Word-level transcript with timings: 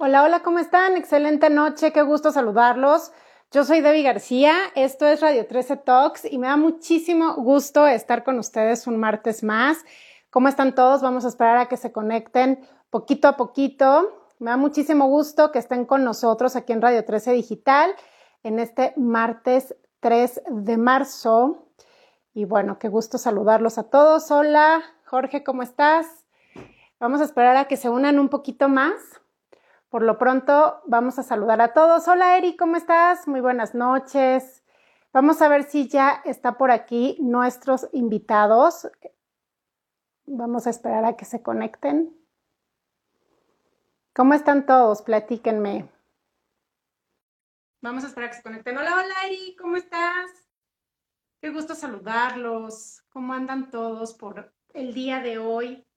Hola, 0.00 0.22
hola, 0.22 0.44
¿cómo 0.44 0.60
están? 0.60 0.96
Excelente 0.96 1.50
noche, 1.50 1.92
qué 1.92 2.02
gusto 2.02 2.30
saludarlos. 2.30 3.10
Yo 3.50 3.64
soy 3.64 3.80
Debbie 3.80 4.04
García, 4.04 4.54
esto 4.76 5.08
es 5.08 5.20
Radio 5.20 5.44
13 5.44 5.76
Talks 5.78 6.24
y 6.24 6.38
me 6.38 6.46
da 6.46 6.56
muchísimo 6.56 7.34
gusto 7.34 7.84
estar 7.84 8.22
con 8.22 8.38
ustedes 8.38 8.86
un 8.86 8.96
martes 8.96 9.42
más. 9.42 9.78
¿Cómo 10.30 10.46
están 10.46 10.76
todos? 10.76 11.02
Vamos 11.02 11.24
a 11.24 11.28
esperar 11.28 11.56
a 11.56 11.66
que 11.66 11.76
se 11.76 11.90
conecten 11.90 12.60
poquito 12.90 13.26
a 13.26 13.36
poquito. 13.36 14.28
Me 14.38 14.52
da 14.52 14.56
muchísimo 14.56 15.08
gusto 15.08 15.50
que 15.50 15.58
estén 15.58 15.84
con 15.84 16.04
nosotros 16.04 16.54
aquí 16.54 16.72
en 16.72 16.80
Radio 16.80 17.04
13 17.04 17.32
Digital 17.32 17.90
en 18.44 18.60
este 18.60 18.92
martes 18.96 19.74
3 19.98 20.42
de 20.48 20.76
marzo. 20.76 21.66
Y 22.34 22.44
bueno, 22.44 22.78
qué 22.78 22.86
gusto 22.86 23.18
saludarlos 23.18 23.78
a 23.78 23.90
todos. 23.90 24.30
Hola, 24.30 24.80
Jorge, 25.06 25.42
¿cómo 25.42 25.64
estás? 25.64 26.06
Vamos 27.00 27.20
a 27.20 27.24
esperar 27.24 27.56
a 27.56 27.64
que 27.64 27.76
se 27.76 27.90
unan 27.90 28.20
un 28.20 28.28
poquito 28.28 28.68
más. 28.68 28.94
Por 29.88 30.02
lo 30.02 30.18
pronto, 30.18 30.82
vamos 30.84 31.18
a 31.18 31.22
saludar 31.22 31.62
a 31.62 31.72
todos. 31.72 32.06
Hola, 32.08 32.36
Eri, 32.36 32.56
¿cómo 32.58 32.76
estás? 32.76 33.26
Muy 33.26 33.40
buenas 33.40 33.74
noches. 33.74 34.62
Vamos 35.14 35.40
a 35.40 35.48
ver 35.48 35.62
si 35.62 35.88
ya 35.88 36.20
está 36.26 36.58
por 36.58 36.70
aquí 36.70 37.16
nuestros 37.22 37.88
invitados. 37.92 38.86
Vamos 40.26 40.66
a 40.66 40.70
esperar 40.70 41.06
a 41.06 41.16
que 41.16 41.24
se 41.24 41.42
conecten. 41.42 42.14
¿Cómo 44.14 44.34
están 44.34 44.66
todos? 44.66 45.00
Platíquenme. 45.00 45.88
Vamos 47.80 48.04
a 48.04 48.08
esperar 48.08 48.28
a 48.28 48.30
que 48.32 48.36
se 48.36 48.42
conecten. 48.42 48.76
Hola, 48.76 48.92
hola, 48.92 49.14
Eri, 49.24 49.56
¿cómo 49.56 49.76
estás? 49.76 50.30
Qué 51.40 51.48
gusto 51.48 51.74
saludarlos. 51.74 53.04
¿Cómo 53.08 53.32
andan 53.32 53.70
todos 53.70 54.12
por 54.12 54.52
el 54.74 54.92
día 54.92 55.20
de 55.20 55.38
hoy? 55.38 55.87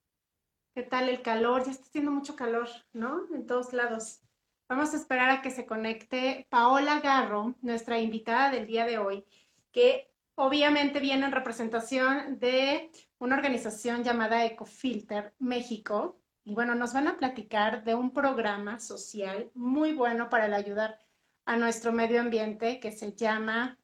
¿Qué 0.74 0.84
tal 0.84 1.10
el 1.10 1.22
calor? 1.22 1.66
Ya 1.66 1.72
está 1.72 1.84
haciendo 1.84 2.12
mucho 2.12 2.38
calor, 2.38 2.70
¿no? 2.94 3.26
En 3.34 3.46
todos 3.46 3.74
lados. 3.74 4.22
Vamos 4.70 4.94
a 4.94 4.98
esperar 4.98 5.30
a 5.30 5.42
que 5.42 5.52
se 5.52 5.66
conecte 5.66 6.48
Paola 6.50 7.02
Garro, 7.02 7.56
nuestra 7.62 8.00
invitada 8.00 8.52
del 8.52 8.68
día 8.68 8.86
de 8.86 8.98
hoy, 8.98 9.26
que 9.74 10.10
obviamente 10.36 11.02
viene 11.02 11.26
en 11.26 11.34
representación 11.34 12.40
de 12.40 12.90
una 13.20 13.36
organización 13.36 14.06
llamada 14.06 14.46
Ecofilter 14.46 15.34
México. 15.40 16.22
Y 16.46 16.54
bueno, 16.54 16.74
nos 16.74 16.94
van 16.94 17.10
a 17.10 17.18
platicar 17.18 17.84
de 17.84 17.94
un 17.94 18.14
programa 18.14 18.80
social 18.80 19.52
muy 19.54 19.92
bueno 19.92 20.30
para 20.30 20.56
ayudar 20.56 21.00
a 21.44 21.58
nuestro 21.58 21.92
medio 21.92 22.22
ambiente 22.22 22.80
que 22.80 22.94
se 22.94 23.14
llama 23.14 23.78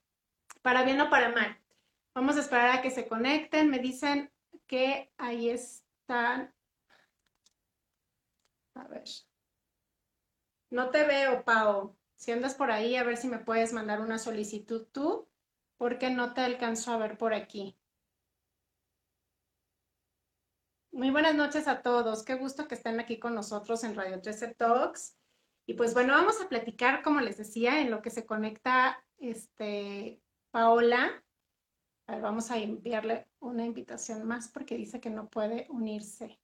Para 0.62 0.84
bien 0.84 1.02
o 1.02 1.10
para 1.10 1.34
mal. 1.34 1.58
Vamos 2.16 2.38
a 2.38 2.40
esperar 2.40 2.78
a 2.78 2.82
que 2.82 2.92
se 2.92 3.10
conecten. 3.10 3.70
Me 3.70 3.80
dicen 3.80 4.32
que 4.68 5.12
ahí 5.18 5.50
están 5.50 6.54
a 8.78 8.88
ver. 8.88 9.08
No 10.70 10.90
te 10.90 11.06
veo, 11.06 11.44
Pau. 11.44 11.98
Si 12.16 12.32
andas 12.32 12.56
por 12.56 12.72
ahí, 12.72 12.96
a 12.96 13.04
ver 13.04 13.18
si 13.18 13.28
me 13.28 13.40
puedes 13.40 13.74
mandar 13.74 14.02
una 14.02 14.18
solicitud 14.18 14.88
tú, 14.92 15.28
porque 15.78 16.10
no 16.10 16.34
te 16.34 16.42
alcanzo 16.42 16.92
a 16.92 16.98
ver 16.98 17.18
por 17.18 17.34
aquí. 17.34 17.78
Muy 20.92 21.12
buenas 21.12 21.36
noches 21.36 21.68
a 21.68 21.82
todos. 21.84 22.24
Qué 22.24 22.36
gusto 22.36 22.68
que 22.68 22.76
estén 22.76 23.00
aquí 23.00 23.20
con 23.20 23.36
nosotros 23.36 23.84
en 23.84 23.96
Radio 23.96 24.20
13 24.20 24.56
Talks. 24.56 25.16
Y 25.68 25.76
pues 25.76 25.94
bueno, 25.94 26.14
vamos 26.14 26.42
a 26.42 26.50
platicar, 26.50 27.04
como 27.04 27.22
les 27.22 27.38
decía, 27.38 27.82
en 27.82 27.92
lo 27.92 28.02
que 28.02 28.10
se 28.10 28.26
conecta 28.26 29.04
este, 29.20 30.22
Paola. 30.50 31.24
A 32.08 32.14
ver, 32.14 32.22
vamos 32.22 32.50
a 32.50 32.58
enviarle 32.58 33.28
una 33.40 33.66
invitación 33.66 34.26
más 34.26 34.48
porque 34.48 34.76
dice 34.76 35.00
que 35.00 35.10
no 35.10 35.30
puede 35.30 35.68
unirse. 35.70 36.40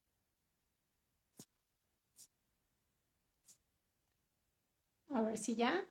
A 5.14 5.22
ver 5.22 5.38
si 5.38 5.56
ya. 5.56 5.86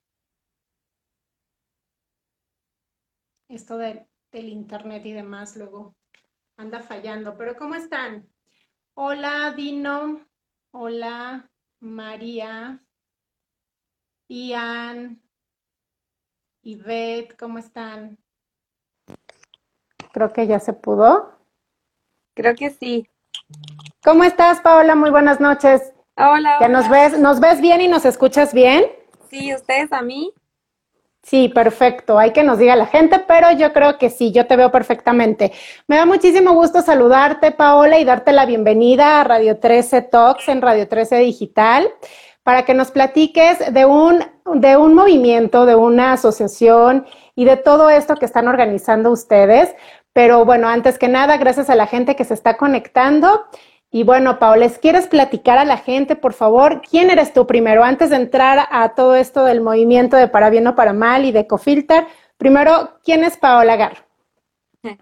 Esto 3.49 3.79
del 3.79 4.09
internet 4.33 5.07
y 5.07 5.13
demás 5.13 5.57
luego 5.57 5.95
anda 6.57 6.81
fallando. 6.81 7.37
Pero 7.37 7.55
¿cómo 7.57 7.77
están? 7.77 8.29
Hola, 8.95 9.53
Dino. 9.57 10.27
Hola, 10.73 11.49
María. 11.79 12.81
Ian. 14.29 15.23
Ivette, 16.63 17.37
¿cómo 17.37 17.59
están? 17.59 18.19
Creo 20.13 20.33
que 20.33 20.47
ya 20.49 20.59
se 20.59 20.73
pudo. 20.73 21.39
Creo 22.35 22.57
que 22.57 22.71
sí. 22.71 23.09
¿Cómo 24.03 24.25
estás, 24.25 24.61
Paola? 24.61 24.97
Muy 24.97 25.11
buenas 25.11 25.39
noches. 25.39 25.93
Hola. 26.17 26.57
¿Que 26.59 26.69
nos 26.69 26.89
ves, 26.89 27.19
nos 27.19 27.39
ves 27.39 27.61
bien 27.61 27.81
y 27.81 27.89
nos 27.89 28.05
escuchas 28.05 28.53
bien? 28.53 29.02
Sí, 29.33 29.55
¿ustedes 29.55 29.91
a 29.95 30.03
mí? 30.03 30.35
Sí, 31.23 31.49
perfecto. 31.49 32.19
Hay 32.19 32.33
que 32.35 32.43
nos 32.43 32.59
diga 32.59 32.77
la 32.77 32.85
gente, 32.85 33.19
pero 33.27 33.51
yo 33.53 33.73
creo 33.73 33.97
que 33.97 34.11
sí, 34.11 34.31
yo 34.31 34.47
te 34.47 34.57
veo 34.57 34.71
perfectamente. 34.71 35.53
Me 35.87 35.97
da 35.97 36.05
muchísimo 36.05 36.53
gusto 36.53 36.83
saludarte, 36.83 37.51
Paola, 37.51 37.99
y 37.99 38.05
darte 38.05 38.33
la 38.33 38.45
bienvenida 38.45 39.23
a 39.23 39.25
Radio 39.25 39.59
13 39.59 40.03
Talks 40.03 40.51
en 40.51 40.61
Radio 40.61 40.87
13 40.87 41.17
Digital 41.17 41.89
para 42.43 42.67
que 42.67 42.75
nos 42.75 42.91
platiques 42.91 43.73
de 43.73 43.87
un, 43.87 44.23
de 44.55 44.77
un 44.77 44.93
movimiento, 44.93 45.65
de 45.65 45.77
una 45.77 46.13
asociación 46.13 47.07
y 47.35 47.47
de 47.47 47.57
todo 47.57 47.89
esto 47.89 48.17
que 48.17 48.27
están 48.27 48.49
organizando 48.49 49.11
ustedes. 49.11 49.75
Pero 50.13 50.45
bueno, 50.45 50.69
antes 50.69 50.99
que 50.99 51.09
nada, 51.09 51.39
gracias 51.39 51.71
a 51.71 51.75
la 51.75 51.87
gente 51.87 52.17
que 52.17 52.25
se 52.25 52.35
está 52.35 52.59
conectando 52.59 53.47
y 53.95 54.05
bueno, 54.05 54.39
Paola, 54.39 54.71
¿quieres 54.71 55.07
platicar 55.07 55.59
a 55.59 55.67
la 55.67 55.77
gente, 55.77 56.17
por 56.17 56.33
favor? 56.33 56.81
¿Quién 56.81 57.11
eres 57.11 57.35
tú 57.35 57.47
primero? 57.47 57.85
Antes 57.85 58.09
de 58.09 58.17
entrar 58.17 58.67
a 58.71 58.95
todo 58.95 59.15
esto 59.15 59.45
del 59.45 59.61
movimiento 59.61 60.17
de 60.17 60.29
Para 60.29 60.49
Bien 60.49 60.67
o 60.67 60.75
Para 60.75 60.95
Mal 60.95 61.27
y 61.27 61.31
de 61.31 61.47
Cofilter, 61.47 62.07
primero, 62.39 62.99
¿quién 63.05 63.23
es 63.23 63.37
Paola 63.37 63.77
Garro? 63.77 64.03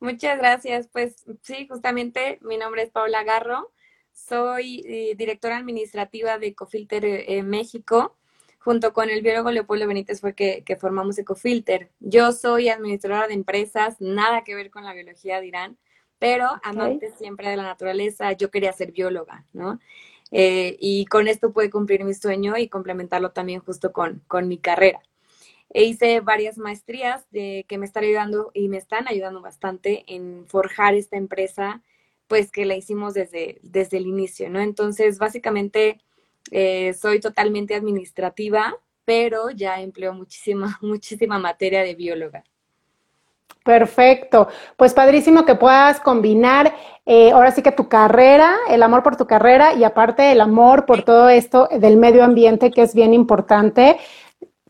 Muchas 0.00 0.38
gracias. 0.38 0.88
Pues 0.88 1.24
sí, 1.42 1.68
justamente 1.68 2.40
mi 2.42 2.56
nombre 2.56 2.82
es 2.82 2.90
Paola 2.90 3.22
Garro. 3.22 3.70
Soy 4.10 4.82
eh, 4.86 5.14
directora 5.16 5.56
administrativa 5.56 6.36
de 6.38 6.48
Ecofilter 6.48 7.04
eh, 7.04 7.44
México. 7.44 8.16
Junto 8.58 8.92
con 8.92 9.08
el 9.08 9.22
biólogo 9.22 9.52
Leopoldo 9.52 9.86
Benítez 9.86 10.20
fue 10.20 10.34
que, 10.34 10.64
que 10.64 10.74
formamos 10.74 11.16
Ecofilter. 11.16 11.92
Yo 12.00 12.32
soy 12.32 12.70
administradora 12.70 13.28
de 13.28 13.34
empresas, 13.34 14.00
nada 14.00 14.42
que 14.42 14.56
ver 14.56 14.72
con 14.72 14.82
la 14.82 14.94
biología, 14.94 15.40
dirán 15.40 15.78
pero 16.22 16.46
amante 16.62 17.10
siempre 17.18 17.48
de 17.48 17.56
la 17.56 17.64
naturaleza, 17.64 18.30
yo 18.30 18.48
quería 18.48 18.72
ser 18.72 18.92
bióloga, 18.92 19.44
¿no? 19.52 19.80
Eh, 20.30 20.76
y 20.78 21.04
con 21.06 21.26
esto 21.26 21.52
pude 21.52 21.68
cumplir 21.68 22.04
mi 22.04 22.14
sueño 22.14 22.56
y 22.56 22.68
complementarlo 22.68 23.32
también 23.32 23.58
justo 23.58 23.92
con, 23.92 24.22
con 24.28 24.46
mi 24.46 24.56
carrera. 24.56 25.00
E 25.70 25.82
hice 25.82 26.20
varias 26.20 26.58
maestrías 26.58 27.28
de, 27.32 27.66
que 27.66 27.76
me 27.76 27.86
están 27.86 28.04
ayudando 28.04 28.52
y 28.54 28.68
me 28.68 28.76
están 28.76 29.08
ayudando 29.08 29.40
bastante 29.40 30.04
en 30.06 30.46
forjar 30.46 30.94
esta 30.94 31.16
empresa, 31.16 31.82
pues 32.28 32.52
que 32.52 32.66
la 32.66 32.76
hicimos 32.76 33.14
desde, 33.14 33.58
desde 33.62 33.96
el 33.96 34.06
inicio, 34.06 34.48
¿no? 34.48 34.60
Entonces, 34.60 35.18
básicamente, 35.18 35.98
eh, 36.52 36.94
soy 36.94 37.18
totalmente 37.18 37.74
administrativa, 37.74 38.76
pero 39.04 39.50
ya 39.50 39.80
empleo 39.80 40.14
muchísima, 40.14 40.78
muchísima 40.82 41.40
materia 41.40 41.82
de 41.82 41.96
bióloga. 41.96 42.44
Perfecto. 43.64 44.48
Pues 44.76 44.92
padrísimo 44.92 45.44
que 45.44 45.54
puedas 45.54 46.00
combinar 46.00 46.74
eh, 47.06 47.30
ahora 47.32 47.50
sí 47.52 47.62
que 47.62 47.72
tu 47.72 47.88
carrera, 47.88 48.54
el 48.68 48.82
amor 48.82 49.02
por 49.02 49.16
tu 49.16 49.26
carrera 49.26 49.74
y 49.74 49.84
aparte 49.84 50.32
el 50.32 50.40
amor 50.40 50.86
por 50.86 51.02
todo 51.02 51.28
esto 51.28 51.68
del 51.70 51.96
medio 51.96 52.24
ambiente 52.24 52.70
que 52.70 52.82
es 52.82 52.94
bien 52.94 53.14
importante. 53.14 53.98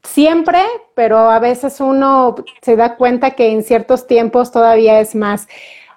Siempre, 0.02 0.60
pero 0.94 1.31
a 1.31 1.38
veces 1.38 1.81
uno 1.81 2.34
se 2.60 2.76
da 2.76 2.97
cuenta 2.97 3.32
que 3.32 3.52
en 3.52 3.62
ciertos 3.62 4.06
tiempos 4.06 4.50
todavía 4.50 5.00
es 5.00 5.14
más. 5.14 5.47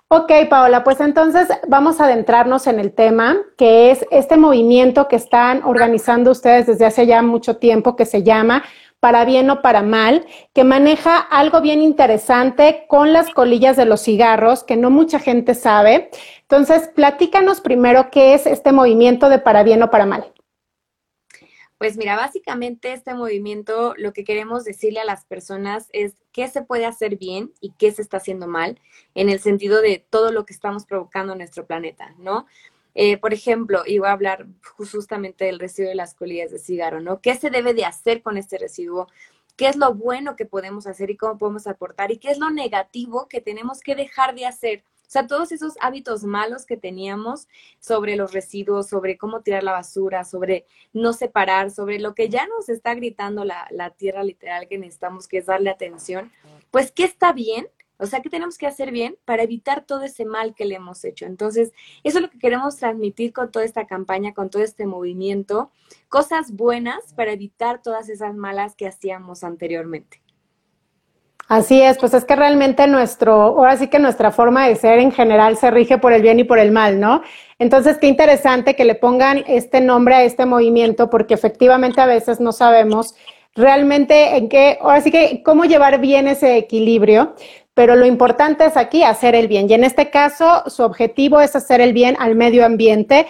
Ok, 0.07 0.31
Paola, 0.49 0.83
pues 0.83 1.01
entonces 1.01 1.47
vamos 1.67 1.99
a 1.99 2.05
adentrarnos 2.05 2.67
en 2.67 2.79
el 2.79 2.93
tema, 2.93 3.37
que 3.57 3.89
es 3.89 4.05
este 4.11 4.37
movimiento 4.37 5.07
que 5.07 5.15
están 5.15 5.63
organizando 5.63 6.29
ustedes 6.29 6.67
desde 6.67 6.85
hace 6.85 7.07
ya 7.07 7.23
mucho 7.23 7.57
tiempo, 7.57 7.95
que 7.95 8.05
se 8.05 8.21
llama 8.21 8.63
para 9.05 9.23
bien 9.23 9.51
o 9.51 9.61
para 9.61 9.83
mal, 9.83 10.25
que 10.51 10.63
maneja 10.63 11.19
algo 11.19 11.61
bien 11.61 11.83
interesante 11.83 12.85
con 12.87 13.13
las 13.13 13.29
colillas 13.29 13.77
de 13.77 13.85
los 13.85 14.01
cigarros, 14.01 14.63
que 14.63 14.77
no 14.77 14.89
mucha 14.89 15.19
gente 15.19 15.53
sabe. 15.53 16.09
Entonces, 16.41 16.87
platícanos 16.87 17.61
primero 17.61 18.09
qué 18.09 18.33
es 18.33 18.47
este 18.47 18.71
movimiento 18.71 19.29
de 19.29 19.37
para 19.37 19.61
bien 19.61 19.83
o 19.83 19.91
para 19.91 20.07
mal. 20.07 20.33
Pues 21.77 21.97
mira, 21.97 22.15
básicamente 22.15 22.93
este 22.93 23.13
movimiento 23.13 23.93
lo 23.95 24.11
que 24.11 24.23
queremos 24.23 24.63
decirle 24.63 25.01
a 25.01 25.05
las 25.05 25.23
personas 25.25 25.87
es 25.93 26.15
qué 26.31 26.47
se 26.47 26.63
puede 26.63 26.87
hacer 26.87 27.15
bien 27.15 27.53
y 27.61 27.73
qué 27.77 27.91
se 27.91 28.01
está 28.01 28.17
haciendo 28.17 28.47
mal 28.47 28.81
en 29.13 29.29
el 29.29 29.39
sentido 29.39 29.81
de 29.81 30.03
todo 30.09 30.31
lo 30.31 30.47
que 30.47 30.53
estamos 30.53 30.87
provocando 30.87 31.33
en 31.33 31.37
nuestro 31.37 31.67
planeta, 31.67 32.15
¿no? 32.17 32.47
Eh, 32.97 33.17
por 33.17 33.33
ejemplo, 33.33 33.83
iba 33.85 34.09
a 34.09 34.13
hablar 34.13 34.47
justamente 34.77 35.45
del 35.45 35.59
residuo 35.59 35.89
de 35.89 35.95
las 35.95 36.15
colillas 36.15 36.49
de 36.49 36.59
cigarro, 36.59 37.01
¿no? 37.01 37.19
¿Qué 37.19 37.35
se 37.35 37.49
debe 37.49 37.73
de 37.73 37.83
hacer 37.83 38.21
con 38.21 38.37
este 38.37 38.57
residuo? 38.57 39.07
¿Qué 39.57 39.67
es 39.67 39.75
lo 39.75 39.93
bueno 39.93 40.37
que 40.37 40.45
podemos 40.45 40.87
hacer 40.87 41.09
y 41.09 41.17
cómo 41.17 41.37
podemos 41.37 41.67
aportar? 41.67 42.11
¿Y 42.11 42.17
qué 42.17 42.31
es 42.31 42.39
lo 42.39 42.49
negativo 42.49 43.27
que 43.27 43.41
tenemos 43.41 43.81
que 43.81 43.95
dejar 43.95 44.33
de 44.33 44.45
hacer 44.45 44.83
O 45.07 45.11
sea, 45.11 45.27
todos 45.27 45.51
esos 45.51 45.75
hábitos 45.81 46.23
malos 46.23 46.65
que 46.65 46.77
teníamos 46.77 47.47
sobre 47.79 48.15
los 48.15 48.33
residuos, 48.33 48.87
sobre 48.87 49.17
cómo 49.17 49.41
tirar 49.41 49.63
la 49.63 49.73
basura, 49.73 50.23
sobre 50.23 50.65
no 50.93 51.11
separar, 51.11 51.71
sobre 51.71 51.99
lo 51.99 52.15
que 52.15 52.29
ya 52.29 52.47
nos 52.47 52.69
está 52.69 52.95
gritando 52.95 53.43
la, 53.43 53.67
la 53.71 53.91
tierra 53.91 54.23
literal 54.23 54.67
que 54.69 54.77
necesitamos, 54.77 55.27
que 55.27 55.39
es 55.39 55.45
darle 55.45 55.69
atención, 55.69 56.31
pues, 56.71 56.91
¿qué 56.91 57.03
está 57.03 57.33
bien? 57.33 57.67
O 57.97 58.05
sea, 58.05 58.21
¿qué 58.21 58.29
tenemos 58.29 58.57
que 58.57 58.67
hacer 58.67 58.91
bien 58.91 59.17
para 59.25 59.43
evitar 59.43 59.85
todo 59.85 60.03
ese 60.03 60.25
mal 60.25 60.53
que 60.53 60.65
le 60.65 60.75
hemos 60.75 61.03
hecho? 61.05 61.25
Entonces, 61.25 61.71
eso 62.03 62.17
es 62.17 62.21
lo 62.21 62.29
que 62.29 62.39
queremos 62.39 62.75
transmitir 62.77 63.33
con 63.33 63.51
toda 63.51 63.65
esta 63.65 63.87
campaña, 63.87 64.33
con 64.33 64.49
todo 64.49 64.63
este 64.63 64.85
movimiento, 64.85 65.71
cosas 66.09 66.51
buenas 66.51 67.13
para 67.13 67.31
evitar 67.31 67.81
todas 67.81 68.09
esas 68.09 68.35
malas 68.35 68.75
que 68.75 68.87
hacíamos 68.87 69.43
anteriormente. 69.43 70.21
Así 71.47 71.79
es, 71.79 71.99
pues 71.99 72.13
es 72.15 72.25
que 72.25 72.35
realmente 72.35 72.87
nuestro, 72.87 73.33
ahora 73.33 73.77
sí 73.77 73.87
que 73.87 73.99
nuestra 73.99 74.31
forma 74.31 74.67
de 74.67 74.75
ser 74.75 74.97
en 74.97 75.11
general 75.11 75.57
se 75.57 75.69
rige 75.69 75.99
por 75.99 76.11
el 76.11 76.23
bien 76.23 76.39
y 76.39 76.43
por 76.43 76.57
el 76.57 76.71
mal, 76.71 76.99
¿no? 76.99 77.21
Entonces, 77.59 77.99
qué 77.99 78.07
interesante 78.07 78.75
que 78.75 78.83
le 78.83 78.95
pongan 78.95 79.43
este 79.47 79.79
nombre 79.79 80.15
a 80.15 80.23
este 80.23 80.47
movimiento, 80.47 81.11
porque 81.11 81.35
efectivamente 81.35 82.01
a 82.01 82.07
veces 82.07 82.39
no 82.39 82.51
sabemos 82.51 83.13
realmente 83.53 84.37
en 84.37 84.49
qué, 84.49 84.79
ahora 84.81 85.01
sí 85.01 85.11
que 85.11 85.43
cómo 85.43 85.65
llevar 85.65 85.99
bien 86.01 86.27
ese 86.27 86.57
equilibrio, 86.57 87.35
pero 87.75 87.95
lo 87.95 88.05
importante 88.05 88.65
es 88.65 88.77
aquí 88.77 89.03
hacer 89.03 89.35
el 89.35 89.47
bien. 89.47 89.69
Y 89.69 89.73
en 89.73 89.83
este 89.83 90.09
caso, 90.09 90.63
su 90.67 90.81
objetivo 90.81 91.41
es 91.41 91.55
hacer 91.55 91.81
el 91.81 91.93
bien 91.93 92.15
al 92.19 92.33
medio 92.33 92.65
ambiente. 92.65 93.27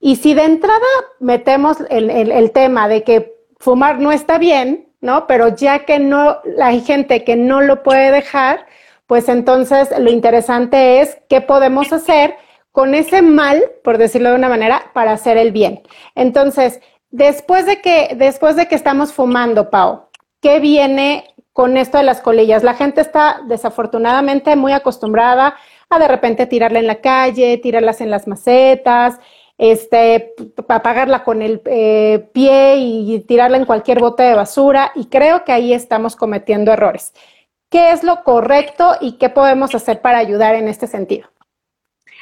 Y 0.00 0.16
si 0.16 0.34
de 0.34 0.44
entrada 0.44 0.80
metemos 1.20 1.76
el, 1.90 2.50
tema 2.52 2.88
de 2.88 3.04
que 3.04 3.34
fumar 3.60 4.00
no 4.00 4.10
está 4.10 4.38
bien, 4.38 4.88
¿no? 5.00 5.26
Pero 5.26 5.54
ya 5.54 5.84
que 5.84 5.98
no, 5.98 6.38
hay 6.60 6.80
gente 6.80 7.22
que 7.22 7.36
no 7.36 7.60
lo 7.60 7.82
puede 7.82 8.10
dejar, 8.10 8.66
pues 9.06 9.28
entonces 9.28 9.90
lo 9.96 10.10
interesante 10.10 11.00
es 11.00 11.18
qué 11.28 11.42
podemos 11.42 11.92
hacer 11.92 12.36
con 12.72 12.94
ese 12.94 13.20
mal, 13.20 13.62
por 13.84 13.98
decirlo 13.98 14.30
de 14.30 14.36
una 14.36 14.48
manera, 14.48 14.90
para 14.94 15.12
hacer 15.12 15.36
el 15.36 15.52
bien. 15.52 15.82
Entonces, 16.14 16.80
después 17.10 17.66
de 17.66 17.82
que, 17.82 18.14
después 18.16 18.56
de 18.56 18.68
que 18.68 18.74
estamos 18.74 19.12
fumando, 19.12 19.68
Pau, 19.68 20.06
¿qué 20.40 20.60
viene 20.60 21.31
con 21.52 21.76
esto 21.76 21.98
de 21.98 22.04
las 22.04 22.20
colillas. 22.20 22.62
La 22.62 22.74
gente 22.74 23.00
está 23.00 23.42
desafortunadamente 23.46 24.56
muy 24.56 24.72
acostumbrada 24.72 25.56
a 25.90 25.98
de 25.98 26.08
repente 26.08 26.46
tirarla 26.46 26.78
en 26.78 26.86
la 26.86 27.00
calle, 27.00 27.58
tirarlas 27.58 28.00
en 28.00 28.10
las 28.10 28.26
macetas, 28.26 29.18
este, 29.58 30.34
apagarla 30.68 31.24
con 31.24 31.42
el 31.42 31.60
eh, 31.66 32.28
pie 32.32 32.76
y 32.76 33.20
tirarla 33.20 33.58
en 33.58 33.66
cualquier 33.66 34.00
bote 34.00 34.22
de 34.22 34.34
basura. 34.34 34.92
Y 34.94 35.06
creo 35.06 35.44
que 35.44 35.52
ahí 35.52 35.74
estamos 35.74 36.16
cometiendo 36.16 36.72
errores. 36.72 37.12
¿Qué 37.70 37.92
es 37.92 38.02
lo 38.02 38.22
correcto 38.24 38.96
y 39.00 39.12
qué 39.12 39.28
podemos 39.30 39.74
hacer 39.74 40.00
para 40.00 40.18
ayudar 40.18 40.54
en 40.54 40.68
este 40.68 40.86
sentido? 40.86 41.28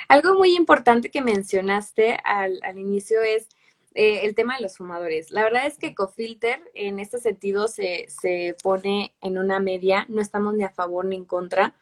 Algo 0.08 0.34
muy 0.34 0.56
importante 0.56 1.10
que 1.10 1.22
mencionaste 1.22 2.18
al, 2.24 2.60
al 2.62 2.78
inicio 2.78 3.22
es 3.22 3.48
eh, 3.94 4.20
el 4.24 4.34
tema 4.34 4.56
de 4.56 4.62
los 4.62 4.76
fumadores. 4.76 5.30
La 5.30 5.42
verdad 5.42 5.66
es 5.66 5.76
que 5.76 5.94
Cofilter 5.94 6.60
en 6.74 7.00
este 7.00 7.18
sentido 7.18 7.66
se, 7.66 8.06
se 8.08 8.56
pone 8.62 9.14
en 9.20 9.38
una 9.38 9.58
media, 9.58 10.06
no 10.08 10.22
estamos 10.22 10.54
ni 10.54 10.64
a 10.64 10.70
favor 10.70 11.04
ni 11.04 11.16
en 11.16 11.24
contra, 11.24 11.74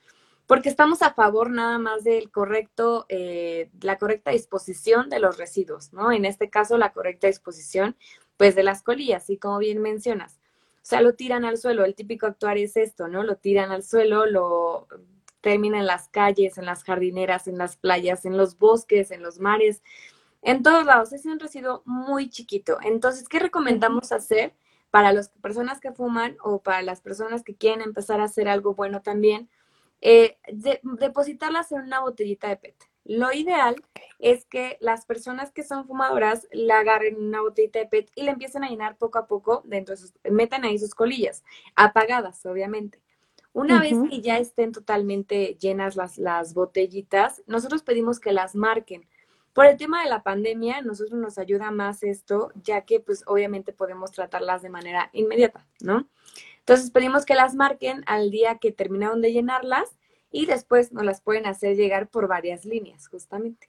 porque 0.47 0.71
estamos 0.71 1.03
a 1.03 1.13
favor 1.13 1.51
nada 1.51 1.79
más 1.79 2.05
del 2.05 2.31
correcto, 2.31 3.05
eh, 3.11 3.69
la 3.83 3.99
correcta 3.99 4.31
disposición 4.31 5.11
de 5.11 5.19
los 5.19 5.37
residuos, 5.37 5.93
¿no? 5.93 6.11
En 6.11 6.25
este 6.25 6.49
caso, 6.49 6.79
la 6.79 6.95
correcta 6.95 7.27
disposición, 7.27 7.97
pues, 8.39 8.55
de 8.55 8.63
las 8.63 8.83
colillas, 8.83 9.29
y 9.29 9.37
como 9.37 9.59
bien 9.59 9.83
mencionas. 9.83 10.41
O 10.77 10.87
sea, 10.89 11.03
lo 11.03 11.15
tiran 11.15 11.45
al 11.45 11.59
suelo, 11.59 11.85
el 11.85 11.95
típico 11.95 12.25
actuar 12.27 12.57
es 12.57 12.79
esto, 12.79 13.09
¿no? 13.09 13.23
Lo 13.25 13.37
tiran 13.37 13.71
al 13.73 13.83
suelo, 13.83 14.25
lo 14.25 14.89
terminan 15.43 15.81
en 15.81 15.87
las 15.87 16.09
calles, 16.09 16.57
en 16.57 16.65
las 16.65 16.83
jardineras, 16.83 17.47
en 17.47 17.59
las 17.59 17.77
playas, 17.77 18.25
en 18.25 18.39
los 18.39 18.57
bosques, 18.59 19.11
en 19.11 19.23
los 19.23 19.41
mares 19.41 19.83
en 20.43 20.63
todos 20.63 20.85
lados. 20.85 21.13
Es 21.13 21.25
un 21.27 21.39
residuo 21.39 21.83
muy 21.85 22.31
chiquito. 22.31 22.79
Entonces, 22.83 23.29
¿qué 23.29 23.39
recomendamos 23.39 24.13
hacer 24.13 24.55
para 24.91 25.13
las 25.13 25.29
personas 25.29 25.81
que 25.81 25.93
fuman 25.93 26.37
o 26.43 26.63
para 26.63 26.83
las 26.83 27.01
personas 27.01 27.43
que 27.43 27.57
quieren 27.57 27.83
empezar 27.83 28.21
a 28.21 28.25
hacer 28.25 28.49
algo 28.49 28.75
bueno 28.75 29.03
también? 29.03 29.49
Eh, 30.01 30.39
depositarlas 30.83 31.73
en 31.73 31.83
una 31.83 32.01
botellita 32.01 32.49
de 32.49 32.57
PET. 32.57 32.77
Lo 33.05 33.33
ideal 33.33 33.83
es 34.19 34.45
que 34.45 34.77
las 34.81 35.07
personas 35.07 35.51
que 35.51 35.63
son 35.63 35.87
fumadoras 35.87 36.47
la 36.53 36.81
agarren 36.81 37.17
en 37.17 37.29
una 37.29 37.41
botellita 37.41 37.79
de 37.79 37.87
PET 37.87 38.11
y 38.15 38.23
le 38.23 38.31
empiecen 38.31 38.65
a 38.65 38.69
llenar 38.69 38.97
poco 38.97 39.19
a 39.19 39.27
poco 39.27 39.63
dentro 39.65 39.95
de 39.95 40.01
sus, 40.03 40.13
metan 40.25 40.65
ahí 40.65 40.79
sus 40.79 40.95
colillas, 40.95 41.43
apagadas, 41.75 42.45
obviamente. 42.45 43.01
Una 43.55 43.81
vez 43.81 43.95
que 44.11 44.21
ya 44.21 44.39
estén 44.39 44.73
totalmente 44.73 45.57
llenas 45.59 45.97
las, 45.97 46.19
las 46.19 46.55
botellitas, 46.55 47.43
nosotros 47.47 47.83
pedimos 47.83 48.21
que 48.21 48.33
las 48.33 48.55
marquen 48.55 49.09
por 49.53 49.67
el 49.67 49.77
tema 49.77 50.03
de 50.03 50.11
la 50.11 50.23
pandemia, 50.23 50.83
nosotros 50.83 51.19
nos 51.19 51.39
ayuda 51.39 51.71
más 51.71 52.03
esto, 52.03 52.53
ya 52.63 52.83
que 52.83 53.01
pues 53.01 53.25
obviamente 53.27 53.73
podemos 53.73 54.13
tratarlas 54.13 54.63
de 54.63 54.71
manera 54.71 55.11
inmediata, 55.13 55.67
¿no? 55.81 56.09
Entonces 56.61 56.91
pedimos 56.91 57.25
que 57.25 57.35
las 57.35 57.55
marquen 57.55 58.05
al 58.07 58.31
día 58.31 58.59
que 58.59 58.73
terminaron 58.73 59.23
de 59.23 59.33
llenarlas 59.33 59.99
y 60.31 60.47
después 60.47 60.93
nos 60.93 61.05
las 61.05 61.21
pueden 61.21 61.47
hacer 61.47 61.77
llegar 61.77 62.09
por 62.09 62.29
varias 62.29 62.65
líneas, 62.65 63.09
justamente. 63.09 63.69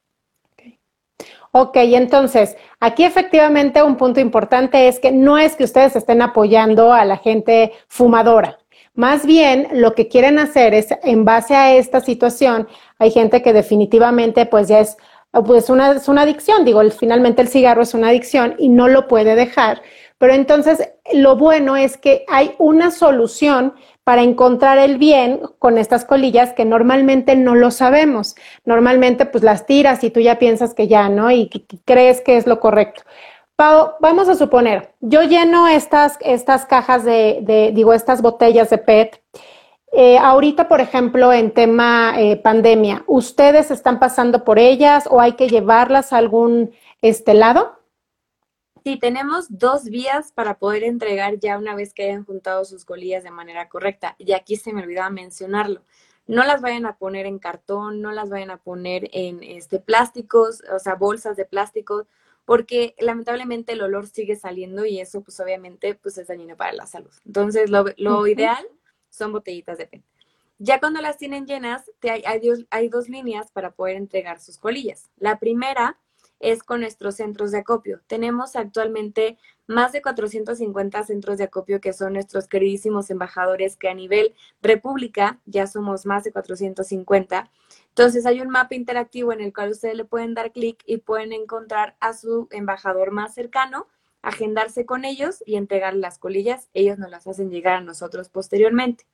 Ok, 1.52 1.78
entonces, 1.78 2.56
aquí 2.80 3.04
efectivamente 3.04 3.82
un 3.82 3.98
punto 3.98 4.20
importante 4.20 4.88
es 4.88 5.00
que 5.00 5.12
no 5.12 5.38
es 5.38 5.56
que 5.56 5.64
ustedes 5.64 5.96
estén 5.96 6.22
apoyando 6.22 6.94
a 6.94 7.06
la 7.06 7.18
gente 7.18 7.72
fumadora. 7.88 8.60
Más 8.94 9.26
bien, 9.26 9.68
lo 9.72 9.96
que 9.96 10.08
quieren 10.08 10.38
hacer 10.38 10.74
es, 10.74 10.90
en 11.04 11.26
base 11.26 11.56
a 11.56 11.74
esta 11.74 12.02
situación, 12.02 12.68
hay 13.00 13.12
gente 13.12 13.42
que 13.42 13.54
definitivamente 13.54 14.46
pues 14.46 14.68
ya 14.68 14.80
es 14.80 14.98
pues 15.32 15.70
una, 15.70 15.92
es 15.92 16.08
una 16.08 16.24
adicción, 16.24 16.66
digo, 16.66 16.82
finalmente 16.92 17.42
el 17.42 17.48
cigarro 17.48 17.84
es 17.84 17.94
una 17.94 18.10
adicción 18.10 18.56
y 18.58 18.70
no 18.70 18.88
lo 18.88 19.08
puede 19.08 19.36
dejar. 19.36 19.82
Pero 20.18 20.34
entonces 20.34 20.90
lo 21.14 21.38
bueno 21.38 21.78
es 21.78 21.98
que 21.98 22.26
hay 22.28 22.54
una 22.58 22.92
solución 22.92 23.74
para 24.04 24.22
encontrar 24.22 24.78
el 24.78 24.98
bien 24.98 25.42
con 25.60 25.78
estas 25.78 26.04
colillas 26.04 26.54
que 26.54 26.66
normalmente 26.66 27.36
no 27.36 27.56
lo 27.56 27.72
sabemos. 27.72 28.36
Normalmente 28.66 29.26
pues 29.26 29.44
las 29.44 29.66
tiras 29.66 30.04
y 30.04 30.10
tú 30.10 30.20
ya 30.20 30.40
piensas 30.40 30.74
que 30.74 30.88
ya, 30.88 31.10
¿no? 31.10 31.32
Y, 31.32 31.50
crees 31.86 32.22
que 32.22 32.38
es 32.38 32.48
lo 32.48 32.60
correcto. 32.60 33.04
Pau, 33.56 33.92
vamos 34.00 34.30
a 34.30 34.36
suponer, 34.36 34.94
yo 35.02 35.22
lleno 35.24 35.68
estas, 35.68 36.18
estas 36.22 36.66
cajas 36.66 37.04
de, 37.04 37.40
de, 37.42 37.72
digo, 37.74 37.94
estas 37.94 38.22
botellas 38.22 38.70
de 38.70 38.78
PET 38.78 39.19
eh, 39.92 40.18
ahorita, 40.18 40.68
por 40.68 40.82
ejemplo, 40.82 41.34
en 41.34 41.52
tema 41.52 42.14
eh, 42.20 42.38
pandemia, 42.38 43.04
¿ustedes 43.08 43.72
están 43.72 44.00
pasando 44.00 44.44
por 44.44 44.60
ellas 44.60 45.08
o 45.10 45.20
hay 45.20 45.34
que 45.34 45.50
llevarlas 45.50 46.14
a 46.14 46.18
algún 46.18 46.72
este 47.02 47.34
lado? 47.34 47.80
Sí, 48.84 48.98
tenemos 48.98 49.48
dos 49.50 49.86
vías 49.86 50.32
para 50.32 50.58
poder 50.60 50.84
entregar 50.84 51.40
ya 51.40 51.58
una 51.58 51.76
vez 51.76 51.94
que 51.94 52.04
hayan 52.04 52.24
juntado 52.24 52.66
sus 52.66 52.86
colillas 52.86 53.24
de 53.24 53.32
manera 53.32 53.68
correcta. 53.68 54.16
Y 54.20 54.32
aquí 54.34 54.56
se 54.56 54.74
me 54.74 54.84
olvidaba 54.84 55.10
mencionarlo. 55.10 55.82
No 56.28 56.44
las 56.44 56.62
vayan 56.62 56.86
a 56.86 56.98
poner 56.98 57.26
en 57.26 57.40
cartón, 57.40 58.02
no 58.02 58.12
las 58.12 58.30
vayan 58.30 58.52
a 58.52 58.58
poner 58.58 59.10
en 59.12 59.42
este 59.44 59.80
plásticos, 59.80 60.62
o 60.72 60.78
sea, 60.78 60.96
bolsas 60.96 61.36
de 61.36 61.46
plástico, 61.46 62.06
porque 62.46 62.96
lamentablemente 63.00 63.74
el 63.74 63.82
olor 63.82 64.08
sigue 64.08 64.36
saliendo 64.36 64.86
y 64.86 65.00
eso 65.00 65.22
pues 65.22 65.40
obviamente 65.40 65.96
pues 65.96 66.18
es 66.20 66.28
dañino 66.28 66.56
para 66.56 66.74
la 66.74 66.86
salud. 66.86 67.12
Entonces, 67.26 67.72
lo, 67.72 67.86
lo 67.98 68.28
ideal 68.28 68.66
son 69.10 69.32
botellitas 69.32 69.78
de 69.78 69.88
PET. 69.88 70.04
Ya 70.58 70.80
cuando 70.80 71.02
las 71.02 71.18
tienen 71.18 71.46
llenas, 71.46 71.90
hay, 72.04 72.24
hay, 72.70 72.90
dos 72.90 73.08
líneas 73.08 73.50
para 73.52 73.72
poder 73.72 73.96
entregar 73.96 74.42
sus 74.42 74.58
colillas. 74.58 75.10
La 75.18 75.40
primera 75.40 75.98
es 76.40 76.64
con 76.64 76.82
nuestros 76.82 77.16
centros 77.16 77.52
de 77.52 77.60
acopio. 77.60 78.02
Tenemos 78.08 78.56
actualmente 78.56 79.38
más 79.68 79.92
de 79.92 80.02
450 80.02 81.04
centros 81.04 81.38
de 81.38 81.46
acopio 81.46 81.80
que 81.80 81.94
son 81.94 82.14
nuestros 82.14 82.48
queridísimos 82.48 83.10
embajadores 83.10 83.78
que 83.78 83.88
a 83.88 83.94
nivel 83.94 84.34
república 84.62 85.40
ya 85.46 85.68
somos 85.68 86.06
más 86.06 86.24
de 86.24 86.32
450. 86.32 87.52
Entonces 87.90 88.26
hay 88.26 88.42
un 88.42 88.50
mapa 88.50 88.76
interactivo 88.76 89.32
en 89.32 89.42
el 89.42 89.54
cual 89.54 89.72
ustedes 89.72 89.96
le 89.96 90.06
pueden 90.06 90.34
dar 90.34 90.52
clic 90.52 90.82
y 90.86 90.98
pueden 90.98 91.34
encontrar 91.34 91.96
a 92.00 92.14
su 92.14 92.48
embajador 92.52 93.12
más 93.12 93.34
cercano 93.34 93.88
agendarse 94.22 94.86
con 94.86 95.06
ellos 95.06 95.44
y 95.46 95.56
entregar 95.56 95.96
las 95.96 96.18
colillas. 96.18 96.70
Ellos 96.74 96.98
nos 96.98 97.10
las 97.10 97.28
hacen 97.28 97.50
llegar 97.50 97.76
a 97.76 97.82
nosotros 97.82 98.30
posteriormente. 98.30 99.06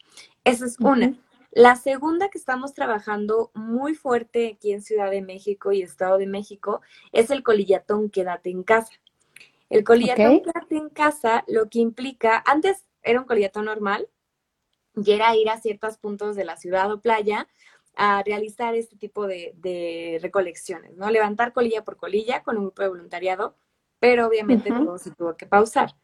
Esa 0.43 0.65
es 0.65 0.79
una. 0.79 1.15
La 1.51 1.75
segunda 1.75 2.29
que 2.29 2.37
estamos 2.37 2.73
trabajando 2.73 3.51
muy 3.53 3.95
fuerte 3.95 4.55
aquí 4.55 4.73
en 4.73 4.81
Ciudad 4.81 5.09
de 5.09 5.21
México 5.21 5.71
y 5.71 5.81
Estado 5.81 6.17
de 6.17 6.27
México 6.27 6.81
es 7.13 7.29
el 7.29 7.43
colillatón 7.43 8.09
Quédate 8.09 8.49
en 8.49 8.63
casa. 8.63 8.91
El 9.69 9.83
colillatón 9.83 10.41
Quédate 10.41 10.75
en 10.75 10.89
casa 10.89 11.45
lo 11.47 11.69
que 11.69 11.79
implica, 11.79 12.43
antes 12.45 12.85
era 13.03 13.21
un 13.21 13.25
colillatón 13.25 13.65
normal 13.65 14.09
y 14.95 15.11
era 15.11 15.35
ir 15.35 15.49
a 15.49 15.59
ciertos 15.59 15.97
puntos 15.97 16.35
de 16.35 16.43
la 16.45 16.57
ciudad 16.57 16.91
o 16.91 16.99
playa 16.99 17.47
a 17.95 18.21
realizar 18.23 18.75
este 18.75 18.97
tipo 18.97 19.25
de, 19.25 19.53
de 19.55 20.19
recolecciones, 20.21 20.97
¿no? 20.97 21.09
Levantar 21.09 21.53
colilla 21.53 21.85
por 21.85 21.95
colilla 21.95 22.43
con 22.43 22.57
un 22.57 22.65
grupo 22.65 22.81
de 22.81 22.89
voluntariado 22.89 23.55
pero 24.05 24.27
obviamente 24.27 24.69
todo 24.69 24.99
se 24.99 25.09
tuvo 25.09 25.35
que 25.35 25.47
pausar. 25.47 25.95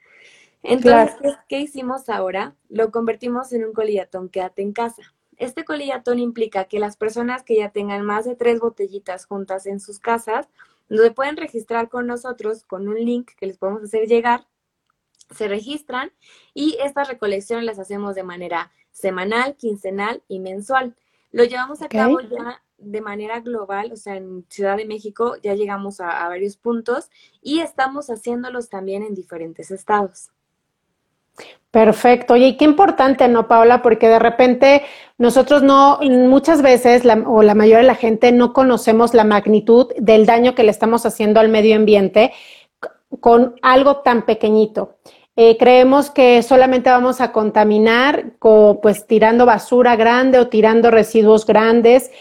Entonces, 0.63 1.37
¿qué 1.47 1.59
hicimos 1.59 2.09
ahora? 2.09 2.55
Lo 2.67 2.89
convertimos 2.89 3.53
en 3.53 3.63
un 3.63 3.73
colillatón 3.73 4.27
quédate 4.27 4.63
en 4.63 4.73
casa. 4.73 5.03
Este 5.37 5.63
colillatón 5.63 6.17
implica 6.17 6.65
que 6.65 6.79
las 6.79 6.97
personas 6.97 7.43
que 7.43 7.57
ya 7.57 7.69
tengan 7.69 8.03
más 8.03 8.25
de 8.25 8.35
tres 8.35 8.59
botellitas 8.59 9.27
juntas 9.27 9.67
en 9.67 9.79
sus 9.79 9.99
casas, 9.99 10.49
donde 10.89 11.11
pueden 11.11 11.37
registrar 11.37 11.89
con 11.89 12.07
nosotros 12.07 12.63
con 12.63 12.87
un 12.87 12.95
link 12.95 13.29
que 13.37 13.45
les 13.45 13.59
podemos 13.59 13.83
hacer 13.83 14.07
llegar, 14.07 14.47
se 15.29 15.47
registran 15.47 16.11
y 16.55 16.77
estas 16.83 17.07
recolecciones 17.07 17.65
las 17.65 17.77
hacemos 17.77 18.15
de 18.15 18.23
manera 18.23 18.71
semanal, 18.89 19.55
quincenal 19.57 20.23
y 20.27 20.39
mensual. 20.39 20.95
Lo 21.31 21.43
llevamos 21.43 21.83
a 21.83 21.87
cabo 21.87 22.19
ya 22.19 22.63
de 22.81 23.01
manera 23.01 23.39
global, 23.39 23.91
o 23.91 23.95
sea, 23.95 24.15
en 24.15 24.45
Ciudad 24.49 24.77
de 24.77 24.85
México 24.85 25.35
ya 25.41 25.53
llegamos 25.53 25.99
a, 25.99 26.27
varios 26.27 26.57
puntos 26.57 27.09
y 27.41 27.59
estamos 27.59 28.09
haciéndolos 28.09 28.69
también 28.69 29.03
en 29.03 29.15
diferentes 29.15 29.71
estados. 29.71 30.29
Perfecto. 31.71 32.33
Oye, 32.33 32.47
y 32.47 32.57
qué 32.57 32.65
importante, 32.65 33.27
¿no, 33.27 33.47
Paola? 33.47 33.81
Porque 33.81 34.09
de 34.09 34.19
repente 34.19 34.83
nosotros 35.17 35.63
no, 35.63 35.99
muchas 36.01 36.61
veces, 36.61 37.03
o 37.25 37.41
la 37.41 37.55
mayoría 37.55 37.77
de 37.77 37.83
la 37.83 37.95
gente, 37.95 38.31
no 38.31 38.51
conocemos 38.51 39.13
la 39.13 39.23
magnitud 39.23 39.87
del 39.97 40.25
daño 40.25 40.53
que 40.53 40.63
le 40.63 40.71
estamos 40.71 41.05
haciendo 41.05 41.39
al 41.39 41.47
medio 41.47 41.77
ambiente 41.77 42.33
con 43.21 43.55
algo 43.61 43.97
tan 43.97 44.25
pequeñito. 44.25 44.97
Eh, 45.37 45.57
creemos 45.57 46.09
que 46.09 46.43
solamente 46.43 46.89
vamos 46.89 47.21
a 47.21 47.31
contaminar 47.31 48.33
pues 48.39 49.07
tirando 49.07 49.45
basura 49.45 49.95
grande 49.95 50.39
o 50.39 50.49
tirando 50.49 50.91
residuos 50.91 51.45
grandes. 51.45 52.11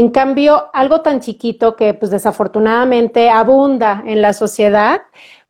En 0.00 0.08
cambio, 0.08 0.70
algo 0.72 1.02
tan 1.02 1.20
chiquito 1.20 1.76
que 1.76 1.92
pues 1.92 2.10
desafortunadamente 2.10 3.28
abunda 3.28 4.02
en 4.06 4.22
la 4.22 4.32
sociedad, 4.32 5.02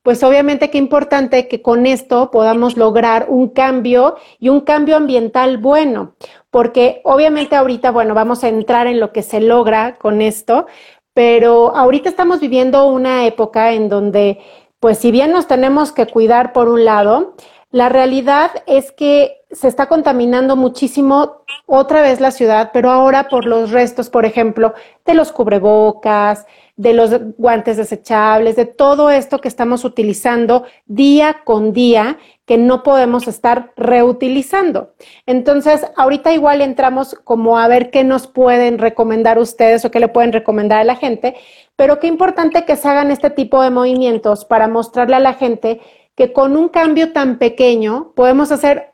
pues 0.03 0.25
obviamente 0.25 0.71
qué 0.71 0.79
importante 0.79 1.47
que 1.47 1.63
con 1.63 1.87
esto 1.87 2.33
podamos 2.33 2.77
lograr 2.77 3.27
un 3.29 3.51
cambio 3.51 4.17
y 4.41 4.49
un 4.49 4.63
cambio 4.63 4.97
ambiental 4.97 5.59
bueno, 5.59 6.17
porque 6.51 7.01
obviamente 7.05 7.55
ahorita, 7.55 7.93
bueno, 7.93 8.13
vamos 8.13 8.43
a 8.43 8.49
entrar 8.49 8.89
en 8.89 8.99
lo 8.99 9.13
que 9.13 9.23
se 9.23 9.41
logra 9.41 9.95
con 9.99 10.21
esto, 10.21 10.67
pero 11.15 11.77
ahorita 11.77 12.09
estamos 12.09 12.41
viviendo 12.41 12.89
una 12.89 13.27
época 13.27 13.71
en 13.71 13.89
donde, 13.89 14.41
pues 14.81 14.99
si 14.99 15.13
bien 15.13 15.31
nos 15.31 15.47
tenemos 15.47 15.93
que 15.93 16.07
cuidar 16.07 16.53
por 16.53 16.69
un 16.69 16.85
lado, 16.85 17.37
la 17.71 17.89
realidad 17.89 18.51
es 18.67 18.91
que 18.91 19.40
se 19.53 19.69
está 19.69 19.87
contaminando 19.87 20.57
muchísimo 20.57 21.43
otra 21.67 22.03
vez 22.03 22.21
la 22.21 22.31
ciudad, 22.31 22.71
pero 22.73 22.91
ahora 22.91 23.29
por 23.29 23.47
los 23.47 23.71
restos, 23.71 24.09
por 24.09 24.25
ejemplo, 24.25 24.75
de 25.05 25.15
los 25.15 25.33
cubrebocas, 25.33 26.47
de 26.77 26.95
los 26.95 27.11
guantes 27.37 27.77
desechables, 27.77 28.57
de 28.57 28.65
todo 28.65 29.11
esto 29.11 29.41
que 29.41 29.49
estamos 29.49 29.85
utilizando 29.85 30.65
día 30.87 31.43
con 31.45 31.73
día 31.73 32.19
que 32.47 32.57
no 32.57 32.83
podemos 32.83 33.29
estar 33.29 33.73
reutilizando. 33.77 34.95
Entonces, 35.27 35.85
ahorita 35.97 36.33
igual 36.33 36.63
entramos 36.63 37.15
como 37.25 37.59
a 37.59 37.69
ver 37.69 37.91
qué 37.91 38.03
nos 38.03 38.27
pueden 38.27 38.79
recomendar 38.79 39.39
ustedes 39.39 39.85
o 39.85 39.91
qué 39.91 40.01
le 40.01 40.09
pueden 40.09 40.33
recomendar 40.33 40.79
a 40.79 40.85
la 40.85 40.97
gente, 40.97 41.35
pero 41.77 41.99
qué 41.99 42.07
importante 42.07 42.65
que 42.65 42.77
se 42.77 42.89
hagan 42.89 43.11
este 43.11 43.31
tipo 43.31 43.63
de 43.63 43.71
movimientos 43.71 44.45
para 44.45 44.69
mostrarle 44.69 45.17
a 45.17 45.21
la 45.21 45.35
gente 45.35 45.81
que 46.15 46.33
con 46.33 46.57
un 46.57 46.69
cambio 46.69 47.13
tan 47.13 47.39
pequeño 47.39 48.13
podemos 48.15 48.53
hacer 48.53 48.90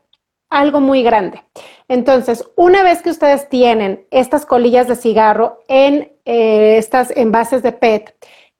algo 0.49 0.79
muy 0.79 1.03
grande. 1.03 1.43
Entonces, 1.87 2.47
una 2.55 2.83
vez 2.83 3.01
que 3.01 3.09
ustedes 3.09 3.49
tienen 3.49 4.05
estas 4.11 4.45
colillas 4.45 4.87
de 4.87 4.95
cigarro 4.95 5.63
en 5.67 6.11
eh, 6.25 6.77
estas 6.77 7.11
envases 7.15 7.63
de 7.63 7.71
PET, 7.71 8.15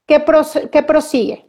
¿qué, 0.05 0.23
¿qué 0.71 0.83
prosigue? 0.83 1.47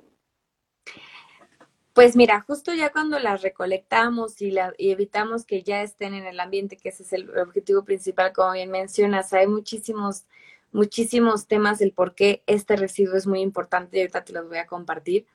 Pues 1.93 2.15
mira, 2.15 2.45
justo 2.47 2.73
ya 2.73 2.93
cuando 2.93 3.19
las 3.19 3.43
recolectamos 3.43 4.41
y, 4.41 4.53
la, 4.53 4.73
y, 4.79 4.93
evitamos 4.93 5.45
que 5.45 5.65
ya 5.65 5.83
estén 5.83 6.15
en 6.15 6.27
el 6.27 6.39
ambiente, 6.39 6.77
que 6.77 6.91
ese 6.91 7.03
es 7.03 7.13
el 7.13 7.37
objetivo 7.37 7.85
principal, 7.85 8.33
como 8.33 8.53
bien 8.53 8.71
mencionas, 8.71 9.33
hay 9.33 9.49
muchísimos 9.49 10.25
muchísimos 10.73 11.47
temas 11.47 11.79
del 11.79 11.93
por 11.93 12.15
qué 12.15 12.43
este 12.47 12.77
residuo 12.77 13.17
es 13.17 13.27
muy 13.27 13.41
importante 13.41 13.97
y 13.97 14.01
ahorita 14.01 14.25
te 14.25 14.33
los 14.33 14.49
voy 14.49 14.59
a 14.59 14.67
compartir. 14.67 15.27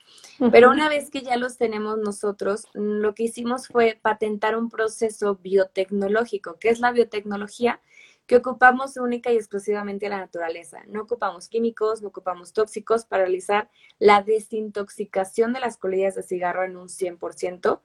Pero 0.52 0.70
una 0.70 0.90
vez 0.90 1.10
que 1.10 1.22
ya 1.22 1.38
los 1.38 1.58
tenemos 1.58 1.98
nosotros, 1.98 2.68
lo 2.74 3.14
que 3.14 3.24
hicimos 3.24 3.68
fue 3.68 4.00
patentar 4.02 4.58
un 4.58 4.70
proceso 4.70 5.36
biotecnológico. 5.42 6.58
¿Qué 6.60 6.70
es 6.70 6.80
la 6.80 6.92
biotecnología? 6.92 7.82
Que 8.26 8.38
ocupamos 8.38 8.96
única 8.98 9.32
y 9.32 9.36
exclusivamente 9.36 10.08
la 10.08 10.18
naturaleza. 10.18 10.82
No 10.88 11.02
ocupamos 11.02 11.50
químicos, 11.50 12.02
no 12.02 12.08
ocupamos 12.08 12.54
tóxicos 12.54 13.06
para 13.06 13.24
realizar 13.24 13.70
la 14.00 14.22
desintoxicación 14.22 15.52
de 15.52 15.60
las 15.60 15.78
colillas 15.78 16.16
de 16.16 16.24
cigarro 16.24 16.64
en 16.64 16.78
un 16.78 16.88
100% 16.88 17.82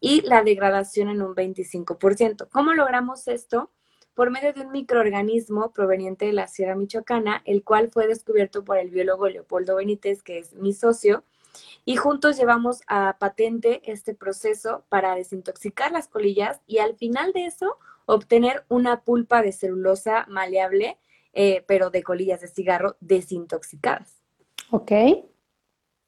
y 0.00 0.20
la 0.22 0.42
degradación 0.42 1.08
en 1.08 1.22
un 1.22 1.34
25%. 1.34 2.48
¿Cómo 2.50 2.72
logramos 2.72 3.26
esto? 3.26 3.70
Por 4.20 4.30
medio 4.30 4.52
de 4.52 4.60
un 4.60 4.70
microorganismo 4.70 5.72
proveniente 5.72 6.26
de 6.26 6.34
la 6.34 6.46
Sierra 6.46 6.74
Michoacana, 6.74 7.40
el 7.46 7.64
cual 7.64 7.88
fue 7.90 8.06
descubierto 8.06 8.66
por 8.66 8.76
el 8.76 8.90
biólogo 8.90 9.26
Leopoldo 9.30 9.76
Benítez, 9.76 10.22
que 10.22 10.36
es 10.36 10.52
mi 10.52 10.74
socio, 10.74 11.24
y 11.86 11.96
juntos 11.96 12.36
llevamos 12.36 12.82
a 12.86 13.16
patente 13.18 13.80
este 13.90 14.14
proceso 14.14 14.84
para 14.90 15.14
desintoxicar 15.14 15.90
las 15.90 16.06
colillas 16.06 16.60
y 16.66 16.80
al 16.80 16.96
final 16.96 17.32
de 17.32 17.46
eso 17.46 17.78
obtener 18.04 18.66
una 18.68 19.00
pulpa 19.00 19.40
de 19.40 19.52
celulosa 19.52 20.26
maleable, 20.28 20.98
eh, 21.32 21.64
pero 21.66 21.88
de 21.88 22.02
colillas 22.02 22.42
de 22.42 22.48
cigarro 22.48 22.98
desintoxicadas. 23.00 24.20
Ok. 24.70 24.92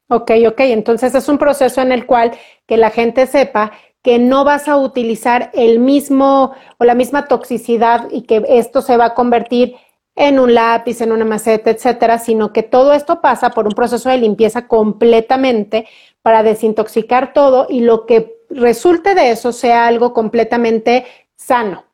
Ok, 0.08 0.32
ok. 0.48 0.60
Entonces 0.60 1.14
es 1.14 1.30
un 1.30 1.38
proceso 1.38 1.80
en 1.80 1.92
el 1.92 2.04
cual 2.04 2.32
que 2.66 2.76
la 2.76 2.90
gente 2.90 3.26
sepa 3.26 3.72
que 4.02 4.18
no 4.18 4.44
vas 4.44 4.68
a 4.68 4.76
utilizar 4.76 5.50
el 5.54 5.78
mismo 5.78 6.52
o 6.78 6.84
la 6.84 6.94
misma 6.94 7.26
toxicidad 7.26 8.08
y 8.10 8.22
que 8.22 8.44
esto 8.48 8.82
se 8.82 8.96
va 8.96 9.06
a 9.06 9.14
convertir 9.14 9.76
en 10.14 10.38
un 10.38 10.54
lápiz, 10.54 11.00
en 11.00 11.12
una 11.12 11.24
maceta, 11.24 11.70
etcétera, 11.70 12.18
sino 12.18 12.52
que 12.52 12.62
todo 12.62 12.92
esto 12.92 13.20
pasa 13.20 13.50
por 13.50 13.66
un 13.66 13.72
proceso 13.72 14.10
de 14.10 14.18
limpieza 14.18 14.66
completamente 14.66 15.86
para 16.20 16.42
desintoxicar 16.42 17.32
todo 17.32 17.66
y 17.68 17.80
lo 17.80 18.04
que 18.04 18.36
resulte 18.50 19.14
de 19.14 19.30
eso 19.30 19.52
sea 19.52 19.86
algo 19.86 20.12
completamente 20.12 21.06
sano. 21.34 21.84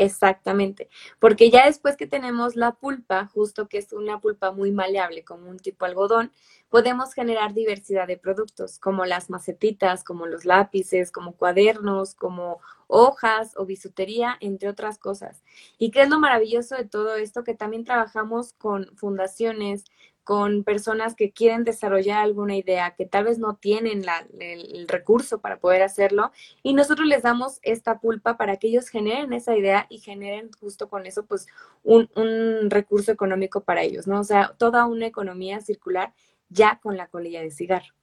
Exactamente, 0.00 0.88
porque 1.18 1.50
ya 1.50 1.66
después 1.66 1.96
que 1.96 2.06
tenemos 2.06 2.54
la 2.54 2.70
pulpa, 2.76 3.26
justo 3.34 3.66
que 3.68 3.78
es 3.78 3.92
una 3.92 4.20
pulpa 4.20 4.52
muy 4.52 4.70
maleable, 4.70 5.24
como 5.24 5.50
un 5.50 5.58
tipo 5.58 5.86
algodón, 5.86 6.30
podemos 6.68 7.14
generar 7.14 7.52
diversidad 7.52 8.06
de 8.06 8.16
productos, 8.16 8.78
como 8.78 9.04
las 9.06 9.28
macetitas, 9.28 10.04
como 10.04 10.26
los 10.26 10.44
lápices, 10.44 11.10
como 11.10 11.32
cuadernos, 11.34 12.14
como 12.14 12.60
hojas 12.86 13.54
o 13.56 13.66
bisutería, 13.66 14.36
entre 14.38 14.68
otras 14.68 14.98
cosas. 15.00 15.42
¿Y 15.78 15.90
qué 15.90 16.02
es 16.02 16.08
lo 16.10 16.20
maravilloso 16.20 16.76
de 16.76 16.84
todo 16.84 17.16
esto? 17.16 17.42
Que 17.42 17.54
también 17.54 17.82
trabajamos 17.82 18.52
con 18.52 18.94
fundaciones, 18.96 19.82
con 20.28 20.62
personas 20.62 21.14
que 21.14 21.30
quieren 21.30 21.64
desarrollar 21.64 22.18
alguna 22.18 22.54
idea, 22.54 22.90
que 22.90 23.06
tal 23.06 23.24
vez 23.24 23.38
no 23.38 23.54
tienen 23.54 24.04
el, 24.38 24.86
recurso 24.86 25.40
para 25.40 25.56
poder 25.56 25.80
hacerlo, 25.80 26.32
y 26.62 26.74
nosotros 26.74 27.08
les 27.08 27.22
damos 27.22 27.60
esta 27.62 27.98
pulpa 27.98 28.36
para 28.36 28.58
que 28.58 28.68
ellos 28.68 28.90
generen 28.90 29.32
esa 29.32 29.56
idea 29.56 29.86
y 29.88 30.00
generen 30.00 30.50
justo 30.60 30.90
con 30.90 31.06
eso, 31.06 31.24
pues, 31.24 31.46
un, 31.82 32.10
un 32.14 32.68
recurso 32.68 33.10
económico 33.10 33.62
para 33.62 33.80
ellos, 33.80 34.06
¿no? 34.06 34.20
O 34.20 34.24
sea, 34.24 34.52
toda 34.58 34.84
una 34.84 35.06
economía 35.06 35.62
circular 35.62 36.12
ya 36.50 36.78
con 36.82 36.98
la 36.98 37.06
colilla 37.06 37.40
de 37.40 37.50
cigarro. 37.50 37.94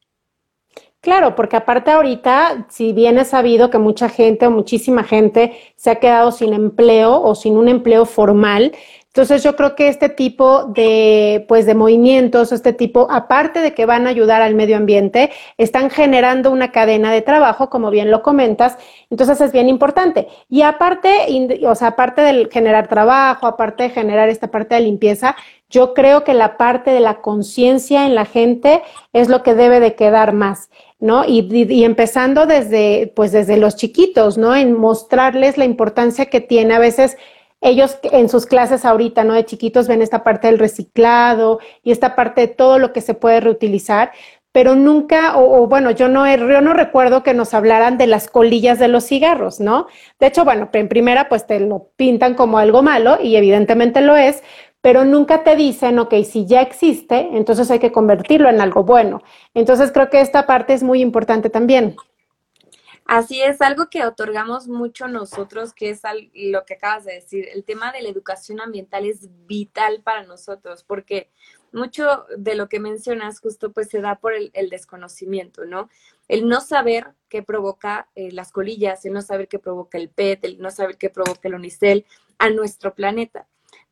Claro, 1.01 1.36
porque 1.36 1.58
aparte 1.58 1.91
ahorita, 1.91 2.65
si 2.70 2.91
bien 2.91 3.20
es 3.20 3.27
sabido 3.27 3.70
que 3.70 3.77
mucha 3.77 4.10
gente 4.10 4.48
o 4.48 4.51
muchísima 4.51 5.03
gente 5.03 5.55
se 5.75 5.91
ha 5.91 6.00
quedado 6.00 6.32
sin 6.32 6.53
empleo 6.53 7.22
o 7.22 7.36
sin 7.36 7.55
un 7.55 7.67
empleo 7.67 8.08
formal, 8.08 8.72
entonces 9.15 9.43
yo 9.43 9.55
creo 9.55 9.75
que 9.75 9.88
este 9.88 10.10
tipo 10.10 10.65
de, 10.65 11.45
pues, 11.48 11.65
de 11.65 11.74
movimientos, 11.74 12.51
este 12.51 12.74
tipo, 12.74 13.07
aparte 13.10 13.62
de 13.62 13.74
que 13.74 13.86
van 13.86 14.07
a 14.07 14.10
ayudar 14.10 14.41
al 14.41 14.55
medio 14.55 14.75
ambiente, 14.75 15.31
están 15.57 15.89
generando 15.89 16.51
una 16.51 16.74
cadena 16.74 17.13
de 17.13 17.22
trabajo, 17.22 17.69
como 17.69 17.91
bien 17.91 18.12
lo 18.12 18.22
comentas. 18.22 18.77
Entonces 19.10 19.39
es 19.39 19.53
bien 19.53 19.69
importante. 19.69 20.27
Y 20.50 20.63
aparte, 20.63 21.10
o 21.65 21.75
sea, 21.75 21.88
aparte 21.88 22.24
de 22.24 22.50
generar 22.51 22.89
trabajo, 22.89 23.48
aparte 23.48 23.84
de 23.84 23.89
generar 23.91 24.27
esta 24.27 24.51
parte 24.51 24.75
de 24.75 24.81
limpieza, 24.81 25.38
yo 25.69 25.93
creo 25.93 26.25
que 26.25 26.34
la 26.34 26.57
parte 26.57 26.91
de 26.91 27.00
la 27.00 27.22
conciencia 27.22 28.05
en 28.05 28.15
la 28.15 28.25
gente 28.25 28.81
es 29.13 29.29
lo 29.29 29.43
que 29.43 29.55
debe 29.55 29.79
de 29.79 29.95
quedar 29.95 30.34
más. 30.34 30.69
¿no? 31.00 31.24
Y, 31.24 31.48
y, 31.53 31.86
empezando 31.86 32.48
desde, 32.48 33.13
pues 33.15 33.31
desde 33.31 33.55
los 33.55 33.77
chiquitos, 33.77 34.38
¿no? 34.38 34.55
En 34.55 34.74
mostrarles 34.74 35.57
la 35.57 35.65
importancia 35.65 36.25
que 36.25 36.41
tiene 36.41 36.74
a 36.74 36.79
veces 36.79 37.17
ellos 37.62 37.97
en 38.03 38.29
sus 38.29 38.45
clases 38.45 38.85
ahorita, 38.85 39.24
¿no? 39.24 39.33
De 39.33 39.45
chiquitos 39.45 39.88
ven 39.88 40.01
esta 40.01 40.24
parte 40.24 40.47
del 40.47 40.59
reciclado 40.59 41.59
y 41.83 41.91
esta 41.91 42.15
parte 42.15 42.41
de 42.41 42.47
todo 42.47 42.79
lo 42.79 42.93
que 42.93 43.01
se 43.01 43.13
puede 43.13 43.39
reutilizar, 43.39 44.12
pero 44.51 44.75
nunca, 44.75 45.38
o, 45.38 45.67
bueno, 45.67 45.91
yo 45.91 46.07
no, 46.07 46.25
yo 46.33 46.62
no 46.62 46.74
recuerdo 46.74 47.24
que 47.24 47.33
nos 47.33 47.53
hablaran 47.53 47.97
de 47.97 48.07
las 48.07 48.29
colillas 48.29 48.79
de 48.79 48.88
los 48.88 49.03
cigarros, 49.05 49.59
¿no? 49.59 49.88
De 50.17 50.27
hecho, 50.27 50.45
bueno, 50.45 50.69
en 50.71 50.88
primera, 50.88 51.27
pues 51.27 51.45
te 51.45 51.59
lo 51.59 51.89
pintan 51.97 52.35
como 52.35 52.57
algo 52.57 52.81
malo 52.81 53.17
y 53.21 53.35
evidentemente 53.35 54.00
lo 54.00 54.15
es, 54.15 54.43
pero 54.79 55.03
nunca 55.03 55.43
te 55.43 55.57
dicen, 55.57 56.00
ok, 56.00 56.13
si 56.24 56.45
ya 56.45 56.62
existe, 56.62 57.31
entonces 57.33 57.69
hay 57.69 57.79
que 57.79 57.91
convertirlo 57.91 58.47
en 58.47 58.62
algo 58.62 58.83
bueno. 58.83 59.24
Entonces 59.53 59.91
creo 59.91 60.09
que 60.09 60.21
esta 60.21 60.45
parte 60.45 60.74
es 60.74 60.83
muy 60.83 61.01
importante 61.01 61.50
también. 61.50 61.97
Así 63.05 63.39
es, 63.39 63.62
algo 63.62 63.88
que 63.91 64.03
otorgamos 64.03 64.67
mucho 64.67 65.07
nosotros, 65.07 65.74
que 65.74 65.91
es 65.91 66.01
lo 66.33 66.65
que 66.65 66.74
acabas 66.74 67.05
de 67.05 67.13
decir, 67.13 67.47
el 67.53 67.63
tema 67.63 67.91
de 67.91 68.01
la 68.01 68.09
educación 68.09 68.59
ambiental 68.59 69.05
es 69.05 69.29
vital 69.45 70.01
para 70.01 70.24
nosotros, 70.24 70.83
porque 70.83 71.29
mucho 71.71 72.25
de 72.35 72.55
lo 72.55 72.67
que 72.67 72.79
mencionas 72.79 73.39
justo 73.39 73.71
pues 73.71 73.89
se 73.89 74.01
da 74.01 74.15
por 74.15 74.33
el, 74.33 74.69
desconocimiento, 74.71 75.65
¿no? 75.65 75.88
El 76.27 76.47
no 76.47 76.62
saber 76.62 77.13
qué 77.29 77.43
provoca 77.43 78.09
eh, 78.15 78.31
las 78.31 78.51
colillas, 78.51 79.05
el 79.05 79.13
no 79.13 79.21
saber 79.21 79.47
qué 79.47 79.59
provoca 79.59 80.00
el 80.00 80.09
PET, 80.09 80.43
el 80.45 80.59
no 80.59 80.71
saber 80.71 80.97
qué 80.97 81.12
provoca 81.12 81.47
el 81.47 81.53
unicel 81.53 82.07
a 82.39 82.50
nuestro 82.50 82.95
planeta. 82.95 83.47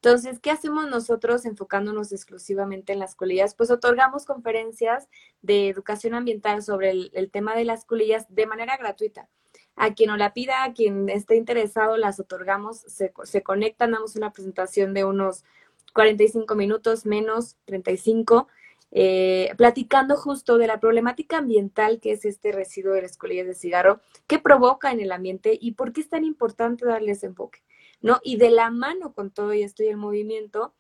Entonces, 0.06 0.42
¿qué 0.42 0.52
hacemos 0.52 0.90
nosotros 0.90 1.46
enfocándonos 1.46 2.12
exclusivamente 2.12 2.92
en 2.92 3.00
las 3.00 3.16
colillas? 3.16 3.56
Pues 3.56 3.72
otorgamos 3.72 4.26
conferencias 4.26 5.08
de 5.42 5.70
educación 5.70 6.14
ambiental 6.14 6.62
sobre 6.62 6.90
el, 6.90 7.30
tema 7.32 7.56
de 7.56 7.64
las 7.64 7.86
colillas 7.86 8.26
de 8.28 8.46
manera 8.46 8.76
gratuita. 8.76 9.30
A 9.78 9.94
quien 9.94 10.10
no 10.10 10.18
la 10.18 10.34
pida, 10.34 10.66
a 10.66 10.74
quien 10.74 11.08
esté 11.08 11.38
interesado, 11.38 11.96
las 11.96 12.20
otorgamos, 12.20 12.80
se, 12.82 13.14
se 13.24 13.44
conectan, 13.44 13.92
damos 13.92 14.18
una 14.18 14.34
presentación 14.34 14.94
de 14.94 15.06
unos 15.06 15.46
45 15.94 16.54
minutos, 16.54 17.06
menos 17.06 17.56
35, 17.64 18.50
eh, 18.92 19.54
platicando 19.56 20.18
justo 20.18 20.58
de 20.58 20.68
la 20.68 20.82
problemática 20.82 21.38
ambiental 21.38 22.02
que 22.02 22.12
es 22.12 22.26
este 22.26 22.52
residuo 22.52 22.92
de 22.92 23.04
las 23.04 23.16
colillas 23.16 23.48
de 23.48 23.56
cigarro, 23.56 24.02
qué 24.28 24.38
provoca 24.38 24.92
en 24.92 25.00
el 25.00 25.14
ambiente 25.14 25.58
y 25.58 25.72
por 25.72 25.94
qué 25.94 26.02
es 26.02 26.10
tan 26.10 26.26
importante 26.26 26.86
darle 26.86 27.14
ese 27.14 27.28
enfoque. 27.28 27.64
¿No? 28.04 28.20
Y 28.22 28.36
de 28.36 28.52
la 28.52 28.70
mano 28.70 29.14
con 29.14 29.32
todo 29.32 29.56
y 29.56 29.64
el 29.64 29.98
movimiento, 29.98 30.76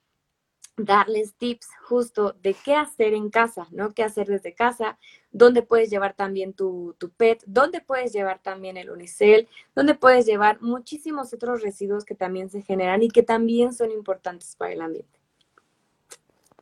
darles 0.76 1.36
tips 1.36 1.68
justo 1.88 2.36
de 2.42 2.54
qué 2.54 2.76
hacer 2.76 3.14
en 3.14 3.30
casa, 3.30 3.68
¿no? 3.72 3.94
Qué 3.94 4.04
hacer 4.04 4.28
desde 4.28 4.54
casa, 4.54 5.00
dónde 5.32 5.62
puedes 5.62 5.90
llevar 5.90 6.16
también 6.16 6.54
tu, 6.54 6.96
tu 7.00 7.10
PET, 7.12 7.44
dónde 7.46 7.80
puedes 7.80 8.12
llevar 8.12 8.40
también 8.40 8.78
el 8.78 8.90
unicel, 8.90 9.48
dónde 9.74 9.96
puedes 9.96 10.26
llevar 10.26 10.62
muchísimos 10.62 11.34
otros 11.34 11.62
residuos 11.62 12.06
que 12.06 12.16
también 12.16 12.50
se 12.50 12.62
generan 12.62 13.02
y 13.02 13.10
que 13.10 13.24
también 13.24 13.74
son 13.74 13.92
importantes 13.92 14.56
para 14.56 14.74
el 14.74 14.82
ambiente. 14.82 15.24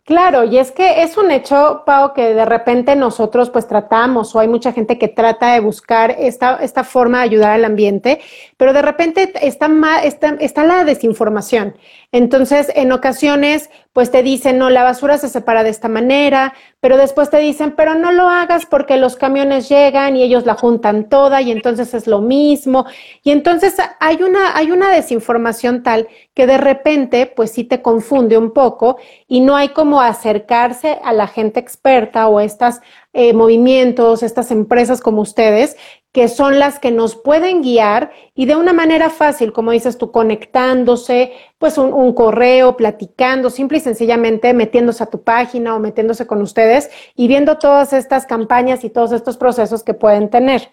Claro, 0.04 0.44
y 0.44 0.58
es 0.58 0.72
que 0.72 1.04
es 1.04 1.16
un 1.16 1.30
hecho, 1.30 1.84
Pau, 1.86 2.14
que 2.14 2.34
de 2.34 2.44
repente 2.44 2.96
nosotros 2.96 3.52
pues 3.52 3.68
tratamos 3.68 4.36
o 4.36 4.40
hay 4.40 4.48
mucha 4.48 4.74
gente 4.74 4.98
que 4.98 5.08
trata 5.08 5.54
de 5.54 5.60
buscar 5.60 6.16
esta, 6.18 6.56
esta 6.56 6.84
forma 6.84 7.20
de 7.20 7.26
ayudar 7.26 7.52
al 7.52 7.66
ambiente, 7.66 8.20
pero 8.62 8.74
de 8.74 8.84
repente 8.84 9.34
está, 9.42 9.72
está, 10.04 10.36
está 10.40 10.64
la 10.64 10.84
desinformación. 10.84 11.76
Entonces, 12.12 12.72
en 12.76 12.92
ocasiones, 12.92 13.72
pues 13.92 14.12
te 14.12 14.22
dicen, 14.22 14.60
no, 14.60 14.70
la 14.70 14.84
basura 14.84 15.18
se 15.18 15.30
separa 15.30 15.64
de 15.64 15.72
esta 15.72 15.88
manera, 15.88 16.54
pero 16.80 16.96
después 16.96 17.32
te 17.32 17.40
dicen, 17.40 17.74
pero 17.76 17.96
no 17.96 18.12
lo 18.12 18.30
hagas 18.30 18.68
porque 18.68 18.98
los 18.98 19.16
camiones 19.16 19.68
llegan 19.68 20.16
y 20.16 20.22
ellos 20.22 20.46
la 20.46 20.54
juntan 20.54 21.10
toda 21.10 21.42
y 21.42 21.52
entonces 21.52 21.96
es 21.96 22.06
lo 22.06 22.22
mismo. 22.22 22.86
Y 23.24 23.32
entonces 23.32 23.78
hay 24.00 24.22
una, 24.22 24.56
hay 24.56 24.70
una 24.70 24.92
desinformación 24.92 25.82
tal 25.82 26.08
que 26.36 26.46
de 26.46 26.60
repente, 26.60 27.26
pues 27.26 27.50
sí 27.50 27.64
te 27.64 27.82
confunde 27.82 28.38
un 28.38 28.52
poco 28.52 28.98
y 29.28 29.40
no 29.40 29.56
hay 29.56 29.70
como 29.70 30.02
acercarse 30.02 31.00
a 31.04 31.14
la 31.14 31.26
gente 31.26 31.60
experta 31.60 32.28
o 32.28 32.40
estos 32.40 32.80
eh, 33.14 33.34
movimientos, 33.34 34.24
estas 34.24 34.52
empresas 34.52 35.02
como 35.02 35.22
ustedes, 35.22 35.76
que 36.12 36.28
son 36.28 36.60
las 36.60 36.80
que 36.80 36.92
nos 36.92 37.16
pueden 37.16 37.62
guiar 37.62 38.12
y 38.36 38.46
de 38.46 38.56
una 38.56 38.74
manera 38.74 39.10
fácil, 39.10 39.54
como 39.54 39.72
dices 39.72 39.98
tú, 39.98 40.12
conectándose, 40.12 41.32
pues 41.58 41.78
un, 41.78 42.14
correo, 42.14 42.76
platicando, 42.76 43.50
simple 43.50 43.78
y 43.78 43.82
sencillamente 43.82 44.54
metiéndose 44.54 45.04
a 45.04 45.10
tu 45.10 45.24
página 45.24 45.76
o 45.76 45.80
metiéndose 45.80 46.28
con 46.28 46.42
ustedes 46.42 46.90
y 47.16 47.28
viendo 47.28 47.58
todas 47.58 47.94
estas 47.94 48.26
campañas 48.26 48.84
y 48.84 48.90
todos 48.90 49.14
estos 49.14 49.38
procesos 49.38 49.84
que 49.84 49.94
pueden 49.94 50.30
tener. 50.30 50.72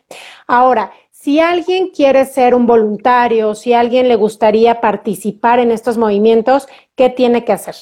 Ahora, 0.49 0.92
si 1.11 1.40
alguien 1.40 1.90
quiere 1.90 2.25
ser 2.25 2.54
un 2.54 2.66
voluntario, 2.66 3.54
si 3.54 3.75
alguien 3.75 4.09
le 4.09 4.16
gustaría 4.16 4.80
participar 4.80 5.61
en 5.61 5.71
estos 5.71 5.99
movimientos, 5.99 6.68
¿qué 6.97 7.11
tiene 7.11 7.45
que 7.45 7.52
hacer? 7.52 7.76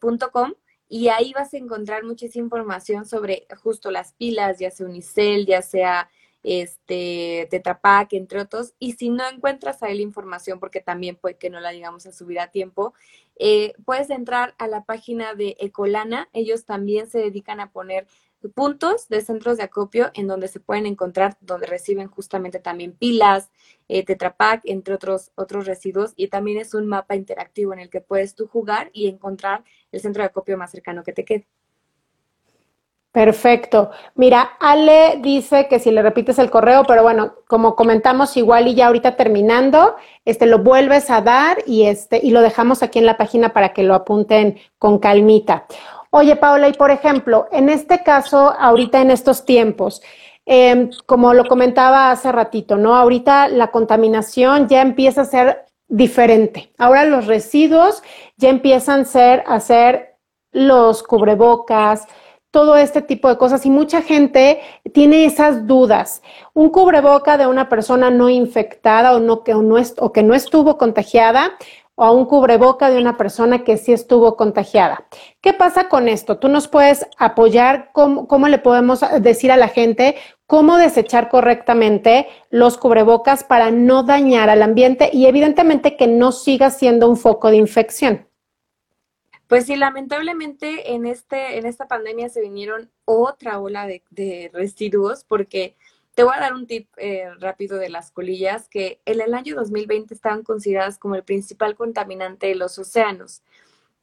y 0.88 1.09
ahí 1.09 1.33
vas 1.33 1.55
a 1.55 1.57
encontrar 1.57 2.05
muchísima 2.05 2.45
información 2.45 3.07
sobre 3.07 3.47
justo 3.62 3.90
las 3.90 4.12
pilas, 4.12 4.59
ya 4.59 4.71
sea 4.71 4.87
Unicel, 4.87 5.47
ya 5.47 5.62
sea 5.62 6.11
este 6.42 7.49
Tetrapac, 7.51 8.12
entre 8.12 8.40
otros. 8.40 8.75
Y 8.79 8.92
si 8.92 9.09
no 9.09 9.27
encuentras 9.27 9.83
ahí 9.83 9.97
la 9.97 10.03
información, 10.03 10.61
porque 10.61 10.81
también 10.81 11.16
puede 11.16 11.37
que 11.37 11.51
no 11.51 11.61
la 11.61 11.73
llegamos 11.73 12.07
a 12.07 12.12
subir 12.12 12.40
a 12.40 12.51
tiempo, 12.51 12.95
eh, 13.37 13.75
puedes 13.85 14.11
entrar 14.11 14.55
a 14.59 14.68
la 14.68 14.85
página 14.85 15.35
de 15.35 15.57
Ecolana. 15.59 16.29
Ellos 16.33 16.64
también 16.64 17.09
se 17.09 17.18
dedican 17.18 17.61
a 17.61 17.71
poner 17.71 18.07
puntos 18.55 19.09
de 19.09 19.21
centros 19.21 19.57
de 19.57 19.64
acopio 19.64 20.11
en 20.14 20.27
donde 20.27 20.49
se 20.49 20.61
pueden 20.61 20.87
encontrar, 20.87 21.37
donde 21.40 21.66
reciben 21.66 22.09
justamente 22.09 22.59
también 22.59 22.92
pilas, 22.92 23.51
eh, 23.88 24.05
Tetrapac, 24.05 24.62
entre 24.64 24.95
otros, 24.95 25.31
otros 25.35 25.66
residuos. 25.66 26.12
Y 26.16 26.29
también 26.29 26.59
es 26.59 26.75
un 26.75 26.87
mapa 26.87 27.14
interactivo 27.14 27.73
en 27.73 27.79
el 27.79 27.90
que 27.90 28.01
puedes 28.01 28.35
tú 28.35 28.47
jugar 28.47 28.90
y 28.92 29.09
encontrar 29.09 29.64
el 29.92 30.01
centro 30.01 30.23
de 30.23 30.29
acopio 30.29 30.59
más 30.59 30.71
cercano 30.71 31.03
que 31.03 31.12
te 31.12 31.25
quede. 31.25 31.47
Perfecto. 33.12 33.90
Mira, 34.14 34.53
Ale 34.59 35.18
dice 35.20 35.68
que 35.68 35.79
si 35.79 35.90
le 35.90 36.01
repites 36.01 36.38
el 36.38 36.48
correo, 36.48 36.85
pero 36.85 37.03
bueno, 37.03 37.35
como 37.46 37.77
comentamos 37.77 38.38
igual 38.38 38.68
y 38.68 38.75
ya 38.75 38.87
ahorita 38.87 39.16
terminando, 39.16 39.96
este 40.25 40.46
lo 40.46 40.61
vuelves 40.61 41.11
a 41.11 41.20
dar 41.20 41.59
y 41.66 41.83
este 41.85 42.20
y 42.22 42.31
lo 42.31 42.40
dejamos 42.40 42.83
aquí 42.83 42.98
en 42.98 43.05
la 43.05 43.18
página 43.18 43.53
para 43.53 43.75
que 43.75 43.83
lo 43.83 43.94
apunten 43.94 44.59
con 44.79 44.98
calmita. 44.98 45.66
Oye, 46.09 46.37
Paola, 46.37 46.68
y 46.68 46.72
por 46.72 46.90
ejemplo, 46.90 47.48
en 47.53 47.68
este 47.68 48.03
caso, 48.03 48.55
ahorita 48.59 49.03
en 49.03 49.11
estos 49.11 49.44
tiempos, 49.44 50.01
em, 50.46 50.88
como 51.05 51.35
lo 51.35 51.44
comentaba 51.44 52.11
hace 52.11 52.33
ratito, 52.33 52.77
¿no? 52.77 52.96
Ahorita 52.96 53.48
la 53.48 53.70
contaminación 53.70 54.68
ya 54.68 54.81
empieza 54.81 55.22
a 55.22 55.25
ser 55.27 55.66
diferente. 55.87 56.72
Ahora 56.79 57.05
los 57.05 57.27
residuos 57.27 58.03
ya 58.38 58.48
empiezan 58.48 59.05
ser, 59.05 59.44
a 59.46 59.61
ser 59.61 60.16
los 60.51 61.03
cubrebocas, 61.03 62.07
todo 62.53 62.77
este 62.77 63.01
tipo 63.01 63.29
de 63.29 63.38
cosas 63.38 63.67
y 63.67 63.71
mucha 63.71 64.03
gente 64.03 64.61
tiene 64.93 65.25
esas 65.25 65.67
dudas. 65.67 66.23
Un 66.53 66.69
cubreboca 66.69 67.38
de 67.38 67.47
una 67.47 67.69
persona 67.69 68.11
no 68.11 68.29
infectada 68.29 69.17
o, 69.17 69.21
no, 69.21 69.43
que, 69.43 69.55
no 69.55 70.35
estuvo 70.35 70.77
contagiada 70.77 71.53
o 71.95 72.05
a 72.05 72.11
un 72.11 72.27
cubreboca 72.27 72.91
de 72.91 72.99
una 72.99 73.17
persona 73.17 73.65
que 73.65 73.79
sí 73.79 73.93
estuvo 73.93 74.37
contagiada. 74.37 75.07
¿Qué 75.41 75.55
pasa 75.55 75.88
con 75.88 76.09
esto? 76.09 76.38
Tú 76.38 76.49
nos 76.49 76.69
puedes 76.69 77.07
apoyar, 77.17 77.91
¿cómo, 77.93 78.29
cómo 78.29 78.49
le 78.49 78.59
podemos 78.59 79.01
decir 79.21 79.51
a 79.51 79.57
la 79.57 79.69
gente 79.69 80.17
cómo 80.47 80.77
desechar 80.77 81.31
correctamente 81.31 82.29
los 82.51 82.77
cubrebocas 82.77 83.45
para 83.45 83.71
no 83.71 84.03
dañar 84.03 84.51
al 84.51 84.62
ambiente 84.62 85.09
y 85.11 85.25
evidentemente 85.25 85.97
que 85.97 86.07
no 86.07 86.33
siga 86.33 86.71
siendo 86.71 87.09
un 87.09 87.17
foco 87.17 87.51
de 87.51 87.57
infección? 87.57 88.27
Pues 89.53 89.67
sí, 89.67 89.77
lamentablemente 89.77 90.95
en, 90.95 91.05
este, 91.05 91.59
en 91.59 91.67
esta 91.67 91.87
pandemia 91.87 92.31
se 92.31 92.41
vinieron 92.41 92.91
otra 93.05 93.61
ola 93.61 93.87
de, 93.87 94.03
de 94.09 94.51
residuos 94.51 95.25
porque 95.25 95.77
te 96.15 96.23
voy 96.23 96.33
a 96.35 96.41
dar 96.41 96.55
un 96.55 96.67
tip 96.67 96.88
eh, 96.97 97.29
rápido 97.38 97.77
de 97.77 97.91
las 97.91 98.11
colillas 98.11 98.67
que 98.71 99.03
en 99.05 99.21
el 99.21 99.35
año 99.35 99.55
2020 99.55 100.15
estaban 100.15 100.43
consideradas 100.43 100.97
como 100.97 101.17
el 101.17 101.23
principal 101.23 101.77
contaminante 101.77 102.47
de 102.47 102.55
los 102.55 102.79
océanos, 102.79 103.43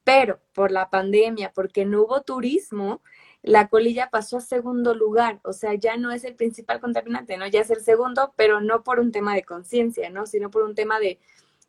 pero 0.04 0.38
por 0.52 0.70
la 0.70 0.88
pandemia, 0.88 1.52
porque 1.52 1.84
no 1.84 2.02
hubo 2.02 2.22
turismo, 2.22 3.02
la 3.42 3.66
colilla 3.66 4.08
pasó 4.08 4.36
a 4.36 4.42
segundo 4.42 4.94
lugar, 4.94 5.40
o 5.42 5.52
sea, 5.52 5.74
ya 5.74 5.96
no 5.96 6.12
es 6.12 6.22
el 6.22 6.36
principal 6.36 6.78
contaminante, 6.78 7.36
¿no? 7.36 7.48
Ya 7.48 7.62
es 7.62 7.70
el 7.70 7.80
segundo, 7.80 8.34
pero 8.36 8.60
no 8.60 8.84
por 8.84 9.00
un 9.00 9.10
tema 9.10 9.34
de 9.34 9.42
conciencia, 9.42 10.10
¿no? 10.10 10.26
Sino 10.26 10.48
por 10.52 10.62
un 10.62 10.76
tema 10.76 11.00
de 11.00 11.18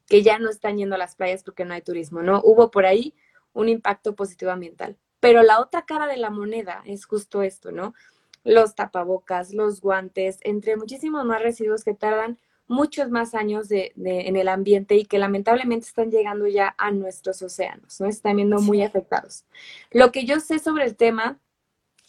que 0.05 0.21
ya 0.21 0.37
no 0.37 0.51
están 0.51 0.77
yendo 0.77 0.93
a 0.93 0.99
las 0.99 1.15
playas 1.15 1.41
porque 1.41 1.65
no 1.65 1.73
hay 1.73 1.81
turismo, 1.81 2.21
¿no? 2.21 2.41
Hubo 2.43 2.69
por 2.69 2.85
ahí 2.85 3.15
un 3.53 3.69
impacto 3.69 4.15
positivo 4.15 4.51
ambiental. 4.51 4.97
Pero 5.19 5.43
la 5.43 5.59
otra 5.59 5.85
cara 5.85 6.07
de 6.07 6.17
la 6.17 6.29
moneda 6.29 6.81
es 6.85 7.05
justo 7.05 7.43
esto, 7.43 7.71
¿no? 7.71 7.93
los 8.43 8.75
tapabocas, 8.75 9.53
los 9.53 9.81
guantes, 9.81 10.39
entre 10.41 10.77
muchísimos 10.77 11.25
más 11.25 11.41
residuos 11.41 11.83
que 11.83 11.93
tardan 11.93 12.39
muchos 12.67 13.09
más 13.09 13.33
años 13.35 13.67
de, 13.67 13.91
en 13.95 14.35
el 14.37 14.47
ambiente 14.47 14.95
y 14.95 15.05
que 15.05 15.19
lamentablemente 15.19 15.87
están 15.87 16.09
llegando 16.09 16.47
ya 16.47 16.73
a 16.77 16.91
nuestros 16.91 17.41
océanos, 17.41 17.99
¿no? 17.99 18.07
Están 18.07 18.37
viendo 18.37 18.61
muy 18.61 18.81
afectados. 18.81 19.43
Lo 19.91 20.11
que 20.11 20.25
yo 20.25 20.39
sé 20.39 20.57
sobre 20.57 20.85
el 20.85 20.95
tema 20.95 21.37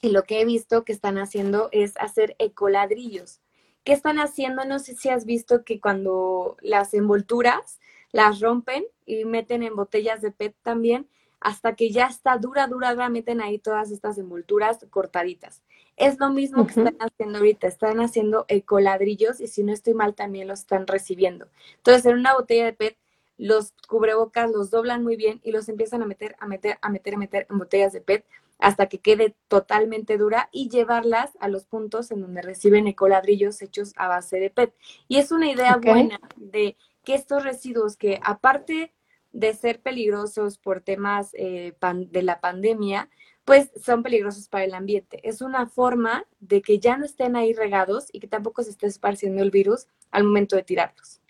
y 0.00 0.10
lo 0.10 0.22
que 0.22 0.40
he 0.40 0.44
visto 0.44 0.84
que 0.84 0.92
están 0.92 1.18
haciendo 1.18 1.68
es 1.72 1.94
hacer 1.98 2.36
ecoladrillos. 2.38 3.40
¿Qué 3.82 3.92
están 3.92 4.18
haciendo? 4.18 4.64
No 4.64 4.78
sé 4.78 4.94
si 4.94 5.08
has 5.08 5.26
visto 5.26 5.64
que 5.64 5.80
cuando 5.80 6.56
las 6.60 6.94
envolturas 6.94 7.80
las 8.12 8.38
rompen 8.40 8.84
y 9.04 9.24
meten 9.24 9.64
en 9.64 9.74
botellas 9.74 10.22
de 10.22 10.30
PET 10.30 10.54
también, 10.62 11.08
hasta 11.42 11.74
que 11.74 11.90
ya 11.90 12.06
está 12.06 12.38
dura, 12.38 12.66
dura, 12.66 12.92
dura, 12.92 13.08
meten 13.08 13.40
ahí 13.40 13.58
todas 13.58 13.90
estas 13.90 14.18
envolturas 14.18 14.86
cortaditas. 14.90 15.62
Es 15.96 16.18
lo 16.18 16.30
mismo 16.30 16.66
que 16.66 16.72
están 16.72 16.96
haciendo 17.00 17.38
ahorita, 17.38 17.66
están 17.66 18.00
haciendo 18.00 18.44
ecoladrillos 18.48 19.40
y 19.40 19.48
si 19.48 19.62
no 19.62 19.72
estoy 19.72 19.94
mal 19.94 20.14
también 20.14 20.48
los 20.48 20.60
están 20.60 20.86
recibiendo. 20.86 21.48
Entonces, 21.76 22.06
en 22.06 22.18
una 22.18 22.34
botella 22.34 22.64
de 22.64 22.72
PET, 22.72 22.96
los 23.36 23.74
cubrebocas 23.88 24.50
los 24.50 24.70
doblan 24.70 25.02
muy 25.02 25.16
bien 25.16 25.40
y 25.42 25.52
los 25.52 25.68
empiezan 25.68 26.02
a 26.02 26.06
meter, 26.06 26.36
a 26.38 26.46
meter, 26.46 26.78
a 26.80 26.90
meter, 26.90 27.14
a 27.14 27.18
meter 27.18 27.46
en 27.50 27.58
botellas 27.58 27.92
de 27.92 28.00
PET 28.00 28.24
hasta 28.58 28.86
que 28.86 29.00
quede 29.00 29.34
totalmente 29.48 30.16
dura 30.16 30.48
y 30.52 30.68
llevarlas 30.68 31.32
a 31.40 31.48
los 31.48 31.66
puntos 31.66 32.12
en 32.12 32.20
donde 32.20 32.42
reciben 32.42 32.86
ecoladrillos 32.86 33.60
hechos 33.60 33.92
a 33.96 34.06
base 34.06 34.38
de 34.38 34.50
PET. 34.50 34.74
Y 35.08 35.18
es 35.18 35.32
una 35.32 35.50
idea 35.50 35.76
buena 35.82 36.20
de 36.36 36.76
que 37.02 37.14
estos 37.14 37.42
residuos 37.42 37.96
que 37.96 38.20
aparte 38.22 38.92
de 39.32 39.54
ser 39.54 39.80
peligrosos 39.80 40.58
por 40.58 40.80
temas 40.80 41.30
eh, 41.34 41.72
de 42.10 42.22
la 42.22 42.40
pandemia, 42.40 43.08
pues 43.44 43.70
son 43.82 44.02
peligrosos 44.02 44.48
para 44.48 44.64
el 44.64 44.74
ambiente. 44.74 45.20
Es 45.22 45.40
una 45.40 45.66
forma 45.66 46.24
de 46.40 46.62
que 46.62 46.78
ya 46.78 46.96
no 46.96 47.04
estén 47.04 47.36
ahí 47.36 47.52
regados 47.52 48.06
y 48.12 48.20
que 48.20 48.28
tampoco 48.28 48.62
se 48.62 48.70
esté 48.70 48.86
esparciendo 48.86 49.42
el 49.42 49.50
virus 49.50 49.86
al 50.10 50.24
momento 50.24 50.56
de 50.56 50.62
tirarlos. 50.62 51.20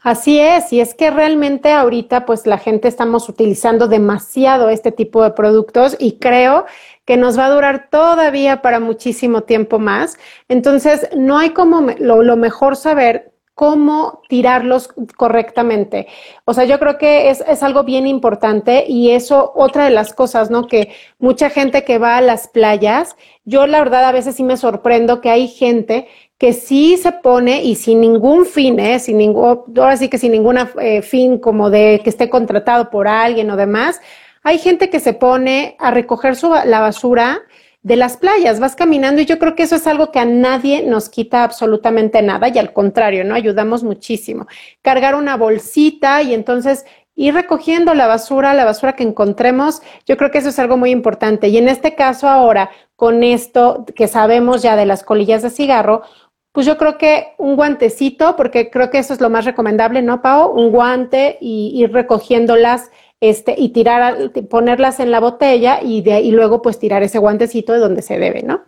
Así 0.00 0.38
es, 0.38 0.72
y 0.72 0.80
es 0.80 0.94
que 0.94 1.10
realmente 1.10 1.72
ahorita 1.72 2.24
pues 2.24 2.46
la 2.46 2.58
gente 2.58 2.88
estamos 2.88 3.28
utilizando 3.28 3.88
demasiado 3.88 4.70
este 4.70 4.92
tipo 4.92 5.22
de 5.22 5.32
productos 5.32 5.96
y 5.98 6.18
creo 6.18 6.66
que 7.04 7.16
nos 7.16 7.38
va 7.38 7.46
a 7.46 7.50
durar 7.50 7.88
todavía 7.90 8.62
para 8.62 8.80
muchísimo 8.80 9.42
tiempo 9.42 9.78
más. 9.78 10.18
Entonces, 10.48 11.08
no 11.16 11.38
hay 11.38 11.50
como 11.50 11.82
lo, 11.98 12.22
lo 12.22 12.36
mejor 12.36 12.76
saber 12.76 13.32
cómo 13.56 14.20
tirarlos 14.28 14.90
correctamente. 15.16 16.08
O 16.44 16.52
sea, 16.52 16.64
yo 16.64 16.78
creo 16.78 16.98
que 16.98 17.30
es, 17.30 17.42
es, 17.48 17.62
algo 17.62 17.84
bien 17.84 18.06
importante 18.06 18.84
y 18.86 19.12
eso, 19.12 19.50
otra 19.56 19.84
de 19.84 19.90
las 19.90 20.12
cosas, 20.12 20.50
¿no? 20.50 20.66
Que 20.66 20.92
mucha 21.18 21.48
gente 21.48 21.82
que 21.82 21.96
va 21.96 22.18
a 22.18 22.20
las 22.20 22.48
playas, 22.48 23.16
yo 23.46 23.66
la 23.66 23.78
verdad 23.78 24.04
a 24.04 24.12
veces 24.12 24.36
sí 24.36 24.42
me 24.42 24.58
sorprendo 24.58 25.22
que 25.22 25.30
hay 25.30 25.48
gente 25.48 26.06
que 26.36 26.52
sí 26.52 26.98
se 26.98 27.12
pone 27.12 27.64
y 27.64 27.76
sin 27.76 28.02
ningún 28.02 28.44
fin, 28.44 28.78
¿eh? 28.78 28.98
Sin 28.98 29.16
ningún, 29.16 29.64
ahora 29.74 29.96
sí 29.96 30.10
que 30.10 30.18
sin 30.18 30.32
ningún 30.32 30.58
eh, 30.78 31.00
fin 31.00 31.38
como 31.38 31.70
de 31.70 32.02
que 32.04 32.10
esté 32.10 32.28
contratado 32.28 32.90
por 32.90 33.08
alguien 33.08 33.50
o 33.50 33.56
demás, 33.56 34.02
hay 34.42 34.58
gente 34.58 34.90
que 34.90 35.00
se 35.00 35.14
pone 35.14 35.76
a 35.78 35.90
recoger 35.90 36.36
su, 36.36 36.50
la 36.50 36.80
basura 36.80 37.40
de 37.86 37.94
las 37.94 38.16
playas, 38.16 38.58
vas 38.58 38.74
caminando 38.74 39.22
y 39.22 39.26
yo 39.26 39.38
creo 39.38 39.54
que 39.54 39.62
eso 39.62 39.76
es 39.76 39.86
algo 39.86 40.10
que 40.10 40.18
a 40.18 40.24
nadie 40.24 40.82
nos 40.82 41.08
quita 41.08 41.44
absolutamente 41.44 42.20
nada 42.20 42.48
y 42.48 42.58
al 42.58 42.72
contrario, 42.72 43.22
¿no? 43.22 43.36
Ayudamos 43.36 43.84
muchísimo. 43.84 44.48
Cargar 44.82 45.14
una 45.14 45.36
bolsita 45.36 46.20
y 46.22 46.34
entonces 46.34 46.84
ir 47.14 47.34
recogiendo 47.34 47.94
la 47.94 48.08
basura, 48.08 48.54
la 48.54 48.64
basura 48.64 48.94
que 48.94 49.04
encontremos, 49.04 49.82
yo 50.04 50.16
creo 50.16 50.32
que 50.32 50.38
eso 50.38 50.48
es 50.48 50.58
algo 50.58 50.76
muy 50.76 50.90
importante. 50.90 51.46
Y 51.46 51.58
en 51.58 51.68
este 51.68 51.94
caso 51.94 52.28
ahora, 52.28 52.70
con 52.96 53.22
esto 53.22 53.86
que 53.94 54.08
sabemos 54.08 54.62
ya 54.62 54.74
de 54.74 54.84
las 54.84 55.04
colillas 55.04 55.42
de 55.42 55.50
cigarro, 55.50 56.02
pues 56.50 56.66
yo 56.66 56.78
creo 56.78 56.98
que 56.98 57.34
un 57.38 57.54
guantecito, 57.54 58.34
porque 58.34 58.68
creo 58.68 58.90
que 58.90 58.98
eso 58.98 59.14
es 59.14 59.20
lo 59.20 59.30
más 59.30 59.44
recomendable, 59.44 60.02
¿no, 60.02 60.22
Pau? 60.22 60.50
Un 60.50 60.72
guante 60.72 61.38
y 61.40 61.70
ir 61.76 61.92
recogiéndolas 61.92 62.90
este, 63.20 63.54
y 63.56 63.70
tirar, 63.70 64.32
ponerlas 64.50 65.00
en 65.00 65.10
la 65.10 65.20
botella 65.20 65.80
y, 65.82 66.02
de, 66.02 66.20
y 66.20 66.30
luego 66.32 66.62
pues 66.62 66.78
tirar 66.78 67.02
ese 67.02 67.18
guantecito 67.18 67.72
de 67.72 67.78
donde 67.78 68.02
se 68.02 68.18
debe, 68.18 68.42
¿no? 68.42 68.64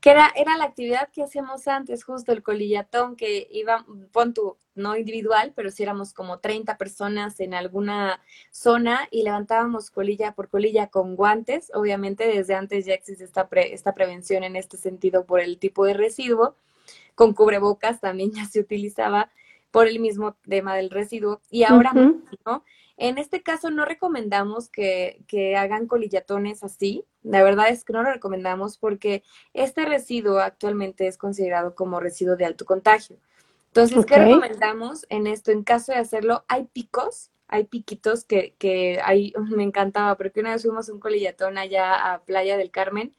Que 0.00 0.10
era, 0.10 0.32
era 0.36 0.56
la 0.56 0.64
actividad 0.64 1.08
que 1.10 1.22
hacíamos 1.22 1.66
antes, 1.68 2.04
justo 2.04 2.32
el 2.32 2.42
colillatón, 2.42 3.16
que 3.16 3.48
iba, 3.50 3.84
pon 4.12 4.34
tu, 4.34 4.56
no 4.76 4.96
individual, 4.96 5.52
pero 5.56 5.70
si 5.70 5.82
éramos 5.82 6.12
como 6.12 6.38
30 6.38 6.76
personas 6.76 7.40
en 7.40 7.54
alguna 7.54 8.20
zona 8.50 9.08
y 9.10 9.22
levantábamos 9.22 9.90
colilla 9.90 10.32
por 10.32 10.48
colilla 10.48 10.88
con 10.88 11.16
guantes. 11.16 11.72
Obviamente 11.74 12.26
desde 12.28 12.54
antes 12.54 12.84
ya 12.84 12.94
existe 12.94 13.24
esta, 13.24 13.48
esta 13.50 13.94
prevención 13.94 14.44
en 14.44 14.54
este 14.54 14.76
sentido 14.76 15.24
por 15.24 15.40
el 15.40 15.58
tipo 15.58 15.84
de 15.86 15.94
residuo. 15.94 16.56
Con 17.14 17.32
cubrebocas 17.32 18.00
también 18.00 18.30
ya 18.34 18.44
se 18.44 18.60
utilizaba 18.60 19.30
por 19.70 19.88
el 19.88 19.98
mismo 19.98 20.36
tema 20.48 20.76
del 20.76 20.90
residuo. 20.90 21.40
Y 21.50 21.64
ahora, 21.64 21.92
¿no? 21.92 22.62
En 22.96 23.18
este 23.18 23.42
caso 23.42 23.70
no 23.70 23.84
recomendamos 23.84 24.70
que, 24.70 25.54
hagan 25.56 25.86
colillatones 25.86 26.62
así. 26.62 27.04
La 27.22 27.42
verdad 27.42 27.68
es 27.68 27.84
que 27.84 27.92
no 27.92 28.02
lo 28.02 28.12
recomendamos 28.12 28.78
porque 28.78 29.22
este 29.52 29.84
residuo 29.84 30.38
actualmente 30.38 31.06
es 31.06 31.18
considerado 31.18 31.74
como 31.74 32.00
residuo 32.00 32.36
de 32.36 32.46
alto 32.46 32.64
contagio. 32.64 33.16
Entonces, 33.68 34.06
¿qué 34.06 34.16
recomendamos 34.16 35.04
en 35.10 35.26
esto? 35.26 35.50
En 35.50 35.62
caso 35.62 35.92
de 35.92 35.98
hacerlo, 35.98 36.44
hay 36.48 36.64
picos, 36.64 37.30
hay 37.48 37.64
piquitos 37.64 38.24
que, 38.24 38.54
que 38.58 39.00
hay, 39.04 39.34
me 39.50 39.62
encantaba, 39.62 40.16
porque 40.16 40.40
una 40.40 40.52
vez 40.52 40.62
fuimos 40.62 40.88
un 40.88 40.98
colillatón 40.98 41.58
allá 41.58 42.14
a 42.14 42.22
Playa 42.22 42.56
del 42.56 42.70
Carmen 42.70 43.14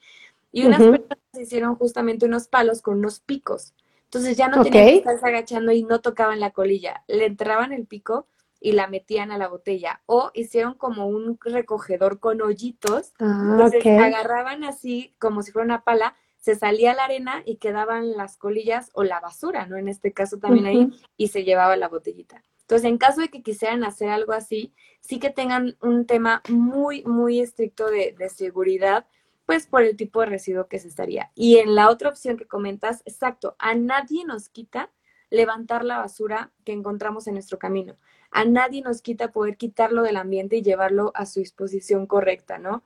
y 0.52 0.66
unas 0.66 0.80
personas 0.80 1.20
hicieron 1.40 1.76
justamente 1.76 2.26
unos 2.26 2.48
palos 2.48 2.82
con 2.82 2.98
unos 2.98 3.20
picos. 3.20 3.74
Entonces 4.06 4.38
ya 4.38 4.48
no 4.48 4.63
tenían 4.63 4.86
que 4.88 4.96
estarse 4.96 5.28
agachando 5.28 5.72
y 5.72 5.84
no 5.84 6.00
tocaban 6.00 6.40
la 6.40 6.52
colilla. 6.52 7.04
Le 7.08 7.26
entraban 7.26 7.74
el 7.74 7.86
pico 7.86 8.26
y 8.60 8.74
la 8.74 8.88
metían 8.88 9.32
a 9.32 9.38
la 9.38 9.48
botella. 9.48 10.02
O 10.06 10.32
hicieron 10.34 10.74
como 10.74 11.08
un 11.08 11.39
recogedor 11.41 12.20
con 12.20 12.41
hoyitos. 12.41 13.13
Ah, 13.20 13.50
entonces 13.52 13.86
agarraban 13.86 14.63
así 14.63 15.15
como 15.20 15.43
si 15.43 15.52
fuera 15.52 15.65
una 15.65 15.84
pala, 15.84 16.15
se 16.38 16.56
salía 16.56 16.93
la 16.93 17.06
arena 17.06 17.43
y 17.46 17.58
quedaban 17.58 18.15
las 18.15 18.38
colillas 18.38 18.89
o 18.93 19.04
la 19.04 19.20
basura, 19.20 19.65
¿no? 19.65 19.78
En 19.78 19.88
este 19.88 20.13
caso 20.13 20.38
también 20.38 20.65
ahí, 20.65 20.89
y 21.17 21.28
se 21.28 21.43
llevaba 21.43 21.76
la 21.76 21.89
botellita. 21.89 22.43
Entonces, 22.62 22.89
en 22.89 22.98
caso 22.98 23.22
de 23.22 23.30
que 23.30 23.41
quisieran 23.41 23.84
hacer 23.84 24.10
algo 24.10 24.34
así, 24.34 24.74
sí 25.02 25.20
que 25.20 25.30
tengan 25.30 25.78
un 25.82 26.06
tema 26.06 26.41
muy, 26.50 27.04
muy 27.06 27.39
estricto 27.39 27.89
de, 27.89 28.13
de 28.17 28.30
seguridad, 28.30 29.08
pues 29.46 29.67
por 29.67 29.82
el 29.84 29.96
tipo 29.96 30.20
de 30.20 30.28
residuo 30.28 30.67
que 30.67 30.80
se 30.80 30.89
estaría. 30.89 31.32
Y 31.34 31.58
en 31.58 31.76
la 31.76 31.89
otra 31.89 32.10
opción 32.10 32.38
que 32.38 32.46
comentas, 32.46 33.02
exacto, 33.06 33.56
a 33.60 33.74
nadie 33.74 34.26
nos 34.26 34.50
quita 34.50 34.91
levantar 35.30 35.84
la 35.84 35.98
basura 35.98 36.52
que 36.65 36.74
encontramos 36.74 37.28
en 37.28 37.34
nuestro 37.34 37.58
camino 37.58 37.98
a 38.32 38.46
nadie 38.46 38.82
nos 38.82 39.02
quita 39.02 39.32
poder 39.32 39.58
quitarlo 39.58 40.04
del 40.04 40.18
ambiente 40.18 40.58
y 40.58 40.62
llevarlo 40.62 41.12
a 41.16 41.26
su 41.26 41.40
disposición 41.40 42.08
correcta, 42.08 42.58
¿no? 42.58 42.84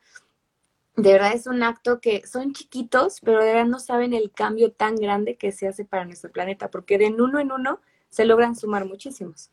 De 0.96 1.14
verdad 1.14 1.34
es 1.34 1.48
un 1.48 1.64
acto 1.64 2.02
que 2.02 2.26
son 2.28 2.54
chiquitos, 2.54 3.22
pero 3.22 3.40
de 3.40 3.46
verdad 3.46 3.66
no 3.66 3.80
saben 3.80 4.14
el 4.14 4.32
cambio 4.32 4.72
tan 4.72 4.96
grande 4.96 5.38
que 5.38 5.52
se 5.52 5.68
hace 5.68 5.86
para 5.86 6.06
nuestro 6.06 6.32
planeta, 6.32 6.70
porque 6.70 6.98
de 6.98 7.08
uno 7.08 7.40
en 7.40 7.52
uno 7.52 7.80
se 8.10 8.26
logran 8.26 8.56
sumar 8.56 8.86
muchísimos. 8.86 9.52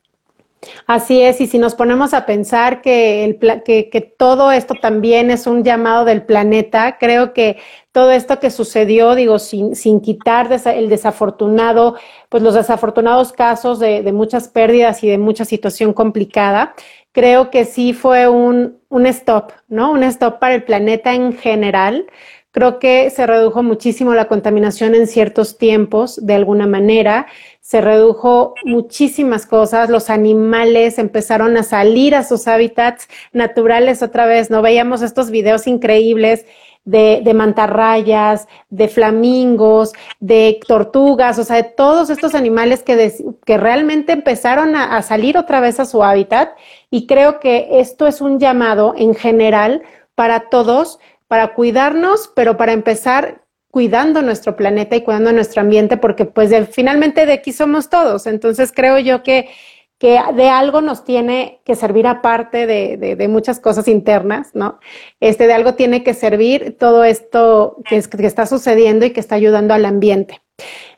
Así 0.87 1.23
es, 1.23 1.41
y 1.41 1.47
si 1.47 1.59
nos 1.59 1.75
ponemos 1.75 2.15
a 2.15 2.27
pensar 2.27 2.83
que, 2.83 3.25
el, 3.25 3.39
que, 3.63 4.15
todo 4.19 4.51
esto 4.51 4.75
también 4.75 5.31
es 5.31 5.47
un 5.47 5.63
llamado 5.63 6.05
del 6.05 6.25
planeta, 6.25 6.97
creo 6.99 7.33
que 7.33 7.59
todo 7.93 8.11
esto 8.11 8.41
que 8.41 8.51
sucedió, 8.51 9.15
digo, 9.15 9.39
sin, 9.39 9.77
sin 9.77 10.01
quitar 10.01 10.49
el 10.67 10.89
desafortunado, 10.89 11.97
pues 12.29 12.43
los 12.43 12.55
desafortunados 12.55 13.33
casos 13.33 13.79
de, 13.79 14.03
de, 14.03 14.13
muchas 14.13 14.49
pérdidas 14.49 15.05
y 15.05 15.09
de 15.09 15.19
mucha 15.19 15.45
situación 15.45 15.93
complicada, 15.93 16.75
creo 17.13 17.51
que 17.51 17.65
sí 17.65 17.93
fue 17.93 18.29
un, 18.29 18.79
un 18.89 19.07
stop, 19.07 19.53
¿no? 19.69 19.93
Un 19.93 20.03
stop 20.05 20.39
para 20.39 20.55
el 20.55 20.65
planeta 20.65 21.15
en 21.15 21.37
general. 21.37 22.07
Creo 22.51 22.79
que 22.79 23.11
se 23.11 23.27
redujo 23.27 23.63
muchísimo 23.63 24.15
la 24.15 24.27
contaminación 24.27 24.95
en 24.95 25.07
ciertos 25.07 25.59
tiempos, 25.59 26.19
de 26.25 26.35
alguna 26.35 26.67
manera 26.67 27.27
se 27.69 27.83
redujo 27.83 28.55
muchísimas 28.65 29.45
cosas, 29.45 29.91
los 29.91 30.09
animales 30.09 30.99
empezaron 30.99 31.59
a 31.59 31.63
salir 31.63 32.15
a 32.15 32.25
sus 32.25 32.49
hábitats 32.49 33.09
naturales 33.35 34.03
otra 34.03 34.25
vez, 34.25 34.49
¿no? 34.49 34.63
Veíamos 34.63 35.03
estos 35.03 35.31
videos 35.31 35.67
increíbles 35.67 36.47
de, 36.87 37.21
de, 37.23 37.35
mantarrayas, 37.35 38.49
de 38.71 38.89
flamingos, 38.89 39.93
de 40.19 40.59
tortugas, 40.67 41.39
o 41.39 41.45
sea, 41.45 41.57
de 41.57 41.65
todos 41.65 42.09
estos 42.09 42.35
animales 42.35 42.83
que, 42.83 43.13
que 43.45 43.59
realmente 43.59 44.13
empezaron 44.13 44.75
a, 44.75 44.97
a 44.97 45.03
salir 45.03 45.37
otra 45.37 45.61
vez 45.61 45.79
a 45.79 45.85
su 45.85 46.03
hábitat. 46.03 46.57
Y 46.91 47.07
creo 47.07 47.39
que 47.39 47.69
esto 47.73 48.07
es 48.07 48.23
un 48.23 48.41
llamado 48.41 48.95
en 48.97 49.15
general 49.15 49.83
para 50.15 50.49
todos, 50.49 50.99
para 51.29 51.55
cuidarnos, 51.55 52.31
pero 52.35 52.57
para 52.57 52.73
empezar 52.73 53.45
cuidando 53.71 54.23
nuestro 54.23 54.57
planeta 54.57 54.97
y 54.97 55.03
cuidando 55.03 55.33
nuestro 55.33 55.61
ambiente, 55.61 55.99
porque 55.99 56.25
pues 56.25 56.51
finalmente 56.71 57.27
de 57.27 57.35
aquí 57.35 57.53
somos 57.53 57.91
todos. 57.91 58.27
Entonces 58.27 58.73
creo 58.75 58.99
yo 58.99 59.23
que, 59.23 59.51
que 59.99 60.19
de 60.35 60.49
algo 60.49 60.81
nos 60.81 61.05
tiene 61.05 61.61
que 61.65 61.75
servir 61.75 62.07
aparte 62.07 62.67
de, 62.67 62.97
de, 62.97 63.29
muchas 63.29 63.61
cosas 63.61 63.87
internas, 63.87 64.51
¿no? 64.55 64.81
Este, 65.21 65.47
de 65.47 65.53
algo 65.53 65.75
tiene 65.75 66.03
que 66.03 66.15
servir 66.15 66.77
todo 66.79 67.05
esto 67.05 67.77
que, 67.89 68.03
que 68.03 68.27
está 68.27 68.47
sucediendo 68.47 69.05
y 69.05 69.11
que 69.11 69.21
está 69.21 69.35
ayudando 69.35 69.75
al 69.75 69.85
ambiente. 69.85 70.41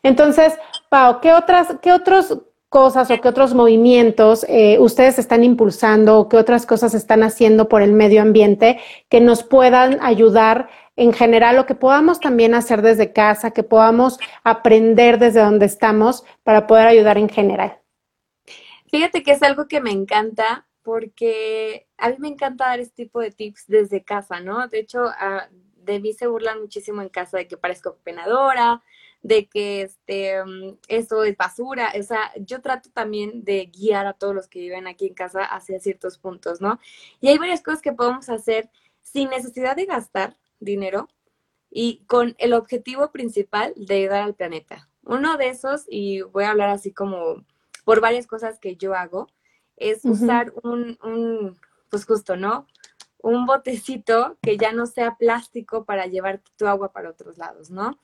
Entonces, 0.02 0.54
Pau, 0.88 1.20
¿qué 1.20 1.32
otras, 1.32 1.76
qué 1.82 1.92
otros 1.92 2.38
cosas 2.70 3.10
o 3.10 3.20
qué 3.20 3.28
otros 3.28 3.52
movimientos 3.52 4.46
eh, 4.48 4.78
ustedes 4.78 5.18
están 5.18 5.42
impulsando 5.42 6.18
o 6.18 6.28
qué 6.28 6.36
otras 6.36 6.66
cosas 6.66 6.94
están 6.94 7.24
haciendo 7.24 7.68
por 7.68 7.82
el 7.82 7.92
medio 7.92 8.22
ambiente 8.22 8.80
que 9.08 9.20
nos 9.20 9.42
puedan 9.42 9.98
ayudar 10.00 10.70
en 10.94 11.12
general 11.12 11.56
lo 11.56 11.66
que 11.66 11.74
podamos 11.74 12.20
también 12.20 12.54
hacer 12.54 12.80
desde 12.80 13.12
casa, 13.12 13.50
que 13.50 13.64
podamos 13.64 14.18
aprender 14.44 15.18
desde 15.18 15.40
donde 15.40 15.66
estamos 15.66 16.24
para 16.44 16.68
poder 16.68 16.86
ayudar 16.86 17.18
en 17.18 17.28
general. 17.28 17.78
Fíjate 18.88 19.22
que 19.22 19.32
es 19.32 19.42
algo 19.42 19.66
que 19.66 19.80
me 19.80 19.90
encanta 19.90 20.68
porque 20.82 21.88
a 21.98 22.10
mí 22.10 22.16
me 22.18 22.28
encanta 22.28 22.66
dar 22.66 22.80
este 22.80 23.04
tipo 23.04 23.20
de 23.20 23.32
tips 23.32 23.64
desde 23.66 24.04
casa, 24.04 24.40
¿no? 24.40 24.68
De 24.68 24.78
hecho, 24.78 25.06
uh, 25.06 25.54
de 25.76 26.00
mí 26.00 26.12
se 26.12 26.28
burlan 26.28 26.60
muchísimo 26.60 27.02
en 27.02 27.08
casa 27.08 27.38
de 27.38 27.48
que 27.48 27.56
parezco 27.56 27.96
penadora, 28.04 28.82
de 29.22 29.48
que 29.48 29.82
este, 29.82 30.44
mm, 30.44 30.78
esto 30.88 31.24
es 31.24 31.36
basura. 31.36 31.92
O 31.98 32.02
sea, 32.02 32.32
yo 32.38 32.60
trato 32.60 32.90
también 32.90 33.44
de 33.44 33.66
guiar 33.66 34.06
a 34.06 34.14
todos 34.14 34.34
los 34.34 34.48
que 34.48 34.60
viven 34.60 34.86
aquí 34.86 35.06
en 35.06 35.14
casa 35.14 35.44
hacia 35.44 35.80
ciertos 35.80 36.18
puntos, 36.18 36.60
¿no? 36.60 36.78
Y 37.20 37.28
hay 37.28 37.38
varias 37.38 37.62
cosas 37.62 37.82
que 37.82 37.92
podemos 37.92 38.28
hacer 38.28 38.70
sin 39.02 39.30
necesidad 39.30 39.76
de 39.76 39.86
gastar, 39.86 40.36
dinero 40.60 41.08
y 41.70 42.04
con 42.06 42.34
el 42.38 42.52
objetivo 42.52 43.10
principal 43.12 43.72
de 43.76 43.94
ayudar 43.94 44.22
al 44.22 44.34
planeta. 44.34 44.88
Uno 45.04 45.36
de 45.36 45.48
esos, 45.48 45.84
y 45.88 46.22
voy 46.22 46.44
a 46.44 46.50
hablar 46.50 46.68
así 46.68 46.92
como 46.92 47.44
por 47.84 48.00
varias 48.00 48.26
cosas 48.26 48.58
que 48.58 48.76
yo 48.76 48.94
hago, 48.94 49.28
es 49.76 50.04
usar 50.04 50.52
un, 50.62 50.98
un, 51.02 51.58
pues 51.88 52.04
justo, 52.04 52.36
¿no? 52.36 52.66
Un 53.22 53.46
botecito 53.46 54.38
que 54.42 54.56
ya 54.56 54.72
no 54.72 54.86
sea 54.86 55.16
plástico 55.16 55.84
para 55.84 56.06
llevar 56.06 56.40
tu 56.56 56.66
agua 56.66 56.92
para 56.92 57.10
otros 57.10 57.38
lados, 57.38 57.70
¿no? 57.70 57.98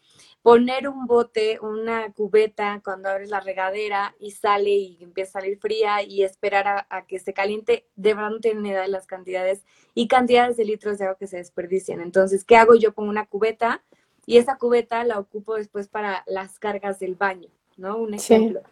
poner 0.47 0.87
un 0.87 1.07
bote, 1.07 1.59
una 1.61 2.13
cubeta 2.13 2.81
cuando 2.85 3.09
abres 3.09 3.31
la 3.31 3.41
regadera 3.41 4.15
y 4.21 4.31
sale 4.31 4.71
y 4.71 4.99
empieza 5.03 5.41
a 5.41 5.43
salir 5.43 5.59
fría 5.59 6.05
y 6.05 6.23
esperar 6.23 6.87
a, 6.89 7.05
que 7.07 7.19
se 7.19 7.33
caliente, 7.33 7.89
de 7.97 8.15
verdad 8.15 8.31
no 8.31 8.39
tienen 8.39 8.65
idea 8.65 8.83
de 8.83 8.87
las 8.87 9.09
cantidades 9.09 9.65
y 9.93 10.07
cantidades 10.07 10.57
de 10.57 10.65
litros 10.65 10.99
de 10.99 11.07
agua 11.07 11.19
que 11.19 11.27
se 11.27 11.39
desperdician. 11.39 12.01
Entonces, 12.01 12.45
¿qué 12.45 12.55
hago? 12.55 12.77
Yo 12.77 12.93
pongo 12.93 13.11
una 13.11 13.27
cubeta 13.27 13.83
y 14.25 14.39
esa 14.39 14.57
cubeta 14.57 15.03
la 15.03 15.19
ocupo 15.19 15.57
después 15.57 15.89
para 15.89 16.23
las 16.29 16.61
cargas 16.61 17.01
del 17.01 17.17
baño, 17.17 17.49
¿no? 17.77 17.97
Un 17.97 18.15
ejemplo. 18.15 18.63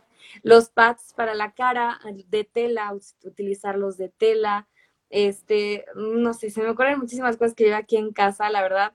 Los 0.44 0.68
pads 0.68 1.12
para 1.16 1.34
la 1.34 1.54
cara 1.54 1.98
de 2.28 2.44
tela, 2.44 2.96
utilizarlos 3.24 3.96
de 3.96 4.10
tela, 4.10 4.68
este, 5.14 5.86
no 5.94 6.34
sé, 6.34 6.50
se 6.50 6.60
me 6.60 6.70
ocurren 6.70 6.98
muchísimas 6.98 7.36
cosas 7.36 7.54
que 7.54 7.68
yo 7.68 7.76
aquí 7.76 7.96
en 7.96 8.12
casa, 8.12 8.50
la 8.50 8.62
verdad, 8.62 8.92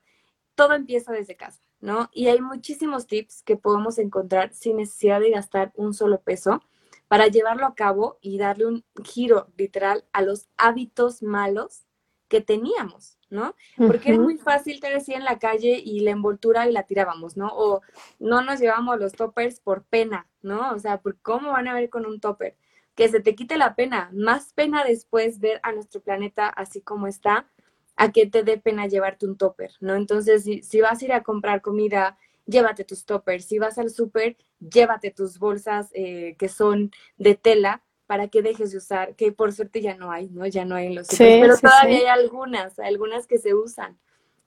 todo 0.55 0.73
empieza 0.73 1.11
desde 1.13 1.37
casa. 1.37 1.61
¿no? 1.81 2.09
Y 2.11 2.27
hay 2.27 2.41
muchísimos 2.41 3.07
tips 3.07 3.41
que 3.43 3.55
podemos 3.55 3.97
encontrar 3.99 4.53
sin 4.53 4.77
necesidad 4.77 5.21
de 5.21 5.31
gastar 5.31 5.71
un 5.75 5.93
solo 5.93 6.19
peso 6.19 6.61
para 7.07 7.27
llevarlo 7.27 7.65
a 7.65 7.73
cabo 7.73 8.17
y 8.21 8.37
darle 8.37 8.65
un 8.65 8.85
giro 9.03 9.47
literal 9.57 10.05
a 10.11 10.21
los 10.21 10.47
hábitos 10.57 11.23
malos 11.23 11.85
que 12.27 12.41
teníamos, 12.41 13.17
¿no? 13.29 13.55
Porque 13.75 14.09
era 14.09 14.19
muy 14.19 14.37
fácil 14.37 14.79
te 14.79 14.89
decía 14.89 15.17
en 15.17 15.23
la 15.23 15.39
calle 15.39 15.81
y 15.83 16.01
la 16.01 16.11
envoltura 16.11 16.69
y 16.69 16.71
la 16.71 16.83
tirábamos, 16.83 17.37
¿no? 17.37 17.47
O 17.47 17.81
no 18.19 18.43
nos 18.43 18.59
llevamos 18.59 18.99
los 18.99 19.13
toppers 19.13 19.59
por 19.59 19.83
pena, 19.83 20.27
¿no? 20.43 20.71
O 20.73 20.79
sea, 20.79 20.99
¿por 20.99 21.17
¿cómo 21.21 21.51
van 21.53 21.67
a 21.67 21.73
ver 21.73 21.89
con 21.89 22.05
un 22.05 22.19
topper? 22.19 22.55
Que 22.99 23.07
se 23.07 23.21
te 23.21 23.33
quite 23.33 23.57
la 23.57 23.75
pena, 23.75 24.09
más 24.11 24.51
pena 24.51 24.83
después 24.83 25.39
ver 25.39 25.61
a 25.63 25.71
nuestro 25.71 26.01
planeta 26.01 26.49
así 26.49 26.81
como 26.81 27.07
está, 27.07 27.47
a 27.95 28.11
que 28.11 28.25
te 28.25 28.43
dé 28.43 28.57
pena 28.57 28.87
llevarte 28.87 29.25
un 29.25 29.37
topper, 29.37 29.71
¿no? 29.79 29.95
Entonces, 29.95 30.43
si, 30.43 30.81
vas 30.81 31.01
a 31.01 31.05
ir 31.05 31.13
a 31.13 31.23
comprar 31.23 31.61
comida, 31.61 32.17
llévate 32.45 32.83
tus 32.83 33.05
toppers. 33.05 33.45
Si 33.45 33.57
vas 33.57 33.77
al 33.77 33.89
súper, 33.89 34.35
llévate 34.59 35.11
tus 35.11 35.39
bolsas 35.39 35.91
eh, 35.93 36.35
que 36.37 36.49
son 36.49 36.91
de 37.15 37.35
tela 37.35 37.83
para 38.05 38.27
que 38.27 38.41
dejes 38.41 38.71
de 38.71 38.79
usar, 38.79 39.15
que 39.15 39.31
por 39.31 39.53
suerte 39.53 39.79
ya 39.79 39.95
no 39.95 40.11
hay, 40.11 40.27
¿no? 40.27 40.45
Ya 40.45 40.65
no 40.65 40.75
hay 40.75 40.87
en 40.87 40.95
los 40.95 41.07
sí, 41.07 41.37
pero 41.39 41.57
todavía 41.57 41.99
hay 41.99 42.05
algunas, 42.07 42.79
algunas 42.79 43.27
que 43.27 43.37
se 43.37 43.53
usan. 43.53 43.97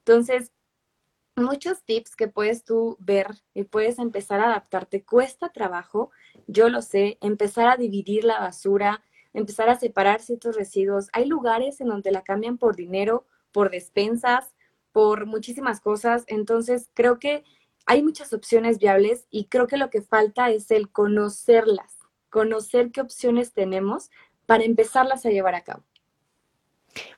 Entonces, 0.00 0.52
muchos 1.36 1.82
tips 1.84 2.16
que 2.16 2.28
puedes 2.28 2.64
tú 2.64 2.98
ver 3.00 3.28
y 3.54 3.64
puedes 3.64 3.98
empezar 3.98 4.40
a 4.40 4.48
adaptarte. 4.48 5.04
Cuesta 5.04 5.48
trabajo, 5.48 6.10
yo 6.46 6.68
lo 6.68 6.82
sé, 6.82 7.18
empezar 7.20 7.68
a 7.68 7.76
dividir 7.76 8.24
la 8.24 8.40
basura, 8.40 9.02
empezar 9.32 9.68
a 9.68 9.78
separar 9.78 10.20
ciertos 10.20 10.56
residuos. 10.56 11.08
Hay 11.12 11.26
lugares 11.26 11.80
en 11.80 11.88
donde 11.88 12.10
la 12.10 12.22
cambian 12.22 12.58
por 12.58 12.76
dinero 12.76 13.26
por 13.52 13.70
despensas, 13.70 14.52
por 14.90 15.26
muchísimas 15.26 15.80
cosas. 15.80 16.24
Entonces, 16.26 16.90
creo 16.94 17.18
que 17.18 17.44
hay 17.86 18.02
muchas 18.02 18.32
opciones 18.32 18.78
viables 18.78 19.26
y 19.30 19.44
creo 19.44 19.66
que 19.66 19.76
lo 19.76 19.90
que 19.90 20.02
falta 20.02 20.50
es 20.50 20.70
el 20.70 20.90
conocerlas, 20.90 21.98
conocer 22.30 22.90
qué 22.90 23.00
opciones 23.00 23.52
tenemos 23.52 24.10
para 24.46 24.64
empezarlas 24.64 25.24
a 25.26 25.30
llevar 25.30 25.54
a 25.54 25.62
cabo. 25.62 25.84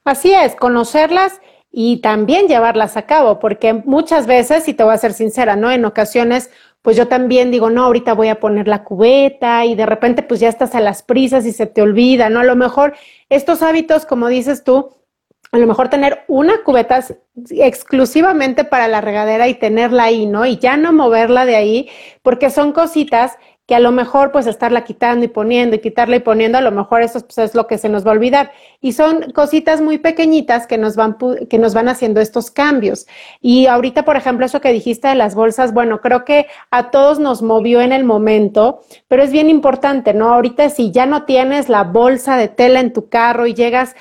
Así 0.04 0.32
es, 0.32 0.54
conocerlas 0.54 1.40
y 1.70 2.00
también 2.00 2.46
llevarlas 2.46 2.96
a 2.96 3.06
cabo, 3.06 3.40
porque 3.40 3.72
muchas 3.72 4.26
veces, 4.28 4.68
y 4.68 4.74
te 4.74 4.84
voy 4.84 4.94
a 4.94 4.98
ser 4.98 5.12
sincera, 5.12 5.56
¿no? 5.56 5.72
En 5.72 5.84
ocasiones, 5.84 6.50
pues 6.84 6.98
yo 6.98 7.08
también 7.08 7.50
digo, 7.50 7.70
no, 7.70 7.84
ahorita 7.84 8.12
voy 8.12 8.28
a 8.28 8.38
poner 8.40 8.68
la 8.68 8.84
cubeta 8.84 9.64
y 9.64 9.74
de 9.74 9.86
repente 9.86 10.22
pues 10.22 10.38
ya 10.38 10.50
estás 10.50 10.74
a 10.74 10.80
las 10.80 11.02
prisas 11.02 11.46
y 11.46 11.52
se 11.52 11.64
te 11.64 11.80
olvida, 11.80 12.28
¿no? 12.28 12.40
A 12.40 12.44
lo 12.44 12.56
mejor 12.56 12.92
estos 13.30 13.62
hábitos, 13.62 14.04
como 14.04 14.28
dices 14.28 14.64
tú, 14.64 14.90
a 15.50 15.56
lo 15.56 15.66
mejor 15.66 15.88
tener 15.88 16.24
una 16.28 16.62
cubeta 16.62 17.02
exclusivamente 17.52 18.64
para 18.64 18.86
la 18.86 19.00
regadera 19.00 19.48
y 19.48 19.54
tenerla 19.54 20.02
ahí, 20.02 20.26
¿no? 20.26 20.44
Y 20.44 20.58
ya 20.58 20.76
no 20.76 20.92
moverla 20.92 21.46
de 21.46 21.56
ahí, 21.56 21.88
porque 22.20 22.50
son 22.50 22.72
cositas 22.72 23.38
que 23.66 23.74
a 23.74 23.80
lo 23.80 23.92
mejor 23.92 24.30
pues 24.30 24.46
estarla 24.46 24.84
quitando 24.84 25.24
y 25.24 25.28
poniendo 25.28 25.76
y 25.76 25.78
quitarla 25.78 26.16
y 26.16 26.20
poniendo, 26.20 26.58
a 26.58 26.60
lo 26.60 26.70
mejor 26.70 27.02
eso 27.02 27.20
pues, 27.20 27.38
es 27.38 27.54
lo 27.54 27.66
que 27.66 27.78
se 27.78 27.88
nos 27.88 28.06
va 28.06 28.10
a 28.10 28.14
olvidar. 28.14 28.52
Y 28.80 28.92
son 28.92 29.32
cositas 29.32 29.80
muy 29.80 29.98
pequeñitas 29.98 30.66
que 30.66 30.76
nos 30.76 30.96
van, 30.96 31.16
que 31.48 31.58
nos 31.58 31.72
van 31.72 31.88
haciendo 31.88 32.20
estos 32.20 32.50
cambios. 32.50 33.06
Y 33.40 33.66
ahorita, 33.66 34.04
por 34.04 34.16
ejemplo, 34.16 34.44
eso 34.44 34.60
que 34.60 34.72
dijiste 34.72 35.08
de 35.08 35.14
las 35.14 35.34
bolsas, 35.34 35.72
bueno, 35.72 36.02
creo 36.02 36.26
que 36.26 36.46
a 36.70 36.90
todos 36.90 37.18
nos 37.18 37.40
movió 37.40 37.80
en 37.80 37.92
el 37.92 38.04
momento, 38.04 38.80
pero 39.08 39.22
es 39.22 39.32
bien 39.32 39.48
importante, 39.48 40.12
¿no? 40.12 40.34
Ahorita 40.34 40.68
si 40.68 40.90
ya 40.92 41.06
no 41.06 41.24
tienes 41.24 41.70
la 41.70 41.84
bolsa 41.84 42.36
de 42.36 42.48
tela 42.48 42.80
en 42.80 42.92
tu 42.92 43.08
carro 43.08 43.46
y 43.46 43.54
llegas 43.54 43.96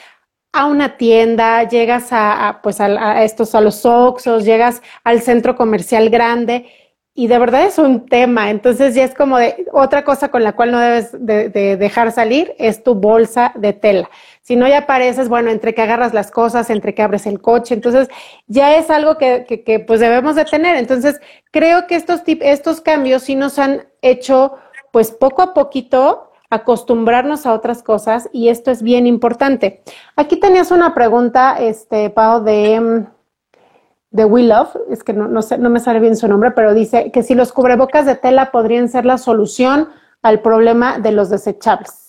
a 0.52 0.68
una 0.68 0.98
tienda, 0.98 1.68
llegas 1.68 2.10
a, 2.12 2.60
pues 2.62 2.80
a, 2.80 3.24
estos, 3.24 3.56
a 3.56 3.62
los 3.62 3.86
Oxos, 3.86 4.46
llegas 4.46 4.82
al 5.04 5.22
centro 5.22 5.56
comercial 5.56 6.10
grande 6.10 6.68
y 7.16 7.28
de 7.28 7.38
verdad 7.38 7.66
es 7.66 7.78
un 7.78 8.08
tema. 8.08 8.50
Entonces 8.50 8.96
ya 8.96 9.04
es 9.04 9.14
como 9.14 9.38
de 9.38 9.68
otra 9.72 10.04
cosa 10.04 10.30
con 10.30 10.44
la 10.44 10.54
cual 10.54 10.72
no 10.72 10.80
debes 10.80 11.12
de, 11.14 11.50
dejar 11.78 12.12
salir 12.12 12.56
es 12.58 12.84
tu 12.84 12.96
bolsa 12.96 13.52
de 13.56 13.74
tela. 13.74 14.10
Si 14.42 14.56
no 14.56 14.68
ya 14.68 14.80
apareces, 14.80 15.30
bueno, 15.30 15.52
entre 15.52 15.74
que 15.76 15.82
agarras 15.82 16.14
las 16.14 16.32
cosas, 16.32 16.70
entre 16.70 16.96
que 16.96 17.02
abres 17.02 17.26
el 17.28 17.40
coche, 17.40 17.76
entonces 17.76 18.10
ya 18.48 18.76
es 18.76 18.90
algo 18.90 19.18
que, 19.18 19.46
que, 19.48 19.64
que 19.64 19.80
pues 19.80 20.00
debemos 20.00 20.36
de 20.36 20.46
tener. 20.46 20.76
Entonces 20.78 21.20
creo 21.52 21.88
que 21.88 21.96
estos, 21.96 22.22
estos 22.26 22.82
cambios 22.82 23.24
sí 23.24 23.36
nos 23.36 23.60
han 23.60 23.86
hecho 24.02 24.56
pues 24.92 25.12
poco 25.12 25.42
a 25.42 25.54
poquito 25.54 26.32
acostumbrarnos 26.50 27.46
a 27.46 27.54
otras 27.54 27.82
cosas 27.82 28.30
y 28.32 28.50
esto 28.50 28.72
es 28.72 28.84
bien 28.84 29.08
importante. 29.08 29.82
Aquí 30.16 30.38
tenías 30.38 30.72
una 30.72 30.94
pregunta, 30.94 31.58
este, 31.60 32.10
Pau, 32.12 32.44
de, 32.44 32.80
mm, 32.80 33.08
de 34.14 34.24
We 34.24 34.44
Love, 34.44 34.78
es 34.90 35.04
que 35.04 35.12
no, 35.12 35.28
no, 35.28 35.42
sé, 35.42 35.58
no 35.58 35.70
me 35.70 35.82
sale 35.82 36.00
bien 36.00 36.16
su 36.16 36.30
nombre, 36.30 36.52
pero 36.52 36.74
dice 36.74 37.12
que 37.12 37.24
si 37.24 37.36
los 37.36 37.52
cubrebocas 37.52 38.06
de 38.06 38.16
tela 38.16 38.52
podrían 38.52 38.88
ser 38.88 39.06
la 39.06 39.18
solución 39.18 39.90
al 40.22 40.42
problema 40.42 41.00
de 41.00 41.12
los 41.12 41.30
desechables 41.30 42.04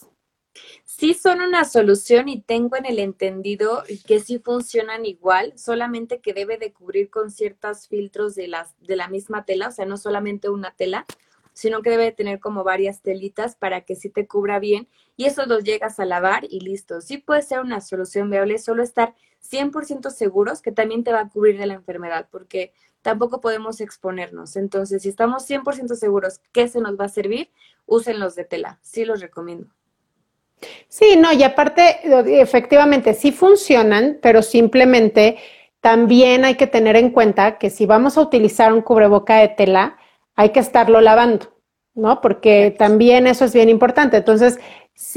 sí 0.96 1.12
son 1.12 1.40
una 1.40 1.64
solución 1.64 2.28
y 2.28 2.40
tengo 2.40 2.76
en 2.76 2.86
el 2.86 2.98
entendido 2.98 3.82
que 4.06 4.20
sí 4.20 4.38
funcionan 4.38 5.04
igual, 5.06 5.52
solamente 5.56 6.20
que 6.20 6.32
debe 6.32 6.56
de 6.56 6.72
cubrir 6.72 7.10
con 7.10 7.30
ciertos 7.30 7.88
filtros 7.88 8.34
de, 8.34 8.48
las, 8.48 8.74
de 8.80 8.96
la 8.96 9.08
misma 9.08 9.44
tela, 9.44 9.68
o 9.68 9.70
sea, 9.72 9.86
no 9.86 9.96
solamente 9.96 10.48
una 10.48 10.74
tela, 10.76 11.04
sino 11.52 11.82
que 11.82 11.90
debe 11.90 12.04
de 12.04 12.12
tener 12.12 12.38
como 12.40 12.64
varias 12.64 13.02
telitas 13.02 13.56
para 13.56 13.82
que 13.82 13.96
sí 13.96 14.08
te 14.08 14.26
cubra 14.26 14.60
bien 14.60 14.88
y 15.16 15.24
eso 15.24 15.46
los 15.46 15.64
llegas 15.64 15.98
a 15.98 16.04
lavar 16.04 16.44
y 16.48 16.60
listo. 16.60 17.00
Sí 17.00 17.18
puede 17.18 17.42
ser 17.42 17.60
una 17.60 17.80
solución 17.80 18.30
viable, 18.30 18.58
solo 18.58 18.82
estar 18.82 19.14
100% 19.50 20.11
seguros 20.11 20.62
que 20.62 20.72
también 20.72 21.04
te 21.04 21.12
va 21.12 21.20
a 21.20 21.28
cubrir 21.28 21.59
de 21.59 21.66
la 21.66 21.74
enfermedad, 21.74 22.28
porque 22.30 22.72
tampoco 23.02 23.40
podemos 23.40 23.80
exponernos. 23.80 24.57
Entonces, 24.57 25.02
si 25.02 25.09
estamos 25.09 25.48
100% 25.48 25.94
seguros 25.94 26.40
que 26.52 26.68
se 26.68 26.80
nos 26.80 26.98
va 26.98 27.04
a 27.04 27.09
servir, 27.09 27.50
úsenlos 27.87 28.35
de 28.35 28.44
tela. 28.44 28.78
Sí 28.83 29.04
los 29.04 29.20
recomiendo. 29.20 29.68
Sí, 30.88 31.16
no, 31.18 31.33
y 31.33 31.42
aparte, 31.42 32.00
efectivamente, 32.40 33.12
sí 33.12 33.33
funcionan, 33.33 34.18
pero 34.22 34.40
simplemente 34.42 35.37
también 35.80 36.46
hay 36.46 36.54
que 36.54 36.66
tener 36.66 36.96
en 36.96 37.11
cuenta 37.11 37.59
que 37.59 37.68
si 37.68 37.85
vamos 37.85 38.16
a 38.16 38.22
utilizar 38.22 38.72
un 38.72 38.80
cubreboca 38.80 39.37
de 39.37 39.48
tela, 39.48 39.98
hay 40.35 40.50
que 40.50 40.61
estarlo 40.61 41.02
lavando, 41.02 41.54
¿no? 41.94 42.22
Porque 42.22 42.74
también 42.78 43.26
eso 43.26 43.44
es 43.44 43.52
bien 43.52 43.68
importante. 43.68 44.16
Entonces, 44.16 44.59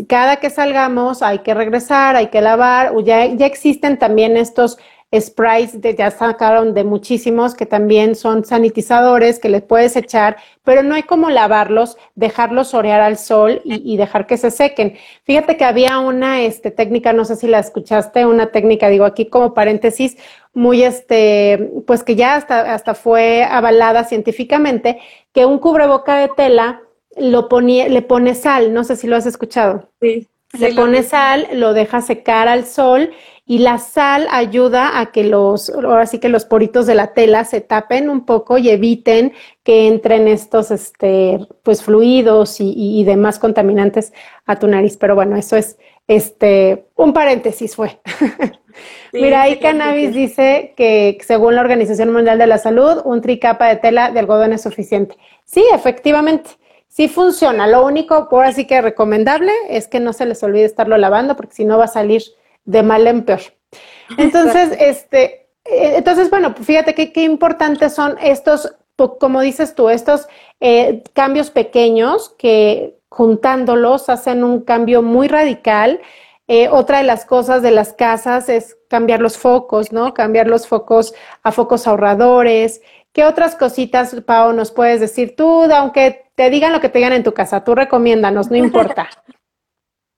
cada 0.07 0.37
que 0.37 0.49
salgamos 0.49 1.21
hay 1.21 1.39
que 1.39 1.53
regresar, 1.53 2.15
hay 2.15 2.27
que 2.27 2.41
lavar, 2.41 2.91
ya, 3.03 3.25
ya 3.25 3.45
existen 3.45 3.97
también 3.97 4.37
estos 4.37 4.77
sprays 5.15 5.79
de, 5.79 5.95
ya 5.95 6.11
sacaron 6.11 6.73
de 6.73 6.83
muchísimos 6.83 7.55
que 7.55 7.65
también 7.65 8.15
son 8.15 8.43
sanitizadores 8.43 9.39
que 9.39 9.47
les 9.47 9.61
puedes 9.61 9.95
echar, 9.95 10.35
pero 10.63 10.83
no 10.83 10.95
hay 10.95 11.03
como 11.03 11.29
lavarlos, 11.29 11.97
dejarlos 12.15 12.73
orear 12.73 12.99
al 12.99 13.17
sol 13.17 13.61
y, 13.63 13.95
dejar 13.95 14.27
que 14.27 14.37
se 14.37 14.51
sequen. 14.51 14.97
Fíjate 15.23 15.55
que 15.55 15.63
había 15.63 15.99
una 15.99 16.41
este, 16.41 16.71
técnica, 16.71 17.13
no 17.13 17.23
sé 17.23 17.37
si 17.37 17.47
la 17.47 17.59
escuchaste, 17.59 18.25
una 18.25 18.51
técnica, 18.51 18.89
digo 18.89 19.05
aquí 19.05 19.27
como 19.27 19.53
paréntesis, 19.53 20.17
muy 20.53 20.83
este, 20.83 21.71
pues 21.85 22.03
que 22.03 22.15
ya 22.15 22.35
hasta, 22.35 22.73
hasta 22.73 22.93
fue 22.93 23.43
avalada 23.43 24.03
científicamente, 24.03 24.99
que 25.33 25.45
un 25.45 25.59
cubreboca 25.59 26.17
de 26.17 26.29
tela 26.35 26.81
lo 27.19 27.49
ponía, 27.49 27.87
le 27.87 28.01
pone 28.01 28.35
sal, 28.35 28.73
no 28.73 28.83
sé 28.83 28.95
si 28.95 29.07
lo 29.07 29.15
has 29.15 29.25
escuchado. 29.25 29.89
Sí. 30.01 30.27
Le 30.57 30.73
pone 30.73 31.03
sal, 31.03 31.47
lo 31.53 31.73
deja 31.73 32.01
secar 32.01 32.47
al 32.47 32.65
sol 32.65 33.11
y 33.49 33.59
la 33.59 33.77
sal 33.77 34.27
ayuda 34.29 34.99
a 34.99 35.07
que 35.13 35.23
los, 35.23 35.69
ahora 35.69 36.05
sí 36.05 36.19
que 36.19 36.27
los 36.27 36.43
poritos 36.43 36.85
de 36.85 36.95
la 36.95 37.13
tela 37.13 37.45
se 37.45 37.61
tapen 37.61 38.09
un 38.09 38.25
poco 38.25 38.57
y 38.57 38.69
eviten 38.69 39.33
que 39.63 39.87
entren 39.87 40.27
estos, 40.27 40.69
este, 40.69 41.39
pues 41.63 41.81
fluidos 41.81 42.57
y, 42.59 43.03
demás 43.05 43.39
contaminantes 43.39 44.11
a 44.45 44.57
tu 44.59 44.67
nariz. 44.67 44.97
Pero 44.97 45.15
bueno, 45.15 45.37
eso 45.37 45.55
es, 45.55 45.77
este, 46.09 46.87
un 46.95 47.13
paréntesis 47.13 47.73
fue. 47.73 47.99
Mira, 49.13 49.43
ahí 49.43 49.59
Cannabis 49.59 50.13
dice 50.13 50.73
que 50.75 51.17
según 51.25 51.55
la 51.55 51.61
Organización 51.61 52.11
Mundial 52.11 52.37
de 52.37 52.47
la 52.47 52.57
Salud, 52.57 53.01
un 53.05 53.21
tricapa 53.21 53.69
de 53.69 53.77
tela 53.77 54.11
de 54.11 54.19
algodón 54.19 54.51
es 54.51 54.61
suficiente. 54.61 55.15
Sí, 55.45 55.63
efectivamente. 55.73 56.51
Sí 56.87 57.07
funciona. 57.07 57.67
Lo 57.67 57.85
único, 57.85 58.29
por 58.29 58.45
así 58.45 58.65
que 58.65 58.81
recomendable, 58.81 59.51
es 59.69 59.87
que 59.87 59.99
no 59.99 60.13
se 60.13 60.25
les 60.25 60.41
olvide 60.43 60.65
estarlo 60.65 60.97
lavando, 60.97 61.35
porque 61.35 61.53
si 61.53 61.65
no 61.65 61.77
va 61.77 61.85
a 61.85 61.89
salir 61.89 62.23
de 62.65 62.83
mal 62.83 63.05
en 63.07 63.23
peor. 63.23 63.41
Entonces, 64.17 64.75
este, 64.79 65.47
eh, 65.67 65.95
entonces, 65.97 66.29
bueno, 66.29 66.55
fíjate 66.55 66.95
que 66.95 67.11
qué 67.11 67.23
importantes 67.23 67.93
son 67.93 68.17
estos, 68.21 68.73
como 69.19 69.41
dices 69.41 69.75
tú, 69.75 69.89
estos 69.89 70.27
eh, 70.59 71.03
cambios 71.13 71.51
pequeños 71.51 72.33
que 72.37 72.97
juntándolos 73.09 74.09
hacen 74.09 74.43
un 74.43 74.61
cambio 74.61 75.01
muy 75.01 75.27
radical. 75.27 75.99
Eh, 76.47 76.69
otra 76.69 76.99
de 76.99 77.03
las 77.03 77.25
cosas 77.25 77.61
de 77.61 77.71
las 77.71 77.91
casas 77.91 78.47
es 78.47 78.77
cambiar 78.89 79.19
los 79.19 79.37
focos, 79.37 79.91
¿no? 79.91 80.13
Cambiar 80.13 80.47
los 80.47 80.67
focos 80.67 81.13
a 81.43 81.51
focos 81.51 81.87
ahorradores. 81.87 82.81
¿Qué 83.11 83.25
otras 83.25 83.55
cositas, 83.55 84.15
Pau, 84.25 84.53
nos 84.53 84.71
puedes 84.71 85.01
decir 85.01 85.35
tú, 85.35 85.63
aunque 85.63 86.26
te 86.37 86.51
digan 86.51 86.71
lo 86.71 86.79
que 86.79 86.89
te 86.89 86.99
digan 86.99 87.13
en 87.13 87.23
tu 87.23 87.33
casa, 87.33 87.63
tú 87.63 87.73
recomiéndanos, 87.73 88.51
no 88.51 88.57
importa. 88.65 89.09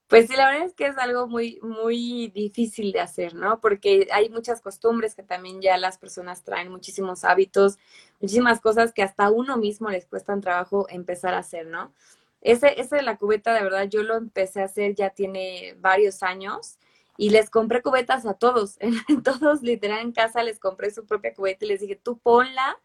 Pues 0.09 0.27
sí, 0.27 0.35
la 0.35 0.49
verdad 0.49 0.65
es 0.65 0.73
que 0.73 0.87
es 0.87 0.97
algo 0.97 1.27
muy, 1.27 1.59
muy 1.61 2.27
difícil 2.35 2.91
de 2.91 2.99
hacer, 2.99 3.35
¿no? 3.35 3.61
Porque 3.61 4.07
hay 4.11 4.29
muchas 4.29 4.59
costumbres 4.59 5.15
que 5.15 5.23
también 5.23 5.61
ya 5.61 5.77
las 5.77 5.97
personas 5.97 6.43
traen, 6.43 6.71
muchísimos 6.71 7.23
hábitos, 7.23 7.77
muchísimas 8.19 8.59
cosas 8.59 8.91
que 8.91 9.03
hasta 9.03 9.29
uno 9.29 9.55
mismo 9.55 9.89
les 9.89 10.07
cuestan 10.07 10.41
trabajo 10.41 10.87
empezar 10.89 11.35
a 11.35 11.39
hacer, 11.39 11.67
¿no? 11.67 11.93
Ese, 12.41 12.81
ese 12.81 12.97
de 12.97 13.01
la 13.03 13.17
cubeta, 13.17 13.53
de 13.53 13.63
verdad, 13.63 13.87
yo 13.87 14.03
lo 14.03 14.17
empecé 14.17 14.61
a 14.61 14.65
hacer 14.65 14.95
ya 14.95 15.11
tiene 15.11 15.75
varios 15.79 16.21
años 16.21 16.79
y 17.15 17.29
les 17.29 17.49
compré 17.49 17.81
cubetas 17.81 18.25
a 18.25 18.33
todos, 18.33 18.77
todos 19.23 19.61
literal 19.61 19.99
en 19.99 20.11
casa 20.11 20.43
les 20.43 20.59
compré 20.59 20.91
su 20.91 21.05
propia 21.05 21.33
cubeta 21.33 21.63
y 21.63 21.69
les 21.69 21.81
dije, 21.81 21.95
tú 21.95 22.17
ponla, 22.17 22.77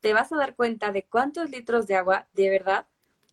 te 0.00 0.12
vas 0.12 0.32
a 0.32 0.36
dar 0.36 0.54
cuenta 0.54 0.92
de 0.92 1.04
cuántos 1.04 1.50
litros 1.50 1.86
de 1.86 1.96
agua 1.96 2.26
de 2.34 2.50
verdad 2.50 2.86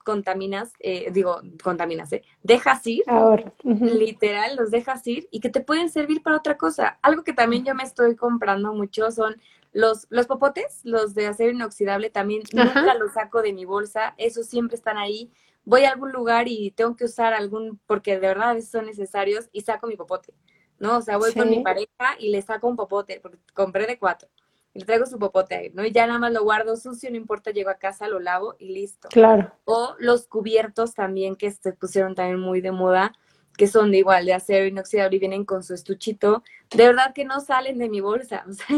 contaminas, 0.03 0.73
eh, 0.79 1.09
digo, 1.11 1.41
contaminas, 1.63 2.11
¿eh? 2.13 2.23
dejas 2.43 2.85
ir, 2.85 3.03
Ahora. 3.07 3.51
literal, 3.63 4.55
los 4.55 4.69
dejas 4.69 5.05
ir 5.07 5.27
y 5.31 5.39
que 5.39 5.49
te 5.49 5.61
pueden 5.61 5.89
servir 5.89 6.21
para 6.21 6.37
otra 6.37 6.57
cosa. 6.57 6.99
Algo 7.01 7.23
que 7.23 7.33
también 7.33 7.65
yo 7.65 7.73
me 7.73 7.83
estoy 7.83 8.15
comprando 8.15 8.73
mucho 8.73 9.11
son 9.11 9.41
los, 9.71 10.05
los 10.09 10.27
popotes, 10.27 10.81
los 10.83 11.15
de 11.15 11.27
acero 11.27 11.51
inoxidable, 11.51 12.09
también 12.09 12.43
nunca 12.53 12.93
los 12.95 13.13
saco 13.13 13.41
de 13.41 13.53
mi 13.53 13.65
bolsa, 13.65 14.13
esos 14.17 14.45
siempre 14.47 14.75
están 14.75 14.97
ahí. 14.97 15.31
Voy 15.65 15.85
a 15.85 15.91
algún 15.91 16.11
lugar 16.11 16.47
y 16.47 16.71
tengo 16.71 16.95
que 16.95 17.05
usar 17.05 17.33
algún, 17.33 17.79
porque 17.87 18.13
de 18.13 18.19
verdad 18.19 18.59
son 18.59 18.85
necesarios, 18.85 19.49
y 19.51 19.61
saco 19.61 19.87
mi 19.87 19.95
popote, 19.95 20.33
¿no? 20.77 20.97
O 20.97 21.01
sea, 21.01 21.17
voy 21.17 21.33
con 21.33 21.49
mi 21.49 21.63
pareja 21.63 22.17
y 22.19 22.29
le 22.29 22.41
saco 22.41 22.67
un 22.67 22.75
popote, 22.75 23.19
porque 23.21 23.39
compré 23.53 23.87
de 23.87 23.97
cuatro 23.97 24.29
le 24.73 24.85
traigo 24.85 25.05
su 25.05 25.19
popote 25.19 25.55
ahí, 25.55 25.71
¿no? 25.73 25.85
Y 25.85 25.91
ya 25.91 26.07
nada 26.07 26.19
más 26.19 26.33
lo 26.33 26.43
guardo 26.43 26.75
sucio, 26.75 27.09
no 27.11 27.17
importa, 27.17 27.51
llego 27.51 27.69
a 27.69 27.75
casa, 27.75 28.07
lo 28.07 28.19
lavo 28.19 28.55
y 28.57 28.69
listo. 28.73 29.09
Claro. 29.09 29.51
O 29.65 29.95
los 29.99 30.27
cubiertos 30.27 30.93
también 30.95 31.35
que 31.35 31.51
se 31.51 31.73
pusieron 31.73 32.15
también 32.15 32.39
muy 32.39 32.59
de 32.61 32.71
moda, 32.71 33.13
que 33.55 33.67
son 33.67 33.91
de 33.91 33.99
igual, 33.99 34.25
de 34.25 34.33
acero 34.33 34.65
inoxidable 34.65 35.17
y 35.17 35.19
vienen 35.19 35.45
con 35.45 35.63
su 35.63 35.75
estuchito. 35.75 36.43
De 36.75 36.87
verdad 36.87 37.13
que 37.13 37.23
no 37.23 37.39
salen 37.39 37.77
de 37.77 37.89
mi 37.89 38.01
bolsa. 38.01 38.45
O 38.49 38.53
sea, 38.53 38.77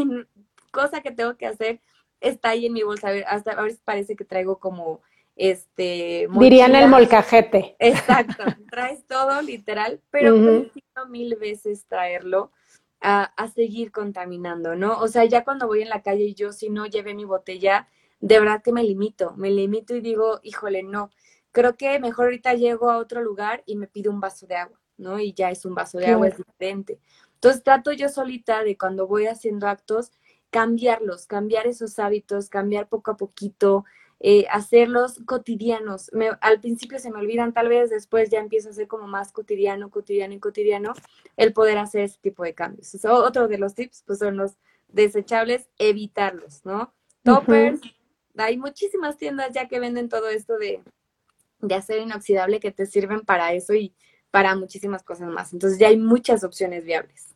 cosa 0.70 1.00
que 1.00 1.10
tengo 1.10 1.36
que 1.38 1.46
hacer 1.46 1.80
está 2.20 2.50
ahí 2.50 2.66
en 2.66 2.74
mi 2.74 2.82
bolsa. 2.82 3.08
A 3.08 3.12
ver, 3.12 3.24
hasta 3.26 3.52
a 3.52 3.62
veces 3.62 3.80
parece 3.82 4.16
que 4.16 4.24
traigo 4.24 4.58
como 4.58 5.00
este 5.36 6.28
dirían 6.40 6.74
el 6.74 6.88
molcajete 6.88 7.76
exacto 7.78 8.42
traes 8.70 9.06
todo 9.06 9.42
literal 9.42 10.00
pero 10.10 10.34
prefiero 10.34 11.06
mil 11.10 11.36
veces 11.36 11.84
traerlo 11.86 12.52
a, 13.00 13.48
seguir 13.54 13.92
contaminando, 13.92 14.74
¿no? 14.74 14.98
O 14.98 15.08
sea, 15.08 15.24
ya 15.24 15.44
cuando 15.44 15.66
voy 15.66 15.82
en 15.82 15.88
la 15.88 16.02
calle 16.02 16.24
y 16.24 16.34
yo 16.34 16.52
si 16.52 16.70
no 16.70 16.86
llevé 16.86 17.14
mi 17.14 17.24
botella, 17.24 17.88
de 18.20 18.40
verdad 18.40 18.62
que 18.62 18.72
me 18.72 18.82
limito, 18.82 19.34
me 19.36 19.50
limito 19.50 19.94
y 19.94 20.00
digo, 20.00 20.40
híjole, 20.42 20.82
no, 20.82 21.10
creo 21.52 21.76
que 21.76 21.98
mejor 22.00 22.26
ahorita 22.26 22.54
llego 22.54 22.90
a 22.90 22.98
otro 22.98 23.22
lugar 23.22 23.62
y 23.66 23.76
me 23.76 23.86
pido 23.86 24.10
un 24.10 24.20
vaso 24.20 24.46
de 24.46 24.56
agua, 24.56 24.80
¿no? 24.96 25.20
Y 25.20 25.32
ya 25.34 25.50
es 25.50 25.64
un 25.64 25.74
vaso 25.74 25.98
de 25.98 26.06
agua, 26.06 26.28
es 26.28 26.36
diferente. 26.36 26.98
Entonces 27.34 27.62
trato 27.62 27.92
yo 27.92 28.08
solita 28.08 28.62
de 28.64 28.76
cuando 28.76 29.06
voy 29.06 29.26
haciendo 29.26 29.68
actos, 29.68 30.10
cambiarlos, 30.50 31.26
cambiar 31.26 31.66
esos 31.66 31.98
hábitos, 31.98 32.48
cambiar 32.48 32.88
poco 32.88 33.10
a 33.10 33.16
poquito, 33.16 33.84
eh, 34.20 34.46
hacerlos 34.50 35.20
cotidianos. 35.26 36.10
al 36.40 36.60
principio 36.60 36.98
se 36.98 37.10
me 37.10 37.18
olvidan, 37.18 37.52
tal 37.52 37.68
vez 37.68 37.90
después 37.90 38.30
ya 38.30 38.38
empiezo 38.38 38.70
a 38.70 38.72
ser 38.72 38.88
como 38.88 39.06
más 39.06 39.30
cotidiano, 39.32 39.90
cotidiano 39.90 40.32
y 40.34 40.40
cotidiano 40.40 40.94
el 41.36 41.52
poder 41.52 41.78
hacer 41.78 42.02
ese 42.02 42.18
tipo 42.20 42.42
de 42.42 42.54
cambios. 42.54 42.96
otro 43.04 43.46
de 43.48 43.58
los 43.58 43.74
tips 43.74 44.04
pues 44.06 44.18
son 44.18 44.36
los 44.36 44.56
desechables, 44.88 45.68
evitarlos, 45.78 46.64
¿no? 46.64 46.94
Toppers, 47.24 47.80
hay 48.36 48.56
muchísimas 48.56 49.16
tiendas 49.16 49.52
ya 49.52 49.68
que 49.68 49.80
venden 49.80 50.08
todo 50.08 50.28
esto 50.28 50.56
de, 50.56 50.82
de 51.60 51.74
acero 51.74 52.02
inoxidable 52.02 52.60
que 52.60 52.70
te 52.70 52.86
sirven 52.86 53.20
para 53.20 53.52
eso 53.52 53.74
y 53.74 53.94
para 54.30 54.54
muchísimas 54.54 55.02
cosas 55.02 55.28
más. 55.28 55.52
Entonces 55.52 55.78
ya 55.78 55.88
hay 55.88 55.96
muchas 55.98 56.44
opciones 56.44 56.84
viables. 56.84 57.35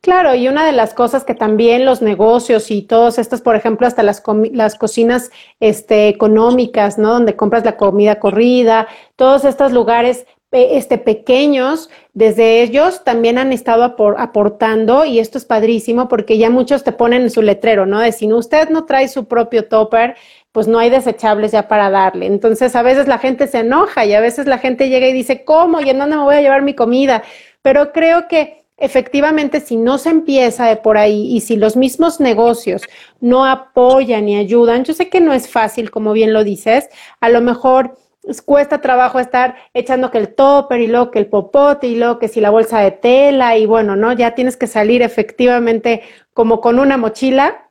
Claro, 0.00 0.34
y 0.34 0.48
una 0.48 0.64
de 0.64 0.72
las 0.72 0.94
cosas 0.94 1.24
que 1.24 1.34
también 1.34 1.84
los 1.84 2.02
negocios 2.02 2.70
y 2.70 2.82
todos 2.82 3.18
estos, 3.18 3.40
por 3.40 3.56
ejemplo, 3.56 3.86
hasta 3.86 4.02
las, 4.02 4.22
las 4.52 4.76
cocinas 4.76 5.30
este, 5.60 6.08
económicas, 6.08 6.98
¿no? 6.98 7.12
Donde 7.12 7.36
compras 7.36 7.64
la 7.64 7.76
comida 7.76 8.20
corrida, 8.20 8.86
todos 9.16 9.44
estos 9.44 9.72
lugares 9.72 10.26
este, 10.52 10.96
pequeños, 10.96 11.90
desde 12.12 12.62
ellos 12.62 13.04
también 13.04 13.36
han 13.36 13.52
estado 13.52 13.84
aportando 14.16 15.04
y 15.04 15.18
esto 15.18 15.38
es 15.38 15.44
padrísimo 15.44 16.08
porque 16.08 16.38
ya 16.38 16.50
muchos 16.50 16.84
te 16.84 16.92
ponen 16.92 17.22
en 17.22 17.30
su 17.30 17.42
letrero, 17.42 17.84
¿no? 17.84 17.98
De 17.98 18.12
si 18.12 18.32
usted 18.32 18.70
no 18.70 18.84
trae 18.84 19.08
su 19.08 19.26
propio 19.26 19.68
topper, 19.68 20.16
pues 20.52 20.68
no 20.68 20.78
hay 20.78 20.88
desechables 20.88 21.52
ya 21.52 21.68
para 21.68 21.90
darle. 21.90 22.26
Entonces 22.26 22.74
a 22.76 22.82
veces 22.82 23.08
la 23.08 23.18
gente 23.18 23.46
se 23.48 23.58
enoja 23.58 24.06
y 24.06 24.14
a 24.14 24.20
veces 24.20 24.46
la 24.46 24.58
gente 24.58 24.88
llega 24.88 25.08
y 25.08 25.12
dice, 25.12 25.44
¿cómo? 25.44 25.80
¿Y 25.80 25.90
en 25.90 25.98
dónde 25.98 26.16
me 26.16 26.22
voy 26.22 26.36
a 26.36 26.40
llevar 26.40 26.62
mi 26.62 26.74
comida? 26.74 27.22
Pero 27.60 27.92
creo 27.92 28.28
que 28.28 28.65
efectivamente 28.76 29.60
si 29.60 29.76
no 29.76 29.98
se 29.98 30.10
empieza 30.10 30.66
de 30.66 30.76
por 30.76 30.98
ahí 30.98 31.34
y 31.34 31.40
si 31.40 31.56
los 31.56 31.76
mismos 31.76 32.20
negocios 32.20 32.82
no 33.20 33.46
apoyan 33.46 34.28
y 34.28 34.36
ayudan, 34.36 34.84
yo 34.84 34.94
sé 34.94 35.08
que 35.08 35.20
no 35.20 35.32
es 35.32 35.48
fácil, 35.48 35.90
como 35.90 36.12
bien 36.12 36.32
lo 36.32 36.44
dices, 36.44 36.88
a 37.20 37.28
lo 37.28 37.40
mejor 37.40 37.96
cuesta 38.44 38.80
trabajo 38.80 39.18
estar 39.20 39.56
echando 39.72 40.10
que 40.10 40.18
el 40.18 40.34
topper 40.34 40.80
y 40.80 40.88
luego 40.88 41.10
que 41.10 41.18
el 41.18 41.26
popote 41.26 41.86
y 41.86 41.96
luego 41.96 42.18
que 42.18 42.28
si 42.28 42.40
la 42.40 42.50
bolsa 42.50 42.80
de 42.80 42.90
tela 42.90 43.56
y 43.56 43.66
bueno, 43.66 43.94
¿no? 43.96 44.12
Ya 44.12 44.34
tienes 44.34 44.56
que 44.56 44.66
salir 44.66 45.02
efectivamente 45.02 46.02
como 46.32 46.60
con 46.60 46.78
una 46.78 46.96
mochila, 46.96 47.70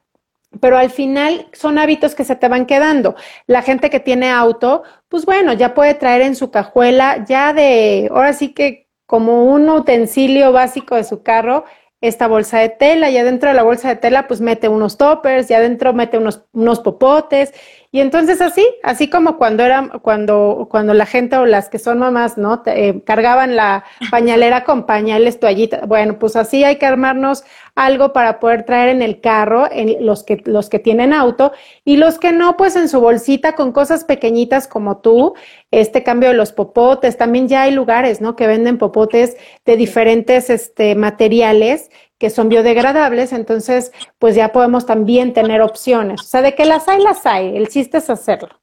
pero 0.62 0.78
al 0.78 0.90
final 0.90 1.48
son 1.52 1.78
hábitos 1.78 2.16
que 2.16 2.24
se 2.24 2.36
te 2.38 2.48
van 2.48 2.66
quedando. 2.66 3.16
La 3.48 3.62
gente 3.62 3.90
que 3.90 4.00
tiene 4.00 4.32
auto, 4.32 4.84
pues 5.10 5.26
bueno, 5.26 5.54
ya 5.54 5.74
puede 5.74 5.94
traer 5.94 6.22
en 6.22 6.36
su 6.36 6.52
cajuela 6.52 7.26
ya 7.28 7.54
de, 7.54 8.08
ahora 8.12 8.34
sí 8.34 8.54
que 8.54 8.85
como 9.06 9.46
un 9.46 9.70
utensilio 9.70 10.52
básico 10.52 10.96
de 10.96 11.04
su 11.04 11.24
carro, 11.24 11.66
esta 12.02 12.28
bolsa 12.28 12.60
de 12.60 12.70
tela. 12.70 13.10
Y 13.10 13.18
adentro 13.18 13.50
de 13.50 13.56
la 13.56 13.64
bolsa 13.64 13.90
de 13.90 13.96
tela 13.96 14.28
pues 14.28 14.42
mete 14.42 14.68
unos 14.68 14.98
toppers 14.98 15.50
y 15.50 15.54
adentro 15.54 15.94
mete 15.94 16.18
unos, 16.18 16.44
unos 16.54 16.80
popotes 16.80 17.54
y 17.96 18.02
entonces 18.02 18.42
así, 18.42 18.68
así 18.84 19.10
como 19.10 19.38
cuando 19.38 19.64
era, 19.64 19.88
cuando, 20.02 20.68
cuando 20.70 20.94
la 20.94 21.06
gente 21.06 21.38
o 21.38 21.46
las 21.46 21.70
que 21.70 21.80
son 21.80 21.98
mamás, 21.98 22.38
¿no? 22.38 22.62
Eh, 22.66 23.02
cargaban 23.06 23.56
la 23.56 23.86
pañalera 24.12 24.66
con 24.66 24.86
pañales, 24.86 25.40
toallitas. 25.40 25.88
Bueno, 25.88 26.20
pues 26.20 26.36
así 26.36 26.66
hay 26.66 26.76
que 26.76 26.86
armarnos 26.86 27.46
algo 27.74 28.12
para 28.12 28.42
poder 28.42 28.64
traer 28.64 28.90
en 28.90 29.02
el 29.02 29.22
carro, 29.22 29.70
en 29.72 30.06
los 30.06 30.24
que, 30.24 30.44
los 30.44 30.68
que 30.68 30.78
tienen 30.78 31.14
auto, 31.14 31.54
y 31.86 31.96
los 31.96 32.20
que 32.20 32.34
no, 32.34 32.58
pues 32.58 32.76
en 32.76 32.90
su 32.90 33.00
bolsita 33.00 33.54
con 33.56 33.72
cosas 33.72 34.04
pequeñitas 34.04 34.68
como 34.68 34.98
tú, 34.98 35.34
este 35.72 36.04
cambio 36.04 36.28
de 36.28 36.36
los 36.36 36.52
popotes, 36.52 37.16
también 37.16 37.48
ya 37.48 37.62
hay 37.62 37.72
lugares, 37.72 38.20
¿no? 38.20 38.36
Que 38.36 38.46
venden 38.46 38.78
popotes 38.78 39.38
de 39.64 39.78
diferentes 39.78 40.50
este, 40.50 40.96
materiales 40.96 41.90
que 42.26 42.32
son 42.32 42.50
biodegradables, 42.50 43.34
entonces 43.34 43.92
pues 44.18 44.34
ya 44.34 44.52
podemos 44.52 44.88
también 44.88 45.32
tener 45.32 45.62
opciones. 45.62 46.22
O 46.22 46.24
sea, 46.24 46.42
de 46.42 46.56
que 46.56 46.66
las 46.66 46.88
hay, 46.88 47.00
las 47.04 47.24
hay. 47.28 47.56
El 47.56 47.68
chiste 47.68 48.00
es 48.00 48.10
hacerlo. 48.10 48.60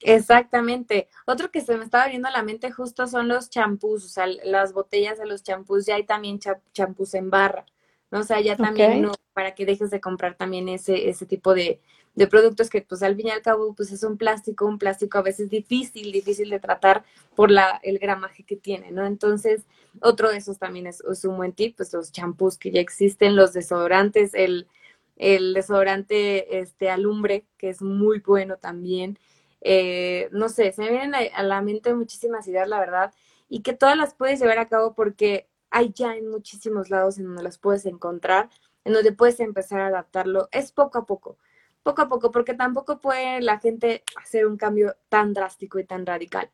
Exactamente. 0.00 1.10
Otro 1.26 1.50
que 1.50 1.60
se 1.60 1.76
me 1.76 1.84
estaba 1.84 2.08
viendo 2.08 2.28
a 2.28 2.30
la 2.30 2.42
mente 2.42 2.70
justo 2.70 3.06
son 3.06 3.28
los 3.28 3.50
champús, 3.50 4.06
o 4.06 4.08
sea, 4.08 4.26
las 4.26 4.72
botellas 4.72 5.18
de 5.18 5.26
los 5.26 5.42
champús, 5.42 5.84
ya 5.84 5.96
hay 5.96 6.04
también 6.04 6.40
champús 6.72 7.12
en 7.12 7.28
barra, 7.28 7.66
¿no? 8.10 8.20
O 8.20 8.22
sea, 8.22 8.40
ya 8.40 8.56
también 8.56 9.06
para 9.34 9.54
que 9.54 9.66
dejes 9.66 9.90
de 9.90 10.00
comprar 10.00 10.34
también 10.34 10.70
ese, 10.70 11.10
ese 11.10 11.26
tipo 11.26 11.52
de, 11.52 11.82
de 12.14 12.26
productos 12.26 12.70
que 12.70 12.82
pues 12.82 13.02
al 13.02 13.16
fin 13.16 13.28
y 13.28 13.30
al 13.30 13.42
cabo 13.42 13.74
pues 13.74 13.90
es 13.90 14.02
un 14.04 14.16
plástico, 14.16 14.66
un 14.66 14.78
plástico 14.78 15.18
a 15.18 15.22
veces 15.22 15.50
difícil, 15.50 16.12
difícil 16.12 16.50
de 16.50 16.60
tratar 16.60 17.04
por 17.34 17.50
la, 17.50 17.80
el 17.82 17.98
gramaje 17.98 18.44
que 18.44 18.56
tiene, 18.56 18.92
¿no? 18.92 19.04
Entonces, 19.04 19.64
otro 20.00 20.30
de 20.30 20.38
esos 20.38 20.58
también 20.58 20.86
es, 20.86 21.02
un 21.24 21.36
buen 21.36 21.52
tip, 21.52 21.76
pues 21.76 21.92
los 21.92 22.12
champús 22.12 22.56
que 22.58 22.70
ya 22.70 22.80
existen, 22.80 23.36
los 23.36 23.52
desodorantes, 23.52 24.32
el, 24.34 24.68
el 25.16 25.54
desodorante 25.54 26.60
este 26.60 26.88
alumbre, 26.90 27.46
que 27.58 27.70
es 27.70 27.82
muy 27.82 28.20
bueno 28.20 28.58
también. 28.58 29.18
Eh, 29.60 30.28
no 30.32 30.48
sé, 30.48 30.72
se 30.72 30.82
me 30.82 30.90
vienen 30.90 31.14
a, 31.14 31.18
a 31.34 31.42
la 31.42 31.62
mente 31.62 31.94
muchísimas 31.94 32.46
ideas, 32.46 32.68
la 32.68 32.78
verdad, 32.78 33.12
y 33.48 33.62
que 33.62 33.72
todas 33.72 33.96
las 33.96 34.14
puedes 34.14 34.40
llevar 34.40 34.58
a 34.58 34.68
cabo 34.68 34.94
porque 34.94 35.48
hay 35.70 35.92
ya 35.92 36.16
en 36.16 36.28
muchísimos 36.28 36.90
lados 36.90 37.18
en 37.18 37.24
donde 37.24 37.42
las 37.42 37.58
puedes 37.58 37.86
encontrar, 37.86 38.50
en 38.84 38.92
donde 38.92 39.12
puedes 39.12 39.40
empezar 39.40 39.80
a 39.80 39.88
adaptarlo. 39.88 40.48
Es 40.52 40.70
poco 40.70 40.98
a 40.98 41.06
poco 41.06 41.38
poco 41.84 42.02
a 42.02 42.08
poco, 42.08 42.32
porque 42.32 42.54
tampoco 42.54 42.98
puede 42.98 43.40
la 43.40 43.60
gente 43.60 44.02
hacer 44.16 44.46
un 44.46 44.56
cambio 44.56 44.96
tan 45.08 45.32
drástico 45.32 45.78
y 45.78 45.84
tan 45.84 46.04
radical. 46.04 46.50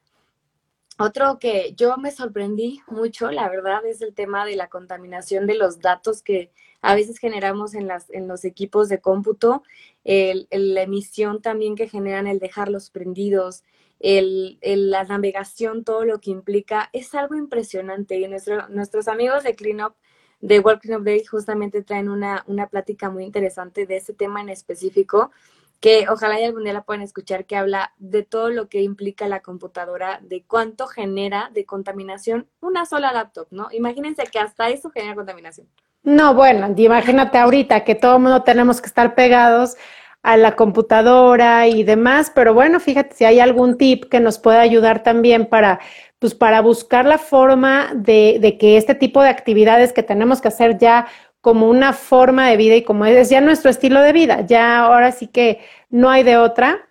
Otro 0.98 1.38
que 1.38 1.72
yo 1.74 1.96
me 1.96 2.10
sorprendí 2.10 2.82
mucho, 2.88 3.30
la 3.30 3.48
verdad, 3.48 3.86
es 3.86 4.02
el 4.02 4.12
tema 4.12 4.44
de 4.44 4.56
la 4.56 4.68
contaminación 4.68 5.46
de 5.46 5.54
los 5.54 5.80
datos 5.80 6.22
que 6.22 6.50
a 6.82 6.94
veces 6.94 7.18
generamos 7.18 7.74
en, 7.74 7.88
los 8.28 8.44
equipos 8.44 8.90
de 8.90 9.00
cómputo, 9.00 9.62
la 10.04 10.82
emisión 10.82 11.40
también 11.40 11.74
que 11.74 11.88
generan 11.88 12.26
el 12.26 12.38
dejarlos 12.38 12.90
prendidos, 12.90 13.64
el, 13.98 14.58
la 14.62 15.04
navegación, 15.04 15.84
todo 15.84 16.04
lo 16.04 16.20
que 16.20 16.32
implica, 16.32 16.90
es 16.92 17.14
algo 17.14 17.34
impresionante. 17.34 18.18
Y 18.18 18.28
nuestros 18.68 19.08
amigos 19.08 19.44
de 19.44 19.54
CleanUp 19.54 19.94
de 20.40 20.60
Working 20.60 20.94
of 20.94 21.04
Day 21.04 21.24
justamente 21.24 21.82
traen 21.82 22.08
una, 22.08 22.44
una 22.46 22.66
plática 22.66 23.10
muy 23.10 23.24
interesante 23.24 23.86
de 23.86 23.96
ese 23.96 24.14
tema 24.14 24.40
en 24.40 24.48
específico, 24.48 25.30
que 25.80 26.06
ojalá 26.08 26.38
y 26.40 26.44
algún 26.44 26.64
día 26.64 26.74
la 26.74 26.82
puedan 26.82 27.02
escuchar, 27.02 27.46
que 27.46 27.56
habla 27.56 27.92
de 27.98 28.22
todo 28.22 28.50
lo 28.50 28.68
que 28.68 28.82
implica 28.82 29.28
la 29.28 29.40
computadora, 29.40 30.20
de 30.22 30.44
cuánto 30.46 30.86
genera 30.86 31.50
de 31.54 31.64
contaminación 31.64 32.46
una 32.60 32.84
sola 32.84 33.12
laptop, 33.12 33.48
¿no? 33.50 33.68
Imagínense 33.72 34.24
que 34.24 34.38
hasta 34.38 34.68
eso 34.68 34.90
genera 34.90 35.14
contaminación. 35.14 35.66
No, 36.02 36.34
bueno, 36.34 36.72
imagínate 36.76 37.38
ahorita 37.38 37.84
que 37.84 37.94
todo 37.94 38.16
el 38.16 38.22
mundo 38.22 38.42
tenemos 38.42 38.80
que 38.80 38.86
estar 38.86 39.14
pegados 39.14 39.76
a 40.22 40.36
la 40.36 40.54
computadora 40.54 41.66
y 41.66 41.82
demás, 41.82 42.30
pero 42.34 42.52
bueno, 42.52 42.78
fíjate 42.78 43.16
si 43.16 43.24
hay 43.24 43.40
algún 43.40 43.78
tip 43.78 44.04
que 44.04 44.20
nos 44.20 44.38
pueda 44.38 44.60
ayudar 44.60 45.02
también 45.02 45.46
para 45.46 45.80
pues 46.20 46.34
para 46.36 46.60
buscar 46.60 47.06
la 47.06 47.18
forma 47.18 47.90
de, 47.94 48.38
de, 48.40 48.56
que 48.58 48.76
este 48.76 48.94
tipo 48.94 49.22
de 49.22 49.30
actividades 49.30 49.92
que 49.92 50.04
tenemos 50.04 50.40
que 50.40 50.48
hacer 50.48 50.78
ya 50.78 51.08
como 51.40 51.68
una 51.68 51.92
forma 51.92 52.48
de 52.48 52.56
vida 52.56 52.76
y 52.76 52.84
como 52.84 53.06
es 53.06 53.30
ya 53.30 53.40
nuestro 53.40 53.70
estilo 53.70 54.00
de 54.02 54.12
vida, 54.12 54.46
ya 54.46 54.80
ahora 54.80 55.10
sí 55.10 55.26
que 55.26 55.60
no 55.88 56.10
hay 56.10 56.22
de 56.22 56.36
otra, 56.36 56.90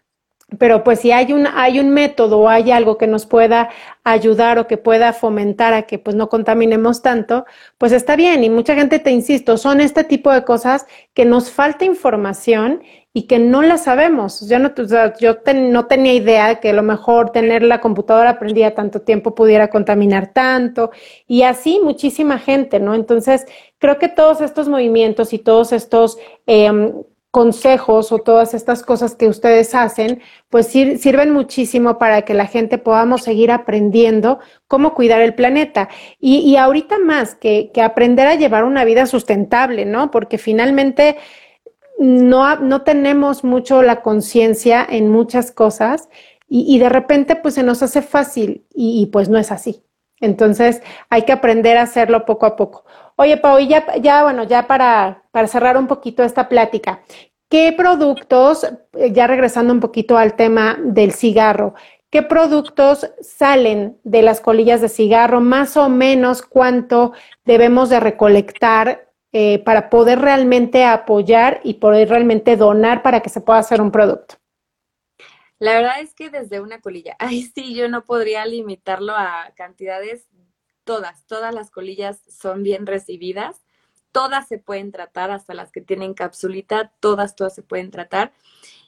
pero 0.57 0.83
pues 0.83 1.01
si 1.01 1.11
hay 1.11 1.31
un, 1.31 1.47
hay 1.47 1.79
un 1.79 1.91
método 1.91 2.39
o 2.39 2.49
hay 2.49 2.71
algo 2.71 2.97
que 2.97 3.05
nos 3.05 3.27
pueda 3.27 3.69
ayudar 4.03 4.57
o 4.57 4.65
que 4.65 4.77
pueda 4.77 5.13
fomentar 5.13 5.73
a 5.73 5.83
que 5.83 5.99
pues 5.99 6.15
no 6.15 6.27
contaminemos 6.29 7.03
tanto, 7.03 7.45
pues 7.77 7.91
está 7.91 8.15
bien. 8.15 8.43
Y 8.43 8.49
mucha 8.49 8.73
gente, 8.73 8.97
te 8.97 9.11
insisto, 9.11 9.57
son 9.57 9.79
este 9.79 10.03
tipo 10.03 10.31
de 10.31 10.43
cosas 10.43 10.87
que 11.13 11.25
nos 11.25 11.51
falta 11.51 11.85
información 11.85 12.81
y 13.13 13.23
que 13.23 13.39
no 13.39 13.61
la 13.61 13.77
sabemos. 13.77 14.47
Yo 14.47 14.59
no, 14.59 14.71
yo 15.19 15.37
no 15.53 15.85
tenía 15.87 16.13
idea 16.13 16.47
de 16.47 16.59
que 16.59 16.69
a 16.69 16.73
lo 16.73 16.83
mejor 16.83 17.31
tener 17.31 17.63
la 17.63 17.81
computadora 17.81 18.39
prendida 18.39 18.71
tanto 18.71 19.01
tiempo 19.01 19.33
pudiera 19.35 19.69
contaminar 19.69 20.31
tanto 20.33 20.91
y 21.27 21.43
así 21.43 21.79
muchísima 21.83 22.37
gente, 22.37 22.79
¿no? 22.79 22.93
Entonces, 22.93 23.45
creo 23.79 23.97
que 23.97 24.09
todos 24.09 24.41
estos 24.41 24.69
movimientos 24.69 25.33
y 25.33 25.39
todos 25.39 25.71
estos 25.71 26.17
eh, 26.45 26.93
consejos 27.31 28.11
o 28.11 28.19
todas 28.19 28.53
estas 28.53 28.81
cosas 28.81 29.15
que 29.15 29.27
ustedes 29.27 29.75
hacen, 29.75 30.21
pues 30.49 30.67
sirven 30.67 31.31
muchísimo 31.31 31.99
para 31.99 32.23
que 32.23 32.33
la 32.33 32.47
gente 32.47 32.79
podamos 32.79 33.21
seguir 33.23 33.51
aprendiendo 33.51 34.39
cómo 34.67 34.95
cuidar 34.95 35.21
el 35.21 35.35
planeta. 35.35 35.89
Y, 36.19 36.37
y 36.39 36.57
ahorita 36.57 36.97
más 36.97 37.35
que, 37.35 37.71
que, 37.71 37.81
aprender 37.83 38.27
a 38.27 38.35
llevar 38.35 38.63
una 38.63 38.83
vida 38.83 39.05
sustentable, 39.05 39.85
¿no? 39.85 40.09
Porque 40.09 40.37
finalmente 40.39 41.17
no, 41.99 42.55
no 42.55 42.81
tenemos 42.83 43.43
mucho 43.43 43.81
la 43.83 44.01
conciencia 44.01 44.85
en 44.89 45.09
muchas 45.09 45.51
cosas 45.51 46.07
y, 46.47 46.73
y, 46.73 46.79
de 46.79 46.89
repente 46.89 47.35
pues 47.35 47.55
se 47.55 47.63
nos 47.63 47.83
hace 47.83 48.01
fácil 48.01 48.65
y, 48.73 49.05
pues 49.07 49.29
no 49.29 49.37
es 49.37 49.51
así. 49.51 49.83
Entonces 50.21 50.81
hay 51.09 51.23
que 51.23 51.33
aprender 51.33 51.77
a 51.77 51.83
hacerlo 51.83 52.25
poco 52.25 52.45
a 52.45 52.55
poco. 52.55 52.85
Oye, 53.17 53.37
Pau, 53.37 53.59
y 53.59 53.67
ya, 53.67 53.85
ya 53.97 54.23
bueno, 54.23 54.43
ya 54.43 54.65
para, 54.65 55.23
para 55.31 55.47
cerrar 55.47 55.77
un 55.77 55.87
poquito 55.87 56.23
esta 56.23 56.47
plática, 56.47 57.01
¿qué 57.49 57.73
productos, 57.73 58.65
eh, 58.93 59.11
ya 59.11 59.27
regresando 59.27 59.73
un 59.73 59.81
poquito 59.81 60.17
al 60.17 60.35
tema 60.35 60.79
del 60.81 61.11
cigarro, 61.11 61.75
qué 62.09 62.23
productos 62.23 63.11
salen 63.21 63.99
de 64.05 64.21
las 64.21 64.39
colillas 64.39 64.79
de 64.81 64.89
cigarro, 64.89 65.41
más 65.41 65.75
o 65.75 65.89
menos 65.89 66.41
cuánto 66.41 67.11
debemos 67.43 67.89
de 67.89 67.99
recolectar 67.99 69.08
eh, 69.31 69.59
para 69.59 69.89
poder 69.89 70.19
realmente 70.19 70.85
apoyar 70.85 71.61
y 71.63 71.75
poder 71.75 72.09
realmente 72.09 72.57
donar 72.57 73.03
para 73.03 73.21
que 73.21 73.29
se 73.29 73.41
pueda 73.41 73.59
hacer 73.59 73.81
un 73.81 73.91
producto? 73.91 74.35
La 75.59 75.73
verdad 75.73 75.99
es 75.99 76.13
que 76.13 76.29
desde 76.29 76.61
una 76.61 76.79
colilla, 76.79 77.15
ay 77.19 77.43
sí, 77.43 77.75
yo 77.75 77.89
no 77.89 78.05
podría 78.05 78.45
limitarlo 78.45 79.13
a 79.15 79.51
cantidades 79.55 80.27
todas, 80.83 81.25
todas 81.27 81.53
las 81.53 81.69
colillas 81.69 82.21
son 82.27 82.63
bien 82.63 82.87
recibidas, 82.87 83.61
todas 84.11 84.47
se 84.47 84.57
pueden 84.57 84.91
tratar, 84.91 85.29
hasta 85.29 85.53
las 85.53 85.71
que 85.71 85.81
tienen 85.81 86.15
capsulita, 86.15 86.91
todas, 86.99 87.35
todas 87.35 87.53
se 87.53 87.61
pueden 87.61 87.91
tratar. 87.91 88.31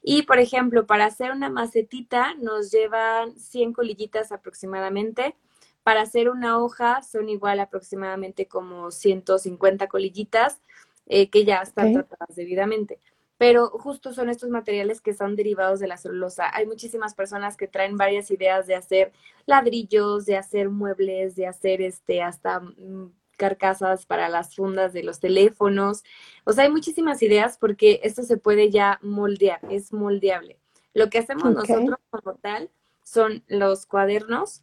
Y, 0.01 0.23
por 0.23 0.39
ejemplo, 0.39 0.87
para 0.87 1.05
hacer 1.05 1.31
una 1.31 1.49
macetita 1.49 2.33
nos 2.35 2.71
llevan 2.71 3.37
100 3.37 3.73
colillitas 3.73 4.31
aproximadamente. 4.31 5.35
Para 5.83 6.01
hacer 6.01 6.29
una 6.29 6.59
hoja 6.59 7.01
son 7.01 7.29
igual 7.29 7.59
aproximadamente 7.59 8.47
como 8.47 8.91
150 8.91 9.87
colillitas 9.87 10.61
eh, 11.07 11.29
que 11.29 11.45
ya 11.45 11.61
están 11.61 11.93
tratadas 11.93 12.35
debidamente 12.35 12.99
pero 13.41 13.69
justo 13.69 14.13
son 14.13 14.29
estos 14.29 14.51
materiales 14.51 15.01
que 15.01 15.15
son 15.15 15.35
derivados 15.35 15.79
de 15.79 15.87
la 15.87 15.97
celulosa. 15.97 16.55
Hay 16.55 16.67
muchísimas 16.67 17.15
personas 17.15 17.57
que 17.57 17.67
traen 17.67 17.97
varias 17.97 18.29
ideas 18.29 18.67
de 18.67 18.75
hacer 18.75 19.13
ladrillos, 19.47 20.27
de 20.27 20.37
hacer 20.37 20.69
muebles, 20.69 21.35
de 21.35 21.47
hacer 21.47 21.81
este 21.81 22.21
hasta 22.21 22.59
mm, 22.59 23.11
carcasas 23.37 24.05
para 24.05 24.29
las 24.29 24.55
fundas 24.55 24.93
de 24.93 25.01
los 25.01 25.19
teléfonos. 25.19 26.03
O 26.43 26.53
sea, 26.53 26.65
hay 26.65 26.69
muchísimas 26.69 27.23
ideas 27.23 27.57
porque 27.57 27.99
esto 28.03 28.21
se 28.21 28.37
puede 28.37 28.69
ya 28.69 28.99
moldear, 29.01 29.59
es 29.71 29.91
moldeable. 29.91 30.59
Lo 30.93 31.09
que 31.09 31.17
hacemos 31.17 31.51
nosotros 31.51 31.97
como 32.11 32.35
tal 32.35 32.69
son 33.03 33.43
los 33.47 33.87
cuadernos, 33.87 34.61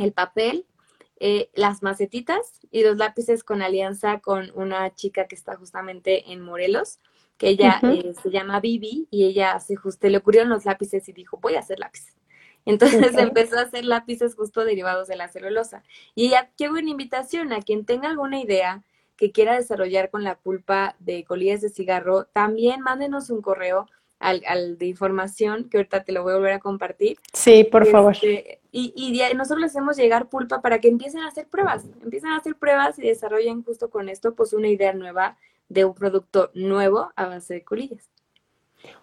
el 0.00 0.12
papel, 0.12 0.66
eh, 1.18 1.50
las 1.54 1.82
macetitas 1.82 2.60
y 2.70 2.82
los 2.82 2.96
lápices 2.96 3.44
con 3.44 3.62
alianza 3.62 4.20
con 4.20 4.50
una 4.54 4.94
chica 4.94 5.26
que 5.26 5.34
está 5.34 5.56
justamente 5.56 6.32
en 6.32 6.40
Morelos, 6.40 6.98
que 7.36 7.48
ella 7.48 7.80
eh, 7.82 8.14
se 8.22 8.30
llama 8.30 8.60
Vivi 8.60 9.06
y 9.10 9.24
ella 9.24 9.58
se 9.60 9.76
justo 9.76 10.08
le 10.08 10.18
ocurrieron 10.18 10.50
los 10.50 10.64
lápices 10.64 11.08
y 11.08 11.12
dijo, 11.12 11.38
voy 11.40 11.54
a 11.54 11.60
hacer 11.60 11.78
lápices. 11.78 12.14
Entonces 12.64 13.14
empezó 13.18 13.58
a 13.58 13.62
hacer 13.62 13.84
lápices 13.84 14.34
justo 14.34 14.64
derivados 14.64 15.08
de 15.08 15.16
la 15.16 15.28
celulosa. 15.28 15.82
Y 16.14 16.28
ella, 16.28 16.50
qué 16.56 16.68
buena 16.68 16.90
invitación 16.90 17.52
a 17.52 17.62
quien 17.62 17.84
tenga 17.84 18.08
alguna 18.08 18.40
idea 18.40 18.82
que 19.16 19.32
quiera 19.32 19.54
desarrollar 19.54 20.10
con 20.10 20.24
la 20.24 20.38
pulpa 20.38 20.96
de 20.98 21.24
colillas 21.24 21.60
de 21.60 21.68
cigarro, 21.68 22.24
también 22.32 22.80
mándenos 22.80 23.28
un 23.28 23.42
correo 23.42 23.86
al, 24.20 24.42
al, 24.46 24.78
de 24.78 24.86
información, 24.86 25.68
que 25.68 25.78
ahorita 25.78 26.04
te 26.04 26.12
lo 26.12 26.22
voy 26.22 26.34
a 26.34 26.36
volver 26.36 26.52
a 26.52 26.58
compartir. 26.60 27.18
Sí, 27.32 27.64
por 27.64 27.86
favor. 27.86 28.12
Este, 28.12 28.60
y, 28.70 28.92
y 28.94 29.34
nosotros 29.34 29.60
les 29.60 29.70
hacemos 29.70 29.96
llegar 29.96 30.28
pulpa 30.28 30.60
para 30.60 30.78
que 30.78 30.88
empiecen 30.88 31.22
a 31.22 31.28
hacer 31.28 31.48
pruebas, 31.48 31.86
empiecen 32.02 32.30
a 32.30 32.36
hacer 32.36 32.54
pruebas 32.54 32.98
y 32.98 33.02
desarrollen 33.02 33.64
justo 33.64 33.90
con 33.90 34.08
esto 34.08 34.34
pues 34.34 34.52
una 34.52 34.68
idea 34.68 34.92
nueva 34.92 35.36
de 35.68 35.84
un 35.84 35.94
producto 35.94 36.50
nuevo 36.54 37.10
a 37.16 37.26
base 37.26 37.54
de 37.54 37.64
colillas. 37.64 38.08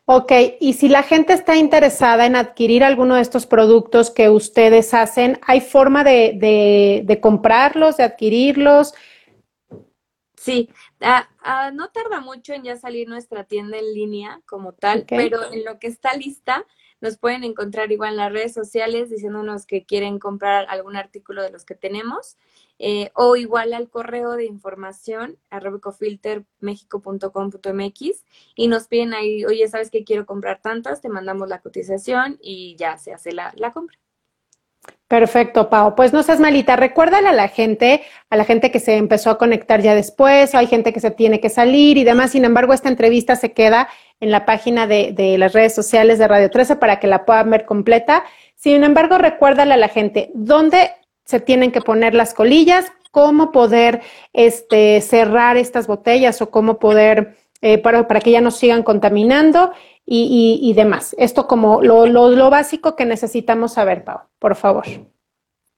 Ok, 0.05 0.31
y 0.59 0.73
si 0.73 0.87
la 0.87 1.03
gente 1.03 1.33
está 1.33 1.55
interesada 1.55 2.25
en 2.25 2.35
adquirir 2.35 2.83
alguno 2.83 3.15
de 3.15 3.21
estos 3.21 3.45
productos 3.45 4.09
que 4.09 4.29
ustedes 4.29 4.93
hacen, 4.93 5.39
¿hay 5.45 5.61
forma 5.61 6.03
de, 6.03 7.03
de 7.05 7.19
comprarlos, 7.19 7.97
de 7.97 8.03
adquirirlos? 8.03 8.93
Sí, 10.37 10.69
ah, 11.01 11.27
ah, 11.41 11.71
no 11.71 11.89
tarda 11.89 12.21
mucho 12.21 12.53
en 12.53 12.63
ya 12.63 12.77
salir 12.77 13.09
nuestra 13.09 13.43
tienda 13.45 13.79
en 13.79 13.91
línea 13.93 14.41
como 14.45 14.71
tal, 14.71 15.05
pero 15.09 15.51
en 15.51 15.65
lo 15.65 15.79
que 15.79 15.87
está 15.87 16.15
lista, 16.15 16.63
nos 17.01 17.17
pueden 17.17 17.43
encontrar 17.43 17.91
igual 17.91 18.11
en 18.11 18.17
las 18.17 18.31
redes 18.31 18.53
sociales 18.53 19.09
diciéndonos 19.09 19.65
que 19.65 19.85
quieren 19.85 20.19
comprar 20.19 20.67
algún 20.69 20.95
artículo 20.95 21.41
de 21.41 21.49
los 21.51 21.65
que 21.65 21.73
tenemos 21.73 22.37
eh, 22.79 23.09
o 23.15 23.35
igual 23.35 23.73
al 23.73 23.89
correo 23.89 24.33
de 24.33 24.45
información 24.45 25.39
arrobicofiltermexico.com.mx 25.49 28.25
y 28.55 28.67
nos 28.67 28.87
piden 28.87 29.15
ahí, 29.15 29.43
oye, 29.45 29.67
¿sabes 29.67 29.89
que 29.89 30.03
quiero 30.03 30.27
comprar 30.27 30.61
tantas? 30.61 31.01
Te 31.01 31.09
mandamos 31.09 31.49
la 31.49 31.61
cotización 31.61 32.37
y 32.41 32.75
ya 32.77 32.97
se 32.97 33.11
hace 33.11 33.31
la, 33.31 33.53
la 33.57 33.71
compra. 33.71 33.97
Perfecto, 35.07 35.69
Pau. 35.69 35.95
Pues 35.95 36.11
no 36.11 36.21
seas 36.21 36.39
malita. 36.39 36.75
Recuérdale 36.75 37.29
a 37.29 37.33
la 37.33 37.47
gente, 37.47 38.03
a 38.29 38.35
la 38.35 38.43
gente 38.43 38.71
que 38.71 38.79
se 38.79 38.97
empezó 38.97 39.29
a 39.29 39.37
conectar 39.37 39.81
ya 39.81 39.95
después, 39.95 40.53
hay 40.53 40.67
gente 40.67 40.91
que 40.91 40.99
se 40.99 41.11
tiene 41.11 41.39
que 41.39 41.49
salir 41.49 41.97
y 41.97 42.03
demás. 42.03 42.31
Sin 42.31 42.43
embargo, 42.43 42.73
esta 42.73 42.89
entrevista 42.89 43.37
se 43.37 43.53
queda 43.53 43.87
en 44.19 44.31
la 44.31 44.45
página 44.45 44.85
de, 44.85 45.13
de 45.13 45.37
las 45.37 45.53
redes 45.53 45.73
sociales 45.73 46.19
de 46.19 46.27
Radio 46.27 46.49
13 46.49 46.75
para 46.75 46.99
que 46.99 47.07
la 47.07 47.23
puedan 47.23 47.49
ver 47.49 47.65
completa. 47.65 48.23
Sin 48.55 48.83
embargo, 48.83 49.17
recuérdale 49.17 49.75
a 49.75 49.77
la 49.77 49.87
gente 49.87 50.29
dónde 50.33 50.91
se 51.23 51.39
tienen 51.39 51.71
que 51.71 51.81
poner 51.81 52.13
las 52.13 52.33
colillas, 52.33 52.91
cómo 53.11 53.51
poder 53.51 54.01
este, 54.33 55.01
cerrar 55.01 55.57
estas 55.57 55.87
botellas 55.87 56.41
o 56.41 56.49
cómo 56.49 56.79
poder, 56.79 57.35
eh, 57.61 57.77
para, 57.77 58.07
para 58.07 58.21
que 58.21 58.31
ya 58.31 58.41
no 58.41 58.51
sigan 58.51 58.83
contaminando 58.83 59.71
y, 60.05 60.73
demás. 60.73 61.15
Esto 61.17 61.47
como 61.47 61.81
lo, 61.81 62.05
lo, 62.05 62.49
básico 62.49 62.95
que 62.95 63.05
necesitamos 63.05 63.73
saber, 63.73 64.03
Pau, 64.05 64.21
por 64.39 64.55
favor. 64.55 64.85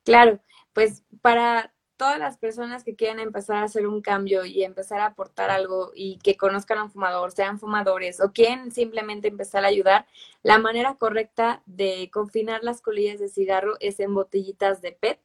Claro, 0.03 0.39
pues 0.73 1.03
para 1.21 1.73
todas 1.97 2.19
las 2.19 2.38
personas 2.38 2.84
que 2.84 2.95
quieran 2.95 3.19
empezar 3.19 3.57
a 3.57 3.63
hacer 3.63 3.88
un 3.88 4.01
cambio 4.01 4.45
y 4.45 4.63
empezar 4.63 5.01
a 5.01 5.07
aportar 5.07 5.49
algo 5.49 5.91
y 5.93 6.17
que 6.19 6.38
conozcan 6.38 6.77
a 6.77 6.84
un 6.84 6.91
fumador, 6.91 7.32
sean 7.32 7.59
fumadores 7.59 8.21
o 8.21 8.32
quieren 8.32 8.71
simplemente 8.71 9.27
empezar 9.27 9.65
a 9.65 9.67
ayudar, 9.67 10.05
la 10.43 10.59
manera 10.59 10.95
correcta 10.95 11.61
de 11.65 12.09
confinar 12.13 12.63
las 12.63 12.82
colillas 12.82 13.19
de 13.19 13.27
cigarro 13.27 13.73
es 13.80 13.99
en 13.99 14.13
botellitas 14.13 14.82
de 14.82 14.93
PET 14.93 15.19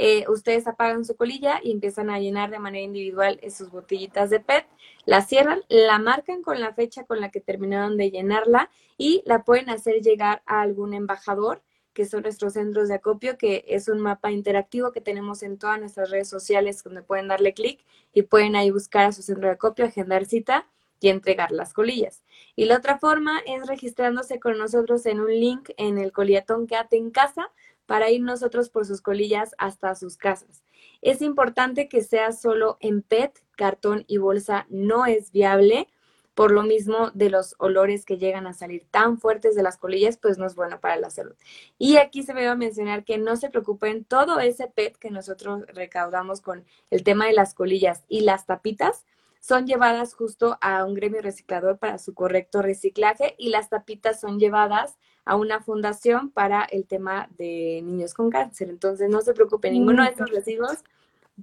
eh, 0.00 0.24
ustedes 0.28 0.68
apagan 0.68 1.04
su 1.04 1.16
colilla 1.16 1.60
y 1.62 1.72
empiezan 1.72 2.08
a 2.08 2.20
llenar 2.20 2.50
de 2.50 2.60
manera 2.60 2.84
individual 2.84 3.40
sus 3.50 3.70
botellitas 3.70 4.30
de 4.30 4.38
PET, 4.38 4.64
la 5.04 5.22
cierran, 5.22 5.60
la 5.68 5.98
marcan 5.98 6.42
con 6.42 6.60
la 6.60 6.72
fecha 6.72 7.04
con 7.04 7.20
la 7.20 7.30
que 7.30 7.40
terminaron 7.40 7.96
de 7.96 8.12
llenarla 8.12 8.70
y 8.96 9.22
la 9.26 9.42
pueden 9.42 9.70
hacer 9.70 10.00
llegar 10.00 10.42
a 10.46 10.60
algún 10.60 10.94
embajador 10.94 11.62
que 11.92 12.06
son 12.06 12.22
nuestros 12.22 12.52
centros 12.52 12.86
de 12.86 12.94
acopio, 12.94 13.36
que 13.36 13.64
es 13.66 13.88
un 13.88 13.98
mapa 13.98 14.30
interactivo 14.30 14.92
que 14.92 15.00
tenemos 15.00 15.42
en 15.42 15.58
todas 15.58 15.80
nuestras 15.80 16.10
redes 16.10 16.28
sociales 16.28 16.84
donde 16.84 17.02
pueden 17.02 17.26
darle 17.26 17.52
clic 17.52 17.84
y 18.12 18.22
pueden 18.22 18.54
ahí 18.54 18.70
buscar 18.70 19.06
a 19.06 19.12
su 19.12 19.22
centro 19.22 19.48
de 19.48 19.54
acopio, 19.54 19.84
agendar 19.84 20.24
cita 20.26 20.68
y 21.00 21.08
entregar 21.08 21.50
las 21.50 21.72
colillas. 21.72 22.22
Y 22.54 22.66
la 22.66 22.76
otra 22.76 22.98
forma 22.98 23.40
es 23.46 23.66
registrándose 23.66 24.38
con 24.38 24.58
nosotros 24.58 25.06
en 25.06 25.18
un 25.18 25.28
link 25.30 25.70
en 25.76 25.98
el 25.98 26.12
coliatón 26.12 26.68
Quédate 26.68 26.96
en 26.96 27.10
casa, 27.10 27.50
para 27.88 28.10
ir 28.10 28.20
nosotros 28.20 28.68
por 28.68 28.84
sus 28.84 29.00
colillas 29.00 29.54
hasta 29.56 29.94
sus 29.94 30.18
casas. 30.18 30.62
Es 31.00 31.22
importante 31.22 31.88
que 31.88 32.02
sea 32.02 32.32
solo 32.32 32.76
en 32.80 33.00
PET, 33.00 33.42
cartón 33.56 34.04
y 34.06 34.18
bolsa 34.18 34.66
no 34.68 35.06
es 35.06 35.32
viable. 35.32 35.88
Por 36.34 36.52
lo 36.52 36.62
mismo 36.62 37.10
de 37.14 37.30
los 37.30 37.54
olores 37.58 38.04
que 38.04 38.18
llegan 38.18 38.46
a 38.46 38.52
salir 38.52 38.86
tan 38.90 39.18
fuertes 39.18 39.56
de 39.56 39.62
las 39.62 39.78
colillas, 39.78 40.18
pues 40.18 40.36
no 40.36 40.44
es 40.44 40.54
bueno 40.54 40.80
para 40.80 40.96
la 40.96 41.08
salud. 41.08 41.34
Y 41.78 41.96
aquí 41.96 42.22
se 42.22 42.34
me 42.34 42.44
va 42.44 42.52
a 42.52 42.56
mencionar 42.56 43.04
que 43.04 43.16
no 43.16 43.36
se 43.36 43.48
preocupen, 43.48 44.04
todo 44.04 44.38
ese 44.38 44.68
PET 44.68 44.98
que 44.98 45.10
nosotros 45.10 45.64
recaudamos 45.68 46.42
con 46.42 46.66
el 46.90 47.02
tema 47.02 47.26
de 47.26 47.32
las 47.32 47.54
colillas 47.54 48.04
y 48.06 48.20
las 48.20 48.44
tapitas, 48.44 49.06
son 49.40 49.66
llevadas 49.66 50.14
justo 50.14 50.58
a 50.60 50.84
un 50.84 50.94
gremio 50.94 51.22
reciclador 51.22 51.78
para 51.78 51.98
su 51.98 52.12
correcto 52.12 52.60
reciclaje 52.60 53.34
y 53.38 53.48
las 53.48 53.70
tapitas 53.70 54.20
son 54.20 54.38
llevadas 54.38 54.98
a 55.28 55.36
una 55.36 55.60
fundación 55.60 56.30
para 56.30 56.64
el 56.64 56.86
tema 56.86 57.28
de 57.36 57.82
niños 57.84 58.14
con 58.14 58.30
cáncer. 58.30 58.70
Entonces, 58.70 59.10
no 59.10 59.20
se 59.20 59.34
preocupe, 59.34 59.70
ninguno 59.70 60.02
de 60.02 60.08
estos 60.08 60.30
residuos 60.30 60.78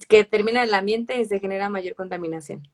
que 0.10 0.24
termina 0.24 0.64
en 0.64 0.70
el 0.70 0.74
ambiente 0.74 1.22
y 1.22 1.26
se 1.26 1.40
genera 1.40 1.70
mayor 1.70 1.94
contaminación. 1.94 2.68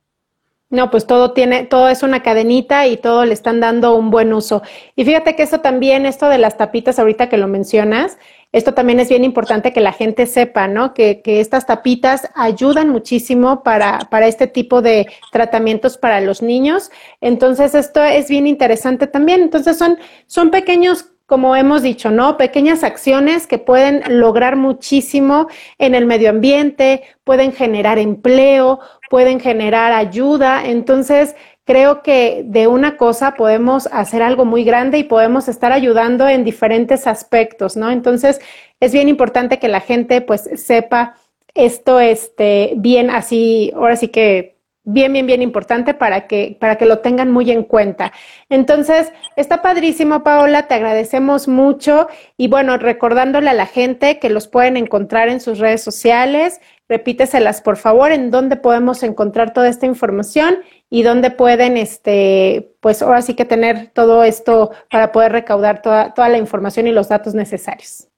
No, 0.70 0.89
pues 0.89 1.05
todo 1.05 1.34
tiene, 1.34 1.66
todo 1.66 1.89
es 1.89 2.01
una 2.01 2.24
cadenita 2.24 2.88
y 2.88 2.95
todo 2.95 3.26
le 3.26 3.34
están 3.34 3.59
dando 3.59 3.93
un 3.93 4.09
buen 4.09 4.32
uso. 4.32 4.62
Y 4.95 5.03
fíjate 5.03 5.36
que 5.36 5.43
esto 5.43 5.59
también, 5.59 6.05
esto 6.05 6.30
de 6.30 6.38
las 6.38 6.55
tapitas, 6.55 6.97
ahorita 6.97 7.28
que 7.28 7.36
lo 7.36 7.49
mencionas, 7.49 8.18
esto 8.52 8.74
también 8.74 8.99
es 8.99 9.10
bien 9.10 9.24
importante 9.24 9.72
que 9.72 9.82
la 9.82 9.93
gente 9.93 10.26
sepa, 10.26 10.68
¿no? 10.68 10.93
Que, 10.93 11.22
que 11.22 11.39
estas 11.39 11.66
tapitas 11.66 12.30
ayudan 12.36 12.89
muchísimo 12.89 13.64
para, 13.64 14.08
para 14.10 14.28
este 14.28 14.47
tipo 14.47 14.82
de 14.82 15.08
tratamientos 15.32 15.97
para 15.97 16.20
los 16.22 16.41
niños. 16.41 16.91
Entonces, 17.22 17.76
esto 17.76 18.04
es 18.04 18.30
bien 18.30 18.47
interesante 18.47 19.08
también. 19.08 19.41
Entonces, 19.41 19.78
son, 19.78 19.97
son 20.28 20.52
pequeños 20.52 21.06
como 21.32 21.56
hemos 21.56 21.82
dicho, 21.82 22.12
¿no? 22.12 22.36
Pequeñas 22.36 22.84
acciones 22.84 23.47
que 23.47 23.58
pueden 23.58 24.20
lograr 24.20 24.58
muchísimo 24.58 25.47
en 25.78 25.95
el 25.95 26.06
medio 26.06 26.30
ambiente, 26.30 27.04
pueden 27.24 27.54
generar 27.54 27.97
empleo, 27.99 28.82
pueden 29.10 29.39
generar 29.39 29.93
ayuda. 29.93 30.66
Entonces, 30.66 31.38
creo 31.66 32.01
que 32.01 32.43
de 32.45 32.68
una 32.68 32.97
cosa 32.97 33.36
podemos 33.36 33.88
hacer 33.91 34.22
algo 34.22 34.45
muy 34.45 34.64
grande 34.64 34.97
y 34.97 35.03
podemos 35.03 35.47
estar 35.47 35.72
ayudando 35.72 36.28
en 36.28 36.43
diferentes 36.43 37.07
aspectos, 37.07 37.78
¿no? 37.78 37.91
Entonces, 37.91 38.41
es 38.80 38.93
bien 38.93 39.09
importante 39.09 39.59
que 39.59 39.68
la 39.68 39.82
gente 39.82 40.22
pues 40.22 40.49
sepa 40.55 41.16
esto 41.53 41.99
este 41.99 42.74
bien 42.78 43.09
así, 43.09 43.72
ahora 43.76 43.95
sí 43.95 44.07
que 44.07 44.55
bien, 44.84 45.14
bien, 45.14 45.28
bien 45.28 45.41
importante 45.41 45.93
para 45.93 46.28
que, 46.28 46.57
para 46.59 46.78
que 46.78 46.86
lo 46.86 46.99
tengan 46.99 47.32
muy 47.32 47.51
en 47.51 47.64
cuenta. 47.64 48.12
Entonces, 48.49 49.12
está 49.36 49.62
padrísimo, 49.62 50.24
Paola, 50.24 50.68
te 50.68 50.74
agradecemos 50.74 51.47
mucho 51.47 52.07
y 52.38 52.47
bueno, 52.47 52.78
recordándole 52.78 53.49
a 53.49 53.53
la 53.53 53.68
gente 53.68 54.20
que 54.20 54.30
los 54.30 54.47
pueden 54.47 54.78
encontrar 54.78 55.30
en 55.30 55.39
sus 55.39 55.59
redes 55.59 55.84
sociales, 55.84 56.59
repíteselas 56.89 57.62
por 57.62 57.78
favor, 57.78 58.12
en 58.12 58.32
dónde 58.32 58.55
podemos 58.55 59.03
encontrar 59.03 59.53
toda 59.53 59.70
esta 59.70 59.86
información 59.86 60.57
y 60.94 61.04
dónde 61.04 61.32
pueden, 61.32 61.78
este, 61.78 62.76
pues 62.82 63.02
ahora 63.02 63.22
sí 63.22 63.34
que 63.34 63.46
tener 63.46 63.92
todo 63.94 64.26
esto 64.26 64.72
para 64.92 65.14
poder 65.14 65.32
recaudar 65.32 65.82
toda, 65.82 66.14
toda 66.14 66.28
la 66.28 66.38
información 66.38 66.86
y 66.86 66.92
los 66.92 67.08
datos 67.08 67.34
necesarios. 67.34 68.10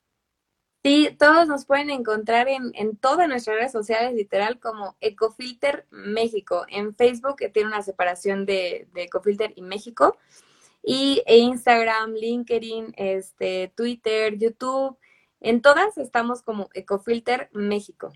Sí, 0.83 1.15
todos 1.17 1.47
nos 1.47 1.65
pueden 1.65 1.91
encontrar 1.91 2.47
en, 2.49 2.71
en 2.73 2.97
todas 2.97 3.29
nuestras 3.29 3.57
redes 3.57 3.71
sociales, 3.71 4.15
literal, 4.15 4.59
como 4.59 4.97
Ecofilter 5.01 5.85
México. 5.91 6.65
En 6.67 6.95
Facebook 6.95 7.35
que 7.37 7.47
tiene 7.47 7.69
una 7.69 7.83
separación 7.83 8.47
de, 8.47 8.87
de 8.91 9.03
Ecofilter 9.03 9.53
y 9.55 9.61
México. 9.61 10.17
Y 10.81 11.21
e 11.27 11.37
Instagram, 11.37 12.13
LinkedIn, 12.13 12.95
este, 12.97 13.71
Twitter, 13.75 14.35
YouTube. 14.39 14.97
En 15.41 15.61
todas 15.61 15.99
estamos 15.99 16.41
como 16.41 16.69
Ecofilter 16.73 17.49
México. 17.53 18.11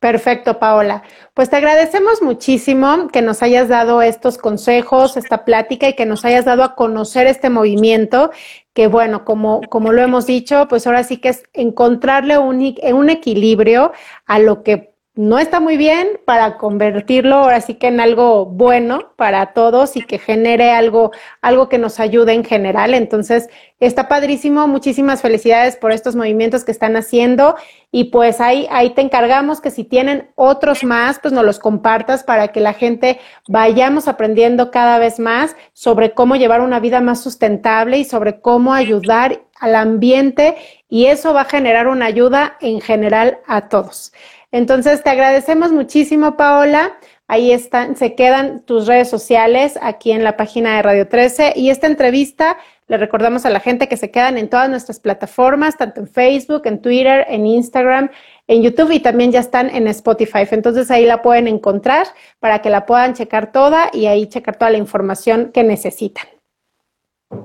Perfecto, 0.00 0.58
Paola. 0.58 1.02
Pues 1.34 1.50
te 1.50 1.56
agradecemos 1.56 2.22
muchísimo 2.22 3.08
que 3.08 3.20
nos 3.20 3.42
hayas 3.42 3.68
dado 3.68 4.00
estos 4.00 4.38
consejos, 4.38 5.18
esta 5.18 5.44
plática 5.44 5.88
y 5.88 5.94
que 5.94 6.06
nos 6.06 6.24
hayas 6.24 6.46
dado 6.46 6.64
a 6.64 6.74
conocer 6.74 7.26
este 7.26 7.50
movimiento, 7.50 8.30
que 8.72 8.86
bueno, 8.86 9.26
como, 9.26 9.60
como 9.68 9.92
lo 9.92 10.00
hemos 10.00 10.24
dicho, 10.24 10.68
pues 10.68 10.86
ahora 10.86 11.04
sí 11.04 11.18
que 11.18 11.28
es 11.28 11.42
encontrarle 11.52 12.38
un, 12.38 12.74
un 12.94 13.10
equilibrio 13.10 13.92
a 14.24 14.38
lo 14.38 14.62
que 14.62 14.89
no 15.16 15.40
está 15.40 15.58
muy 15.58 15.76
bien 15.76 16.20
para 16.24 16.56
convertirlo 16.56 17.36
ahora 17.36 17.60
sí 17.60 17.74
que 17.74 17.88
en 17.88 17.98
algo 17.98 18.46
bueno 18.46 19.12
para 19.16 19.52
todos 19.52 19.96
y 19.96 20.02
que 20.02 20.18
genere 20.18 20.70
algo, 20.70 21.10
algo 21.42 21.68
que 21.68 21.78
nos 21.78 21.98
ayude 21.98 22.32
en 22.32 22.44
general. 22.44 22.94
Entonces, 22.94 23.48
está 23.80 24.08
padrísimo. 24.08 24.68
Muchísimas 24.68 25.20
felicidades 25.20 25.76
por 25.76 25.90
estos 25.90 26.14
movimientos 26.14 26.62
que 26.64 26.70
están 26.70 26.96
haciendo. 26.96 27.56
Y 27.90 28.04
pues 28.04 28.40
ahí, 28.40 28.68
ahí 28.70 28.90
te 28.90 29.00
encargamos 29.00 29.60
que 29.60 29.72
si 29.72 29.82
tienen 29.82 30.30
otros 30.36 30.84
más, 30.84 31.18
pues 31.18 31.34
nos 31.34 31.44
los 31.44 31.58
compartas 31.58 32.22
para 32.22 32.48
que 32.48 32.60
la 32.60 32.72
gente 32.72 33.18
vayamos 33.48 34.06
aprendiendo 34.06 34.70
cada 34.70 35.00
vez 35.00 35.18
más 35.18 35.56
sobre 35.72 36.12
cómo 36.12 36.36
llevar 36.36 36.60
una 36.60 36.78
vida 36.78 37.00
más 37.00 37.20
sustentable 37.20 37.98
y 37.98 38.04
sobre 38.04 38.40
cómo 38.40 38.74
ayudar 38.74 39.40
al 39.58 39.74
ambiente. 39.74 40.56
Y 40.88 41.06
eso 41.06 41.34
va 41.34 41.42
a 41.42 41.46
generar 41.46 41.88
una 41.88 42.06
ayuda 42.06 42.56
en 42.60 42.80
general 42.80 43.40
a 43.48 43.68
todos. 43.68 44.12
Entonces, 44.52 45.02
te 45.02 45.10
agradecemos 45.10 45.72
muchísimo, 45.72 46.36
Paola. 46.36 46.98
Ahí 47.28 47.52
están, 47.52 47.94
se 47.94 48.16
quedan 48.16 48.62
tus 48.62 48.88
redes 48.88 49.08
sociales 49.08 49.78
aquí 49.80 50.10
en 50.10 50.24
la 50.24 50.36
página 50.36 50.74
de 50.74 50.82
Radio 50.82 51.08
13 51.08 51.52
y 51.54 51.70
esta 51.70 51.86
entrevista 51.86 52.58
le 52.88 52.96
recordamos 52.96 53.46
a 53.46 53.50
la 53.50 53.60
gente 53.60 53.86
que 53.86 53.96
se 53.96 54.10
quedan 54.10 54.36
en 54.36 54.50
todas 54.50 54.68
nuestras 54.68 54.98
plataformas, 54.98 55.78
tanto 55.78 56.00
en 56.00 56.08
Facebook, 56.08 56.62
en 56.64 56.82
Twitter, 56.82 57.24
en 57.28 57.46
Instagram, 57.46 58.10
en 58.48 58.62
YouTube 58.64 58.90
y 58.90 58.98
también 58.98 59.30
ya 59.30 59.38
están 59.38 59.70
en 59.70 59.86
Spotify. 59.86 60.40
Entonces 60.50 60.90
ahí 60.90 61.06
la 61.06 61.22
pueden 61.22 61.46
encontrar 61.46 62.08
para 62.40 62.62
que 62.62 62.68
la 62.68 62.86
puedan 62.86 63.14
checar 63.14 63.52
toda 63.52 63.90
y 63.92 64.06
ahí 64.06 64.26
checar 64.26 64.56
toda 64.56 64.72
la 64.72 64.78
información 64.78 65.52
que 65.52 65.62
necesitan. 65.62 66.26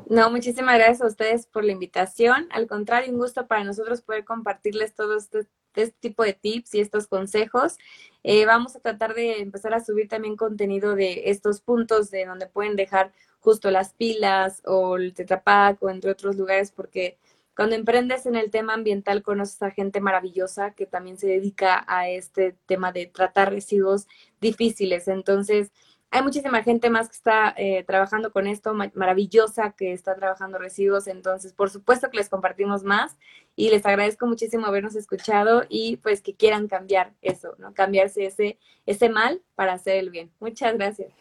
No, 0.10 0.32
muchísimas 0.32 0.80
gracias 0.80 1.01
a 1.03 1.06
ustedes 1.06 1.45
por 1.45 1.64
la 1.64 1.74
invitación. 1.74 2.47
Al 2.49 2.66
contrario, 2.66 3.12
un 3.12 3.20
gusto 3.20 3.45
para 3.45 3.64
nosotros 3.64 4.01
poder 4.01 4.26
compartirles 4.26 4.95
todo 4.95 5.16
este, 5.16 5.45
este 5.84 5.97
tipo 5.99 6.23
de 6.23 6.34
tips 6.34 6.76
y 6.76 6.80
estos 6.80 7.07
consejos. 7.07 7.78
Eh, 8.23 8.45
vamos 8.45 8.76
a 8.76 8.80
tratar 8.80 9.13
de 9.13 9.39
empezar 9.39 9.73
a 9.73 9.84
subir 9.84 10.07
también 10.07 10.36
contenido 10.36 10.95
de 10.95 11.23
estos 11.30 11.61
puntos 11.61 12.09
de 12.11 12.26
donde 12.26 12.47
pueden 12.47 12.76
dejar 12.76 13.11
justo 13.39 13.69
las 13.69 13.93
pilas 13.93 14.61
o 14.65 14.97
el 14.97 15.13
tetrapac 15.13 15.82
o 15.84 15.89
entre 15.89 16.11
otros 16.11 16.36
lugares, 16.36 16.71
porque 16.71 17.17
cuando 17.55 17.76
emprendes 17.76 18.26
en 18.26 18.36
el 18.36 18.51
tema 18.51 18.73
ambiental 18.73 19.23
conoces 19.23 19.61
a 19.61 19.71
gente 19.71 20.01
maravillosa 20.01 20.71
que 20.71 20.86
también 20.86 21.17
se 21.17 21.28
dedica 21.28 21.86
a 21.88 22.09
este 22.09 22.55
tema 22.65 22.91
de 22.91 23.05
tratar 23.05 23.51
residuos 23.51 24.07
difíciles. 24.41 25.07
Entonces, 25.07 25.71
hay 26.16 26.22
muchísima 26.22 26.63
gente 26.63 26.89
más 26.89 27.09
que 27.09 27.16
está 27.16 27.53
eh, 27.57 27.84
trabajando 27.84 28.32
con 28.32 28.47
esto, 28.47 28.74
maravillosa, 28.74 29.72
que 29.72 29.91
está 29.91 30.16
trabajando 30.16 30.57
residuos. 30.57 31.07
Entonces, 31.07 31.51
por 31.51 31.70
supuesto 31.70 32.09
que 32.09 32.16
les 32.16 32.30
compartimos 32.30 32.84
más 32.84 33.18
y 33.57 33.70
les 33.70 33.86
agradezco 33.86 34.26
muchísimo 34.26 34.66
habernos 34.66 34.95
escuchado 34.95 35.63
y 35.68 35.97
pues 35.97 36.22
que 36.22 36.34
quieran 36.34 36.70
cambiar 36.70 37.11
eso, 37.22 37.55
¿no? 37.57 37.74
Cambiarse 37.74 38.26
ese, 38.26 38.57
ese 38.86 39.09
mal 39.09 39.41
para 39.55 39.74
hacer 39.74 39.97
el 39.97 40.09
bien. 40.09 40.32
Muchas 40.39 40.76
gracias. 40.76 41.11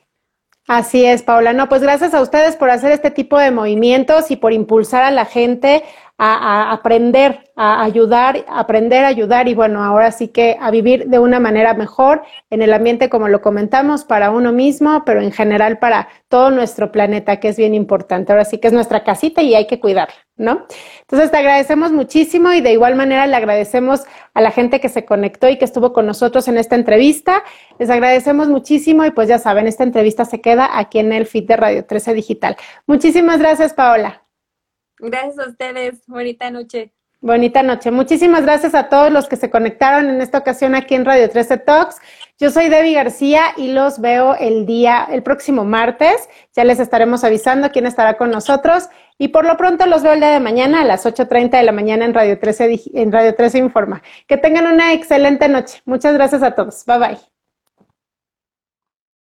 Así 0.66 1.05
es, 1.05 1.22
Paula. 1.22 1.53
No, 1.53 1.68
pues 1.68 1.82
gracias 1.82 2.14
a 2.14 2.22
ustedes 2.22 2.57
por 2.57 2.70
hacer 2.70 2.92
este 2.92 3.11
tipo 3.11 3.36
de 3.36 3.51
movimientos 3.51 4.30
y 4.30 4.36
por 4.36 4.53
impulsar 4.53 5.03
a 5.03 5.11
la 5.11 5.26
gente 5.26 5.82
a, 6.16 6.70
aprender, 6.72 7.50
a 7.56 7.82
ayudar, 7.82 8.44
aprender 8.48 9.04
a 9.04 9.08
ayudar 9.08 9.48
y 9.48 9.54
bueno, 9.54 9.82
ahora 9.82 10.12
sí 10.12 10.28
que 10.28 10.56
a 10.60 10.70
vivir 10.70 11.08
de 11.08 11.18
una 11.18 11.40
manera 11.40 11.74
mejor 11.74 12.22
en 12.50 12.62
el 12.62 12.72
ambiente, 12.72 13.08
como 13.08 13.28
lo 13.28 13.40
comentamos, 13.40 14.04
para 14.04 14.30
uno 14.30 14.52
mismo, 14.52 15.02
pero 15.04 15.20
en 15.20 15.32
general 15.32 15.78
para 15.78 16.08
todo 16.28 16.50
nuestro 16.50 16.92
planeta, 16.92 17.40
que 17.40 17.48
es 17.48 17.56
bien 17.56 17.74
importante. 17.74 18.32
Ahora 18.32 18.44
sí 18.44 18.58
que 18.58 18.68
es 18.68 18.72
nuestra 18.72 19.02
casita 19.02 19.42
y 19.42 19.56
hay 19.56 19.66
que 19.66 19.80
cuidarla, 19.80 20.14
¿no? 20.36 20.66
Entonces 21.00 21.32
te 21.32 21.36
agradecemos 21.36 21.90
muchísimo 21.90 22.52
y 22.52 22.60
de 22.60 22.72
igual 22.72 22.94
manera 22.94 23.26
le 23.26 23.34
agradecemos 23.34 24.04
a 24.34 24.40
la 24.40 24.52
gente 24.52 24.80
que 24.80 24.88
se 24.88 25.04
conectó 25.04 25.48
y 25.48 25.58
que 25.58 25.64
estuvo 25.64 25.92
con 25.92 26.06
nosotros 26.06 26.46
en 26.46 26.58
esta 26.58 26.76
entrevista. 26.76 27.42
Les 27.78 27.90
agradecemos 27.90 28.48
muchísimo 28.48 29.04
y 29.04 29.10
pues 29.10 29.28
ya 29.28 29.38
saben, 29.38 29.66
esta 29.66 29.82
entrevista 29.82 30.24
se 30.24 30.40
queda 30.40 30.78
aquí 30.78 31.00
en 31.00 31.12
el 31.12 31.26
feed 31.26 31.48
de 31.48 31.56
Radio 31.56 31.84
13 31.84 32.14
Digital. 32.14 32.56
Muchísimas 32.86 33.40
gracias, 33.40 33.74
Paola. 33.74 34.23
Gracias 34.99 35.38
a 35.38 35.49
ustedes. 35.51 36.07
Bonita 36.07 36.51
noche. 36.51 36.92
Bonita 37.24 37.62
noche. 37.62 37.90
Muchísimas 37.90 38.42
gracias 38.42 38.74
a 38.74 38.90
todos 38.90 39.11
los 39.11 39.28
que 39.28 39.36
se 39.36 39.49
conectaron 39.49 40.11
en 40.11 40.20
esta 40.20 40.36
ocasión 40.36 40.74
aquí 40.74 40.95
en 40.95 41.07
Radio 41.07 41.30
13 41.30 41.57
Talks. 41.57 41.97
Yo 42.38 42.51
soy 42.51 42.68
Debbie 42.68 42.92
García 42.92 43.55
y 43.57 43.72
los 43.72 43.99
veo 43.99 44.34
el 44.34 44.66
día, 44.66 45.09
el 45.11 45.22
próximo 45.22 45.64
martes. 45.64 46.28
Ya 46.55 46.64
les 46.64 46.80
estaremos 46.80 47.24
avisando 47.24 47.70
quién 47.70 47.86
estará 47.86 48.18
con 48.18 48.30
nosotros. 48.30 48.90
Y 49.16 49.28
por 49.28 49.47
lo 49.47 49.57
pronto 49.57 49.86
los 49.86 50.03
veo 50.03 50.12
el 50.12 50.20
día 50.20 50.32
de 50.32 50.40
mañana 50.40 50.82
a 50.82 50.84
las 50.84 51.07
8.30 51.07 51.57
de 51.57 51.62
la 51.62 51.72
mañana 51.72 52.05
en 52.05 52.12
Radio 52.12 52.38
13, 52.38 52.82
en 52.92 53.11
Radio 53.11 53.34
13 53.34 53.57
Informa. 53.57 54.03
Que 54.26 54.36
tengan 54.36 54.66
una 54.66 54.92
excelente 54.92 55.49
noche. 55.49 55.80
Muchas 55.86 56.12
gracias 56.12 56.42
a 56.42 56.55
todos. 56.55 56.84
Bye 56.84 56.99
bye. 56.99 57.34